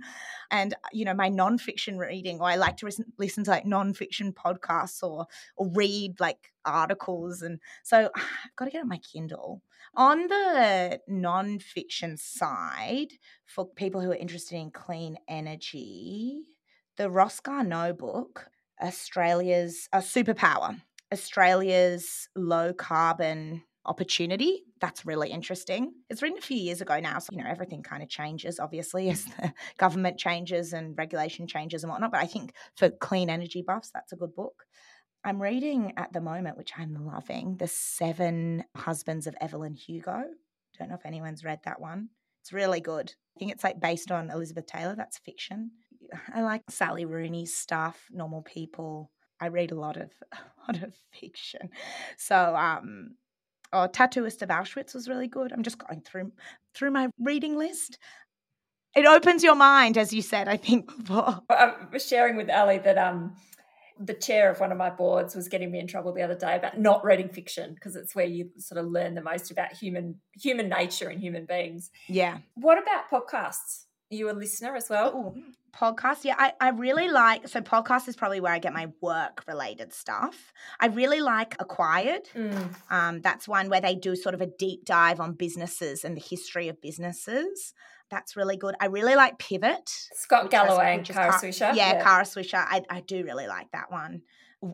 And, 0.52 0.76
you 0.94 1.04
know, 1.04 1.16
my 1.16 1.30
nonfiction 1.30 1.98
reading, 1.98 2.40
or 2.40 2.48
I 2.48 2.58
like 2.58 2.78
to 2.78 2.90
listen, 3.18 3.44
to 3.46 3.50
like 3.50 3.66
nonfiction 3.66 4.34
podcasts 4.34 5.02
or, 5.02 5.26
or 5.58 5.72
read 5.74 6.20
like 6.20 6.54
articles. 6.64 7.42
And 7.42 7.60
so 7.84 8.12
I've 8.16 8.56
got 8.56 8.66
to 8.66 8.72
get 8.72 8.84
on 8.84 8.90
my 8.90 9.00
Kindle. 9.00 9.64
On 9.96 10.28
the 10.28 11.00
nonfiction 11.10 12.20
side, 12.20 13.14
for 13.46 13.66
people 13.66 14.02
who 14.02 14.12
are 14.12 14.16
interested 14.16 14.58
in 14.58 14.70
clean 14.70 15.18
energy, 15.28 16.44
the 16.98 17.10
Ross 17.10 17.40
Garnaut 17.40 17.98
book, 17.98 18.48
Australia's 18.80 19.90
a 19.92 20.00
superpower 20.00 20.82
Australia's 21.14 22.28
low 22.36 22.74
carbon 22.74 23.64
opportunity. 23.86 24.64
That's 24.82 25.06
really 25.06 25.30
interesting. 25.30 25.94
It's 26.10 26.22
written 26.22 26.38
a 26.38 26.42
few 26.42 26.58
years 26.58 26.82
ago 26.82 27.00
now, 27.00 27.20
so 27.20 27.30
you 27.32 27.38
know 27.38 27.50
everything 27.50 27.84
kind 27.84 28.04
of 28.04 28.10
changes, 28.10 28.60
obviously, 28.60 29.10
as 29.12 29.26
the 29.26 29.54
government 29.78 30.18
changes 30.18 30.74
and 30.74 30.98
regulation 30.98 31.48
changes 31.48 31.84
and 31.84 31.92
whatnot. 31.92 32.12
But 32.12 32.22
I 32.22 32.26
think 32.26 32.54
for 32.76 32.90
clean 32.90 33.30
energy 33.30 33.64
buffs, 33.66 33.92
that's 33.94 34.14
a 34.14 34.18
good 34.18 34.36
book. 34.36 34.66
I'm 35.24 35.42
reading 35.42 35.94
at 35.98 36.14
the 36.14 36.22
moment, 36.22 36.58
which 36.58 36.72
I'm 36.78 37.06
loving, 37.06 37.58
The 37.58 37.68
Seven 37.68 38.64
Husbands 38.76 39.26
of 39.26 39.36
Evelyn 39.42 39.74
Hugo. 39.74 40.24
Don't 40.78 40.90
know 40.90 40.96
if 40.96 41.06
anyone's 41.06 41.44
read 41.44 41.62
that 41.66 41.82
one. 41.82 42.10
It's 42.42 42.54
really 42.54 42.80
good. 42.80 43.12
I 43.36 43.40
think 43.40 43.52
it's 43.52 43.64
like 43.64 43.80
based 43.80 44.12
on 44.12 44.30
Elizabeth 44.30 44.68
Taylor. 44.68 44.96
That's 44.96 45.18
fiction. 45.18 45.72
I 46.32 46.44
like 46.44 46.62
Sally 46.70 47.06
Rooney's 47.06 47.56
stuff, 47.56 48.06
Normal 48.12 48.44
People. 48.44 49.10
I 49.40 49.48
read 49.48 49.72
a 49.72 49.80
lot 49.80 49.98
of 49.98 50.10
a 50.32 50.72
lot 50.72 50.84
of 50.84 50.94
fiction. 51.20 51.70
So 52.18 52.56
um 52.56 53.16
oh 53.74 53.88
Tattooist 53.88 54.42
of 54.42 54.50
Auschwitz 54.50 54.94
was 54.94 55.10
really 55.10 55.28
good. 55.28 55.52
I'm 55.52 55.64
just 55.64 55.78
going 55.78 56.02
through 56.02 56.32
through 56.74 56.92
my 56.92 57.10
reading 57.20 57.58
list. 57.58 57.98
It 58.96 59.06
opens 59.06 59.44
your 59.44 59.56
mind, 59.56 59.98
as 59.98 60.14
you 60.14 60.22
said, 60.22 60.48
I 60.48 60.56
think 60.56 60.88
before. 61.06 61.42
I 61.50 61.74
was 61.92 62.08
sharing 62.08 62.38
with 62.38 62.50
Ali 62.50 62.78
that 62.80 62.98
um 62.98 63.36
the 64.00 64.14
chair 64.14 64.52
of 64.52 64.60
one 64.60 64.72
of 64.72 64.78
my 64.78 64.90
boards 64.90 65.36
was 65.36 65.48
getting 65.48 65.72
me 65.72 65.80
in 65.80 65.88
trouble 65.88 66.14
the 66.14 66.22
other 66.22 66.36
day 66.36 66.58
about 66.58 66.78
not 66.78 67.06
reading 67.06 67.30
fiction 67.30 67.74
because 67.74 67.96
it's 67.96 68.14
where 68.14 68.26
you 68.26 68.50
sort 68.58 68.78
of 68.78 68.92
learn 68.92 69.16
the 69.16 69.22
most 69.22 69.52
about 69.52 69.72
human 69.72 70.16
human 70.34 70.68
nature 70.68 71.08
and 71.08 71.22
human 71.22 71.46
beings. 71.46 71.92
Yeah. 72.08 72.40
What 72.56 72.78
about 72.78 73.10
podcasts? 73.10 73.85
Are 74.12 74.16
you 74.16 74.30
a 74.30 74.34
listener 74.34 74.76
as 74.76 74.90
well? 74.90 75.16
Ooh 75.16 75.44
podcast. 75.76 76.24
Yeah, 76.24 76.36
I, 76.38 76.54
I 76.60 76.70
really 76.70 77.10
like 77.10 77.48
so 77.48 77.62
podcast 77.62 78.08
is 78.08 78.16
probably 78.16 78.40
where 78.40 78.54
I 78.54 78.60
get 78.60 78.74
my 78.74 78.88
work 79.02 79.44
related 79.48 79.94
stuff. 79.94 80.54
I 80.80 80.88
really 80.88 81.22
like 81.22 81.56
Acquired. 81.60 82.30
Mm. 82.36 82.76
Um, 82.90 83.22
that's 83.22 83.48
one 83.48 83.70
where 83.70 83.82
they 83.82 83.96
do 83.96 84.16
sort 84.16 84.36
of 84.36 84.42
a 84.42 84.48
deep 84.48 84.86
dive 84.86 85.20
on 85.20 85.34
businesses 85.34 86.04
and 86.04 86.16
the 86.16 86.22
history 86.22 86.70
of 86.70 86.82
businesses. 86.82 87.74
That's 88.10 88.36
really 88.36 88.58
good. 88.58 88.76
I 88.80 88.86
really 88.86 89.16
like 89.16 89.40
Pivot. 89.40 89.90
Scott 90.14 90.52
Galloway 90.52 90.96
and 90.96 91.06
Kara 91.06 91.34
Swisher. 91.34 91.76
Yeah, 91.76 91.94
yeah, 91.94 92.04
Kara 92.04 92.24
Swisher. 92.24 92.64
I, 92.66 92.84
I 92.90 93.02
do 93.02 93.24
really 93.24 93.48
like 93.48 93.72
that 93.72 93.92
one. 93.92 94.22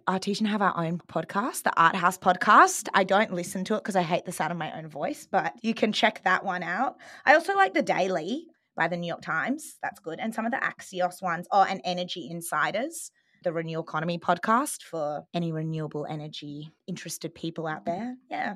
Artesian 0.07 0.45
have 0.45 0.61
our 0.61 0.77
own 0.77 0.99
podcast, 0.99 1.63
the 1.63 1.73
ArteHouse 1.77 2.19
podcast. 2.19 2.87
I 2.93 3.03
don't 3.03 3.33
listen 3.33 3.63
to 3.65 3.75
it 3.75 3.79
because 3.79 3.95
I 3.95 4.03
hate 4.03 4.25
the 4.25 4.31
sound 4.31 4.51
of 4.51 4.57
my 4.57 4.77
own 4.77 4.87
voice, 4.87 5.27
but 5.29 5.53
you 5.61 5.73
can 5.73 5.91
check 5.91 6.21
that 6.23 6.45
one 6.45 6.63
out. 6.63 6.97
I 7.25 7.33
also 7.33 7.55
like 7.55 7.73
the 7.73 7.81
Daily 7.81 8.47
by 8.75 8.87
the 8.87 8.97
New 8.97 9.07
York 9.07 9.21
Times. 9.21 9.77
That's 9.81 9.99
good. 9.99 10.19
And 10.19 10.33
some 10.33 10.45
of 10.45 10.51
the 10.51 10.57
Axios 10.57 11.21
ones, 11.21 11.47
oh, 11.51 11.65
and 11.67 11.81
Energy 11.83 12.27
Insiders, 12.29 13.11
the 13.43 13.51
Renewable 13.51 13.87
Economy 13.87 14.19
podcast 14.19 14.83
for 14.83 15.25
any 15.33 15.51
renewable 15.51 16.05
energy 16.09 16.71
interested 16.87 17.33
people 17.33 17.67
out 17.67 17.85
there. 17.85 18.15
Yeah. 18.29 18.55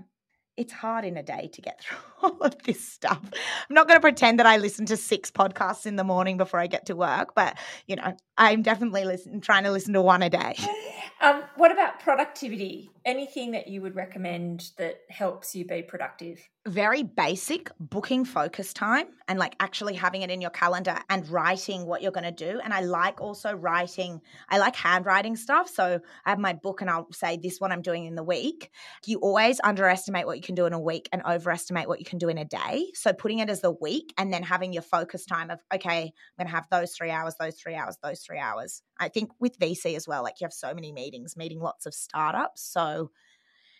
It's 0.57 0.71
hard 0.71 1.03
in 1.03 1.17
a 1.17 1.23
day 1.23 1.49
to 1.51 1.61
get 1.61 1.81
through 1.81 1.97
all 2.21 2.37
of 2.41 2.57
this 2.63 2.87
stuff. 2.87 3.19
I'm 3.23 3.73
not 3.73 3.87
going 3.87 3.97
to 3.97 4.01
pretend 4.01 4.39
that 4.39 4.45
I 4.45 4.57
listen 4.57 4.85
to 4.87 4.97
six 4.97 5.31
podcasts 5.31 5.85
in 5.85 5.95
the 5.95 6.03
morning 6.03 6.37
before 6.37 6.59
I 6.59 6.67
get 6.67 6.85
to 6.87 6.95
work, 6.95 7.35
but 7.35 7.57
you 7.87 7.95
know, 7.95 8.15
I'm 8.37 8.61
definitely 8.61 9.05
listen, 9.05 9.41
trying 9.41 9.63
to 9.63 9.71
listen 9.71 9.93
to 9.93 10.01
one 10.01 10.21
a 10.21 10.29
day. 10.29 10.55
Um, 11.25 11.41
what 11.55 11.71
about 11.71 11.99
productivity? 12.01 12.91
Anything 13.03 13.53
that 13.53 13.67
you 13.67 13.81
would 13.81 13.95
recommend 13.95 14.69
that 14.77 14.99
helps 15.09 15.55
you 15.55 15.65
be 15.65 15.81
productive? 15.81 16.39
very 16.67 17.03
basic 17.03 17.69
booking 17.79 18.25
focus 18.25 18.73
time 18.73 19.05
and 19.27 19.37
like 19.37 19.55
actually 19.59 19.93
having 19.93 20.23
it 20.23 20.31
in 20.31 20.41
your 20.41 20.49
calendar 20.49 20.97
and 21.09 21.27
writing 21.29 21.85
what 21.85 22.01
you're 22.01 22.11
going 22.11 22.23
to 22.23 22.31
do. 22.31 22.59
And 22.63 22.73
I 22.73 22.81
like 22.81 23.21
also 23.21 23.53
writing, 23.53 24.19
I 24.49 24.57
like 24.57 24.75
handwriting 24.75 25.35
stuff. 25.35 25.69
So 25.69 25.99
I 26.25 26.29
have 26.29 26.39
my 26.39 26.53
book 26.53 26.81
and 26.81 26.89
I'll 26.89 27.11
say 27.11 27.37
this 27.37 27.59
one 27.59 27.71
I'm 27.71 27.83
doing 27.83 28.05
in 28.05 28.15
the 28.15 28.23
week. 28.23 28.71
You 29.05 29.19
always 29.19 29.61
underestimate 29.63 30.25
what 30.25 30.37
you 30.37 30.43
can 30.43 30.55
do 30.55 30.65
in 30.65 30.73
a 30.73 30.79
week 30.79 31.07
and 31.11 31.21
overestimate 31.23 31.87
what 31.87 31.99
you 31.99 32.05
can 32.05 32.17
do 32.17 32.29
in 32.29 32.39
a 32.39 32.45
day. 32.45 32.87
So 32.95 33.13
putting 33.13 33.39
it 33.39 33.49
as 33.49 33.61
the 33.61 33.71
week 33.71 34.11
and 34.17 34.33
then 34.33 34.41
having 34.41 34.73
your 34.73 34.81
focus 34.81 35.25
time 35.25 35.51
of, 35.51 35.59
okay, 35.71 36.01
I'm 36.01 36.45
going 36.45 36.47
to 36.47 36.55
have 36.55 36.67
those 36.71 36.93
three 36.93 37.11
hours, 37.11 37.35
those 37.39 37.57
three 37.57 37.75
hours, 37.75 37.97
those 38.01 38.21
three 38.21 38.39
hours. 38.39 38.81
I 38.99 39.09
think 39.09 39.31
with 39.39 39.57
VC 39.59 39.95
as 39.95 40.07
well, 40.07 40.23
like 40.23 40.39
you 40.39 40.45
have 40.45 40.53
so 40.53 40.73
many 40.73 40.91
meetings, 40.91 41.35
meeting 41.37 41.59
lots 41.59 41.85
of 41.85 41.93
startups. 41.93 42.61
So 42.63 43.11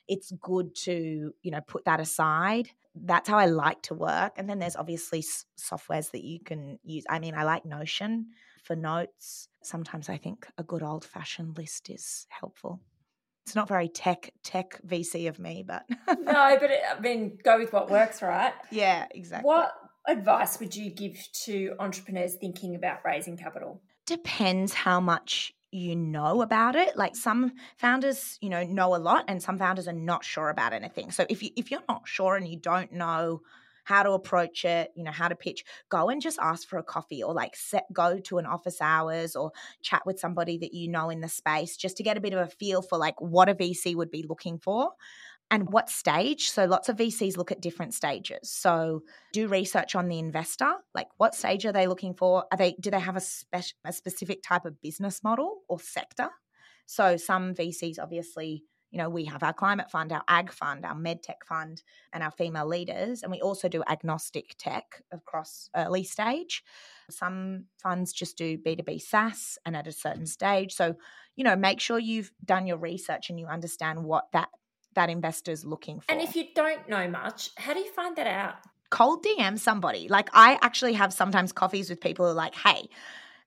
it's 0.07 0.31
good 0.41 0.75
to 0.75 1.33
you 1.41 1.51
know 1.51 1.61
put 1.61 1.85
that 1.85 1.99
aside. 1.99 2.69
That's 2.97 3.27
how 3.27 3.37
i 3.37 3.45
like 3.45 3.81
to 3.83 3.93
work 3.93 4.33
and 4.37 4.49
then 4.49 4.59
there's 4.59 4.77
obviously 4.77 5.19
s- 5.19 5.45
softwares 5.59 6.11
that 6.11 6.23
you 6.23 6.39
can 6.39 6.79
use. 6.83 7.03
I 7.09 7.19
mean 7.19 7.35
i 7.35 7.43
like 7.43 7.65
notion 7.65 8.27
for 8.63 8.75
notes. 8.75 9.47
Sometimes 9.63 10.09
i 10.09 10.17
think 10.17 10.47
a 10.57 10.63
good 10.63 10.83
old 10.83 11.03
fashioned 11.05 11.57
list 11.57 11.89
is 11.89 12.25
helpful. 12.29 12.81
It's 13.45 13.55
not 13.55 13.67
very 13.67 13.89
tech 13.89 14.31
tech 14.43 14.79
vc 14.85 15.27
of 15.27 15.39
me 15.39 15.63
but 15.65 15.83
no 16.19 16.57
but 16.59 16.71
it, 16.71 16.79
i 16.95 16.99
mean 16.99 17.37
go 17.43 17.57
with 17.57 17.73
what 17.73 17.89
works 17.89 18.21
right? 18.21 18.53
Yeah 18.71 19.07
exactly. 19.11 19.47
What 19.47 19.71
advice 20.07 20.59
would 20.59 20.75
you 20.75 20.91
give 20.91 21.17
to 21.45 21.73
entrepreneurs 21.79 22.35
thinking 22.35 22.75
about 22.75 22.99
raising 23.03 23.37
capital 23.37 23.81
depends 24.05 24.73
how 24.73 24.99
much 24.99 25.53
you 25.71 25.95
know 25.95 26.41
about 26.41 26.75
it. 26.75 26.95
Like 26.95 27.15
some 27.15 27.53
founders 27.77 28.37
you 28.41 28.49
know 28.49 28.63
know 28.63 28.95
a 28.95 28.97
lot 28.97 29.25
and 29.27 29.41
some 29.41 29.57
founders 29.57 29.87
are 29.87 29.93
not 29.93 30.23
sure 30.23 30.49
about 30.49 30.73
anything. 30.73 31.11
So 31.11 31.25
if 31.29 31.43
you 31.43 31.49
if 31.55 31.71
you're 31.71 31.83
not 31.89 32.07
sure 32.07 32.35
and 32.35 32.47
you 32.47 32.57
don't 32.57 32.91
know 32.93 33.41
how 33.83 34.01
to 34.01 34.11
approach 34.13 34.65
it 34.65 34.91
you 34.95 35.03
know 35.03 35.11
how 35.11 35.27
to 35.27 35.35
pitch 35.35 35.63
go 35.89 36.09
and 36.09 36.19
just 36.19 36.39
ask 36.41 36.67
for 36.67 36.79
a 36.79 36.83
coffee 36.83 37.21
or 37.21 37.35
like 37.35 37.55
set 37.55 37.85
go 37.93 38.17
to 38.19 38.39
an 38.39 38.45
office 38.47 38.81
hours 38.81 39.35
or 39.35 39.51
chat 39.83 40.01
with 40.07 40.19
somebody 40.19 40.57
that 40.57 40.73
you 40.73 40.87
know 40.87 41.11
in 41.11 41.21
the 41.21 41.29
space 41.29 41.77
just 41.77 41.95
to 41.95 42.01
get 42.01 42.17
a 42.17 42.19
bit 42.19 42.33
of 42.33 42.39
a 42.39 42.49
feel 42.49 42.81
for 42.81 42.97
like 42.97 43.21
what 43.21 43.47
a 43.47 43.53
vc 43.53 43.95
would 43.95 44.09
be 44.09 44.25
looking 44.27 44.57
for 44.57 44.91
and 45.51 45.71
what 45.71 45.89
stage. 45.89 46.49
So 46.49 46.65
lots 46.65 46.89
of 46.89 46.97
VCs 46.97 47.37
look 47.37 47.51
at 47.51 47.61
different 47.61 47.93
stages. 47.93 48.51
So 48.51 49.03
do 49.31 49.47
research 49.47 49.95
on 49.95 50.07
the 50.07 50.19
investor, 50.19 50.73
like 50.93 51.07
what 51.17 51.35
stage 51.35 51.65
are 51.65 51.71
they 51.71 51.87
looking 51.87 52.13
for? 52.13 52.45
Are 52.51 52.57
they 52.57 52.75
do 52.79 52.89
they 52.89 52.99
have 52.99 53.15
a, 53.15 53.21
spe- 53.21 53.73
a 53.85 53.93
specific 53.93 54.41
type 54.43 54.65
of 54.65 54.81
business 54.81 55.23
model 55.23 55.61
or 55.69 55.79
sector? 55.79 56.29
So 56.87 57.17
some 57.17 57.53
VCs 57.53 57.99
obviously, 58.01 58.63
you 58.91 58.99
know, 58.99 59.09
we 59.09 59.25
have 59.25 59.43
our 59.43 59.53
climate 59.53 59.91
fund, 59.91 60.11
our 60.11 60.23
ag 60.27 60.51
fund, 60.51 60.85
our 60.85 60.95
med 60.95 61.21
tech 61.21 61.45
fund, 61.45 61.83
and 62.13 62.23
our 62.23 62.31
female 62.31 62.67
leaders, 62.67 63.23
and 63.23 63.31
we 63.31 63.41
also 63.41 63.67
do 63.67 63.83
agnostic 63.87 64.55
tech 64.57 65.01
across 65.11 65.69
early 65.75 66.03
stage. 66.03 66.63
Some 67.09 67.65
funds 67.77 68.13
just 68.13 68.37
do 68.37 68.57
B2B 68.57 69.01
SaaS 69.01 69.57
and 69.65 69.75
at 69.75 69.87
a 69.87 69.91
certain 69.91 70.25
stage. 70.25 70.73
So, 70.73 70.95
you 71.35 71.43
know, 71.43 71.55
make 71.55 71.81
sure 71.81 71.99
you've 71.99 72.31
done 72.43 72.67
your 72.67 72.77
research 72.77 73.29
and 73.29 73.39
you 73.39 73.47
understand 73.47 74.03
what 74.03 74.31
that 74.31 74.49
that 74.95 75.09
investor's 75.09 75.63
looking 75.63 75.99
for. 75.99 76.11
And 76.11 76.21
if 76.21 76.35
you 76.35 76.45
don't 76.53 76.87
know 76.89 77.07
much, 77.07 77.51
how 77.57 77.73
do 77.73 77.79
you 77.79 77.91
find 77.91 78.15
that 78.15 78.27
out? 78.27 78.55
Cold 78.89 79.23
DM 79.25 79.59
somebody. 79.59 80.07
Like 80.07 80.29
I 80.33 80.57
actually 80.61 80.93
have 80.93 81.13
sometimes 81.13 81.51
coffees 81.51 81.89
with 81.89 82.01
people 82.01 82.25
who 82.25 82.31
are 82.31 82.35
like, 82.35 82.55
hey, 82.55 82.89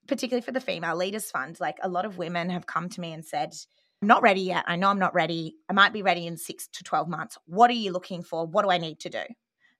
particularly 0.07 0.43
for 0.43 0.53
the 0.53 0.61
female 0.61 0.97
leaders 0.97 1.31
fund, 1.31 1.59
like 1.61 1.79
a 1.83 1.89
lot 1.89 2.05
of 2.05 2.19
women 2.19 2.51
have 2.51 2.67
come 2.67 2.89
to 2.89 3.01
me 3.01 3.13
and 3.13 3.25
said, 3.25 3.55
I'm 4.01 4.09
not 4.09 4.23
ready 4.23 4.43
yet. 4.43 4.65
I 4.67 4.77
know 4.77 4.89
I'm 4.89 4.99
not 4.99 5.15
ready. 5.15 5.57
I 5.69 5.73
might 5.73 5.93
be 5.93 6.03
ready 6.03 6.27
in 6.27 6.37
six 6.37 6.69
to 6.69 6.85
12 6.85 7.09
months. 7.09 7.39
What 7.47 7.71
are 7.71 7.75
you 7.75 7.93
looking 7.93 8.23
for? 8.23 8.47
What 8.47 8.63
do 8.63 8.71
I 8.71 8.79
need 8.79 9.01
to 9.01 9.11
do? 9.11 9.23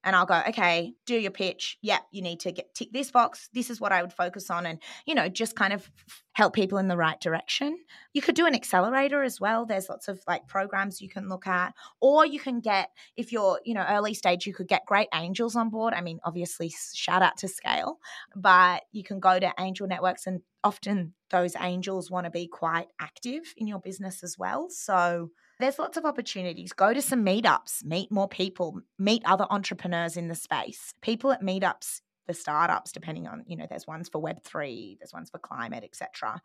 And 0.09 0.17
I'll 0.17 0.25
go, 0.25 0.41
okay, 0.49 0.95
do 1.05 1.17
your 1.19 1.31
pitch. 1.31 1.77
Yeah, 1.83 1.99
you 2.11 2.23
need 2.23 2.41
to 2.41 2.51
get 2.51 2.75
tick 2.75 2.89
this 2.93 3.11
box. 3.11 3.51
This 3.53 3.69
is 3.69 3.79
what 3.79 3.93
I 3.93 4.01
would 4.01 4.15
focus 4.15 4.49
on, 4.49 4.65
and 4.65 4.79
you 5.05 5.15
know, 5.15 5.29
just 5.29 5.55
kind 5.55 5.75
of 5.75 5.91
help 6.33 6.55
people 6.55 6.79
in 6.79 6.89
the 6.89 6.97
right 6.97 7.21
direction. 7.21 7.77
You 8.15 8.23
could 8.23 8.35
do 8.35 8.47
an 8.47 8.55
accelerator 8.55 9.23
as 9.23 9.39
well. 9.39 9.67
There's 9.67 9.91
lots 9.91 10.09
of 10.09 10.23
like 10.27 10.49
programs 10.49 11.03
you 11.03 11.11
can 11.11 11.29
look 11.29 11.47
at, 11.47 11.75
or 12.01 12.25
you 12.25 12.41
can 12.41 12.61
get 12.61 12.89
if 13.19 13.33
you're 13.33 13.61
you 13.67 13.75
know 13.75 13.85
early 13.87 14.15
stage, 14.15 14.47
you 14.47 14.55
could 14.55 14.67
get 14.67 14.87
great 14.87 15.09
angels 15.13 15.57
on 15.57 15.69
board. 15.69 15.93
I 15.93 16.01
mean, 16.01 16.21
obviously, 16.25 16.73
shout 16.95 17.21
out 17.21 17.37
to 17.39 17.49
Scale, 17.49 17.99
but 18.35 18.85
you 18.93 19.05
can 19.05 19.21
go 19.21 19.39
to 19.39 19.53
angel 19.61 19.87
networks, 19.87 20.27
and 20.27 20.41
often 20.65 21.13
those 21.29 21.55
angels 21.61 22.11
want 22.11 22.25
to 22.25 22.31
be 22.31 22.47
quite 22.47 22.89
active 22.99 23.43
in 23.59 23.67
your 23.67 23.79
business 23.79 24.25
as 24.25 24.39
well. 24.39 24.71
So 24.71 25.33
there's 25.59 25.79
lots 25.79 25.97
of 25.97 26.05
opportunities. 26.05 26.73
Go 26.73 26.95
to 26.95 27.03
some 27.03 27.25
meetups, 27.25 27.85
meet 27.85 28.11
more 28.11 28.29
people, 28.29 28.81
meet 28.99 29.23
other 29.25 29.47
entrepreneurs 29.51 30.17
in 30.17 30.29
the 30.29 30.35
space. 30.35 30.95
People 31.01 31.33
at 31.33 31.43
meetups 31.43 32.01
for 32.27 32.33
startups, 32.33 32.93
depending 32.93 33.27
on, 33.27 33.45
you 33.47 33.57
know, 33.57 33.67
there's 33.69 33.87
ones 33.87 34.09
for 34.09 34.23
Web3, 34.23 34.99
there's 34.99 35.13
ones 35.13 35.31
for 35.31 35.39
climate, 35.39 35.83
etc. 35.85 36.41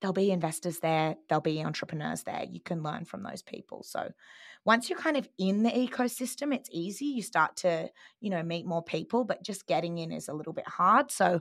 there'll 0.00 0.12
be 0.12 0.30
investors 0.30 0.80
there, 0.80 1.16
there'll 1.28 1.40
be 1.40 1.64
entrepreneurs 1.64 2.24
there. 2.24 2.44
You 2.50 2.60
can 2.60 2.82
learn 2.82 3.04
from 3.04 3.22
those 3.22 3.40
people. 3.40 3.82
So 3.84 4.10
once 4.64 4.90
you're 4.90 4.98
kind 4.98 5.16
of 5.16 5.28
in 5.38 5.62
the 5.62 5.70
ecosystem, 5.70 6.54
it's 6.54 6.68
easy. 6.72 7.06
You 7.06 7.22
start 7.22 7.56
to, 7.58 7.88
you 8.20 8.30
know, 8.30 8.42
meet 8.42 8.66
more 8.66 8.82
people, 8.82 9.24
but 9.24 9.42
just 9.42 9.66
getting 9.66 9.98
in 9.98 10.12
is 10.12 10.28
a 10.28 10.34
little 10.34 10.52
bit 10.52 10.68
hard. 10.68 11.10
So 11.10 11.40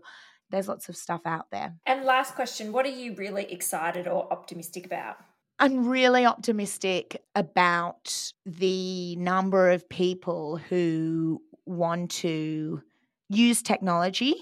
there's 0.50 0.68
lots 0.68 0.90
of 0.90 0.96
stuff 0.96 1.22
out 1.26 1.50
there. 1.52 1.74
And 1.86 2.06
last 2.06 2.36
question, 2.36 2.72
what 2.72 2.86
are 2.86 2.90
you 2.90 3.16
really 3.16 3.52
excited 3.52 4.08
or 4.08 4.32
optimistic 4.32 4.86
about? 4.86 5.18
I'm 5.62 5.88
really 5.88 6.26
optimistic 6.26 7.24
about 7.36 8.34
the 8.48 9.16
number 9.18 9.70
of 9.70 9.88
people 9.88 10.58
who 10.58 11.40
want 11.68 12.10
to 12.12 12.82
use 13.30 13.62
technology 13.62 14.36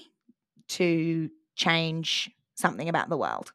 to 0.70 1.30
change 1.58 2.32
something 2.56 2.88
about 2.88 3.10
the 3.10 3.18
world 3.18 3.52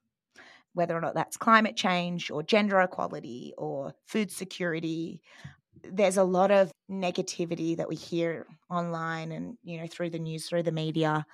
whether 0.75 0.97
or 0.97 1.01
not 1.01 1.15
that's 1.15 1.37
climate 1.37 1.77
change 1.77 2.31
or 2.31 2.43
gender 2.43 2.81
equality 2.81 3.55
or 3.57 3.95
food 4.05 4.31
security. 4.31 5.23
There's 5.85 6.17
a 6.17 6.25
lot 6.25 6.51
of 6.51 6.73
negativity 6.91 7.77
that 7.77 7.89
we 7.89 7.95
hear 7.95 8.47
online 8.69 9.33
and 9.33 9.57
you 9.63 9.81
know 9.81 9.87
through 9.87 10.11
the 10.11 10.19
news, 10.19 10.49
through 10.49 10.65
the 10.65 10.73
media, 10.73 11.25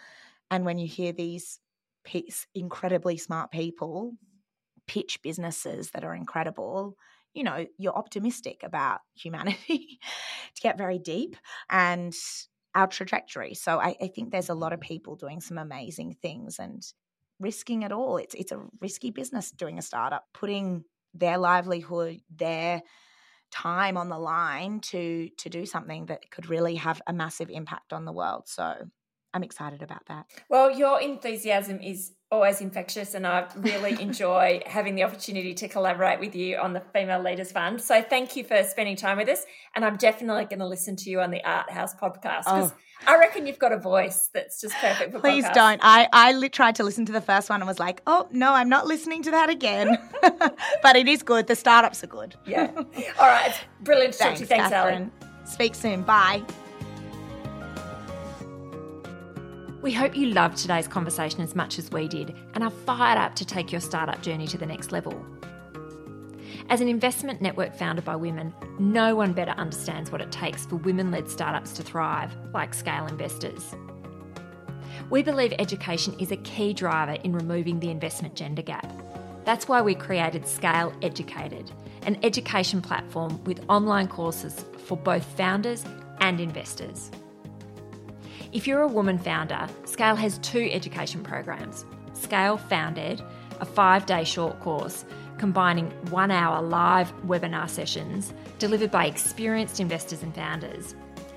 and 0.51 0.65
when 0.65 0.79
you 0.79 0.87
hear 0.87 1.13
these 1.13 1.59
incredibly 2.55 3.17
smart 3.17 3.51
people 3.51 4.13
pitch 4.91 5.23
businesses 5.23 5.93
that 5.93 6.03
are 6.03 6.17
incredible, 6.17 6.97
you 7.33 7.45
know 7.45 7.65
you're 7.79 7.97
optimistic 7.97 8.63
about 8.65 9.01
humanity 9.15 10.01
to 10.57 10.61
get 10.61 10.77
very 10.77 10.99
deep 10.99 11.37
and 11.71 12.13
our 12.75 12.89
trajectory. 12.89 13.55
So 13.55 13.79
I, 13.79 13.95
I 14.01 14.09
think 14.09 14.31
there's 14.31 14.49
a 14.49 14.55
lot 14.55 14.73
of 14.73 14.81
mm-hmm. 14.81 14.89
people 14.89 15.15
doing 15.17 15.41
some 15.41 15.59
amazing 15.59 16.17
things 16.21 16.59
and 16.59 16.83
risking 17.39 17.83
it 17.83 17.93
all. 17.93 18.17
It's 18.17 18.35
it's 18.35 18.53
a 18.53 18.67
risky 18.81 19.13
business 19.13 19.53
doing 19.53 19.79
a 19.79 19.83
startup, 19.83 20.25
putting 20.35 20.85
their 21.15 21.39
livelihood, 21.39 22.21
their 22.35 22.83
time 23.53 23.97
on 23.97 24.09
the 24.09 24.19
line 24.19 24.81
to 24.81 25.29
to 25.39 25.49
do 25.49 25.67
something 25.67 26.07
that 26.07 26.31
could 26.33 26.49
really 26.49 26.77
have 26.77 27.01
a 27.07 27.13
massive 27.13 27.51
impact 27.51 27.93
on 27.93 28.05
the 28.07 28.13
world. 28.13 28.45
So 28.47 28.75
I'm 29.33 29.45
excited 29.45 29.83
about 29.83 30.07
that. 30.07 30.27
Well, 30.49 30.77
your 30.77 31.01
enthusiasm 31.01 31.81
is 31.81 32.13
always 32.31 32.61
infectious, 32.61 33.15
and 33.15 33.27
I 33.27 33.47
really 33.57 34.01
enjoy 34.01 34.63
having 34.67 34.95
the 34.95 35.03
opportunity 35.03 35.55
to 35.55 35.69
collaborate 35.69 36.21
with 36.21 36.35
you 36.35 36.57
on 36.57 36.73
the 36.73 36.81
Female 36.93 37.23
Leaders 37.23 37.53
Fund. 37.53 37.81
So, 37.81 38.03
thank 38.03 38.37
you 38.37 38.45
for 38.45 38.63
spending 38.65 38.97
time 38.97 39.17
with 39.17 39.29
us. 39.29 39.45
And 39.75 39.85
I'm 39.85 39.97
definitely 39.97 40.45
going 40.45 40.61
to 40.61 40.67
listen 40.67 40.97
to 40.97 41.11
you 41.11 41.21
on 41.21 41.31
the 41.31 41.41
ArteHouse 41.45 41.99
podcast 41.99 42.45
because 42.45 42.73
oh. 42.73 42.75
I 43.07 43.19
reckon 43.19 43.47
you've 43.47 43.59
got 43.59 43.73
a 43.73 43.79
voice 43.79 44.29
that's 44.33 44.61
just 44.61 44.75
perfect 44.77 45.13
for 45.13 45.21
Please 45.21 45.47
don't. 45.55 45.81
I, 45.83 46.09
I 46.13 46.49
tried 46.49 46.75
to 46.77 46.85
listen 46.85 47.07
to 47.07 47.13
the 47.13 47.21
first 47.21 47.49
one 47.49 47.61
and 47.61 47.69
was 47.69 47.79
like, 47.79 48.03
oh, 48.07 48.29
no, 48.31 48.53
I'm 48.53 48.69
not 48.69 48.87
listening 48.87 49.23
to 49.25 49.31
that 49.31 49.49
again. 49.49 49.99
but 50.83 50.97
it 50.97 51.09
is 51.09 51.23
good. 51.23 51.47
The 51.47 51.57
startups 51.57 52.05
are 52.05 52.09
good. 52.09 52.37
Yeah. 52.47 52.71
All 52.75 53.27
right. 53.27 53.49
It's 53.49 53.59
brilliant 53.81 54.13
to 54.15 54.19
Thanks, 54.19 54.41
talk 54.41 54.49
to 54.49 54.55
you. 54.55 54.61
Thanks, 54.61 54.71
Catherine. 54.71 55.13
Speak 55.45 55.75
soon. 55.75 56.03
Bye. 56.03 56.43
We 59.83 59.95
hope 59.95 60.15
you 60.15 60.27
loved 60.27 60.59
today's 60.59 60.87
conversation 60.87 61.41
as 61.41 61.55
much 61.55 61.79
as 61.79 61.91
we 61.91 62.07
did 62.07 62.37
and 62.53 62.63
are 62.63 62.71
fired 62.71 63.17
up 63.17 63.35
to 63.37 63.47
take 63.47 63.73
your 63.73 63.81
startup 63.81 64.21
journey 64.21 64.47
to 64.49 64.59
the 64.59 64.67
next 64.67 64.93
level. 64.93 65.25
As 66.69 66.83
an 66.83 66.89
investment 66.89 67.41
network 67.41 67.75
founded 67.75 68.05
by 68.05 68.15
women, 68.15 68.53
no 68.79 69.17
one 69.17 69.33
better 69.33 69.53
understands 69.53 70.13
what 70.13 70.21
it 70.21 70.31
takes 70.31 70.67
for 70.67 70.77
women 70.77 71.11
led 71.11 71.31
startups 71.31 71.73
to 71.73 71.83
thrive, 71.83 72.31
like 72.53 72.75
Scale 72.75 73.07
Investors. 73.07 73.75
We 75.09 75.23
believe 75.23 75.55
education 75.59 76.15
is 76.19 76.31
a 76.31 76.37
key 76.37 76.75
driver 76.75 77.17
in 77.25 77.33
removing 77.33 77.81
the 77.81 77.91
investment 77.91 78.35
gender 78.35 78.63
gap. 78.63 78.93
That's 79.47 79.67
why 79.67 79.81
we 79.81 79.95
created 79.95 80.47
Scale 80.47 80.93
EducatEd, 81.01 81.71
an 82.03 82.19
education 82.23 82.83
platform 82.83 83.43
with 83.45 83.65
online 83.71 84.09
courses 84.09 84.63
for 84.85 84.99
both 84.99 85.25
founders 85.25 85.87
and 86.21 86.39
investors. 86.39 87.11
If 88.53 88.67
you're 88.67 88.83
a 88.83 88.89
woman 88.89 89.19
founder, 89.19 89.69
Scale 89.85 90.17
has 90.17 90.39
two 90.39 90.69
education 90.73 91.23
programs 91.23 91.85
Scale 92.15 92.59
FoundEd, 92.59 93.25
a 93.61 93.65
five 93.65 94.07
day 94.07 94.25
short 94.25 94.61
course 94.61 95.05
combining 95.39 95.91
one 96.11 96.31
hour 96.31 96.61
live 96.61 97.13
webinar 97.27 97.69
sessions 97.69 98.35
delivered 98.59 98.91
by 98.91 99.07
experienced 99.07 99.81
investors 99.81 100.23
and 100.23 100.35
founders, 100.35 100.95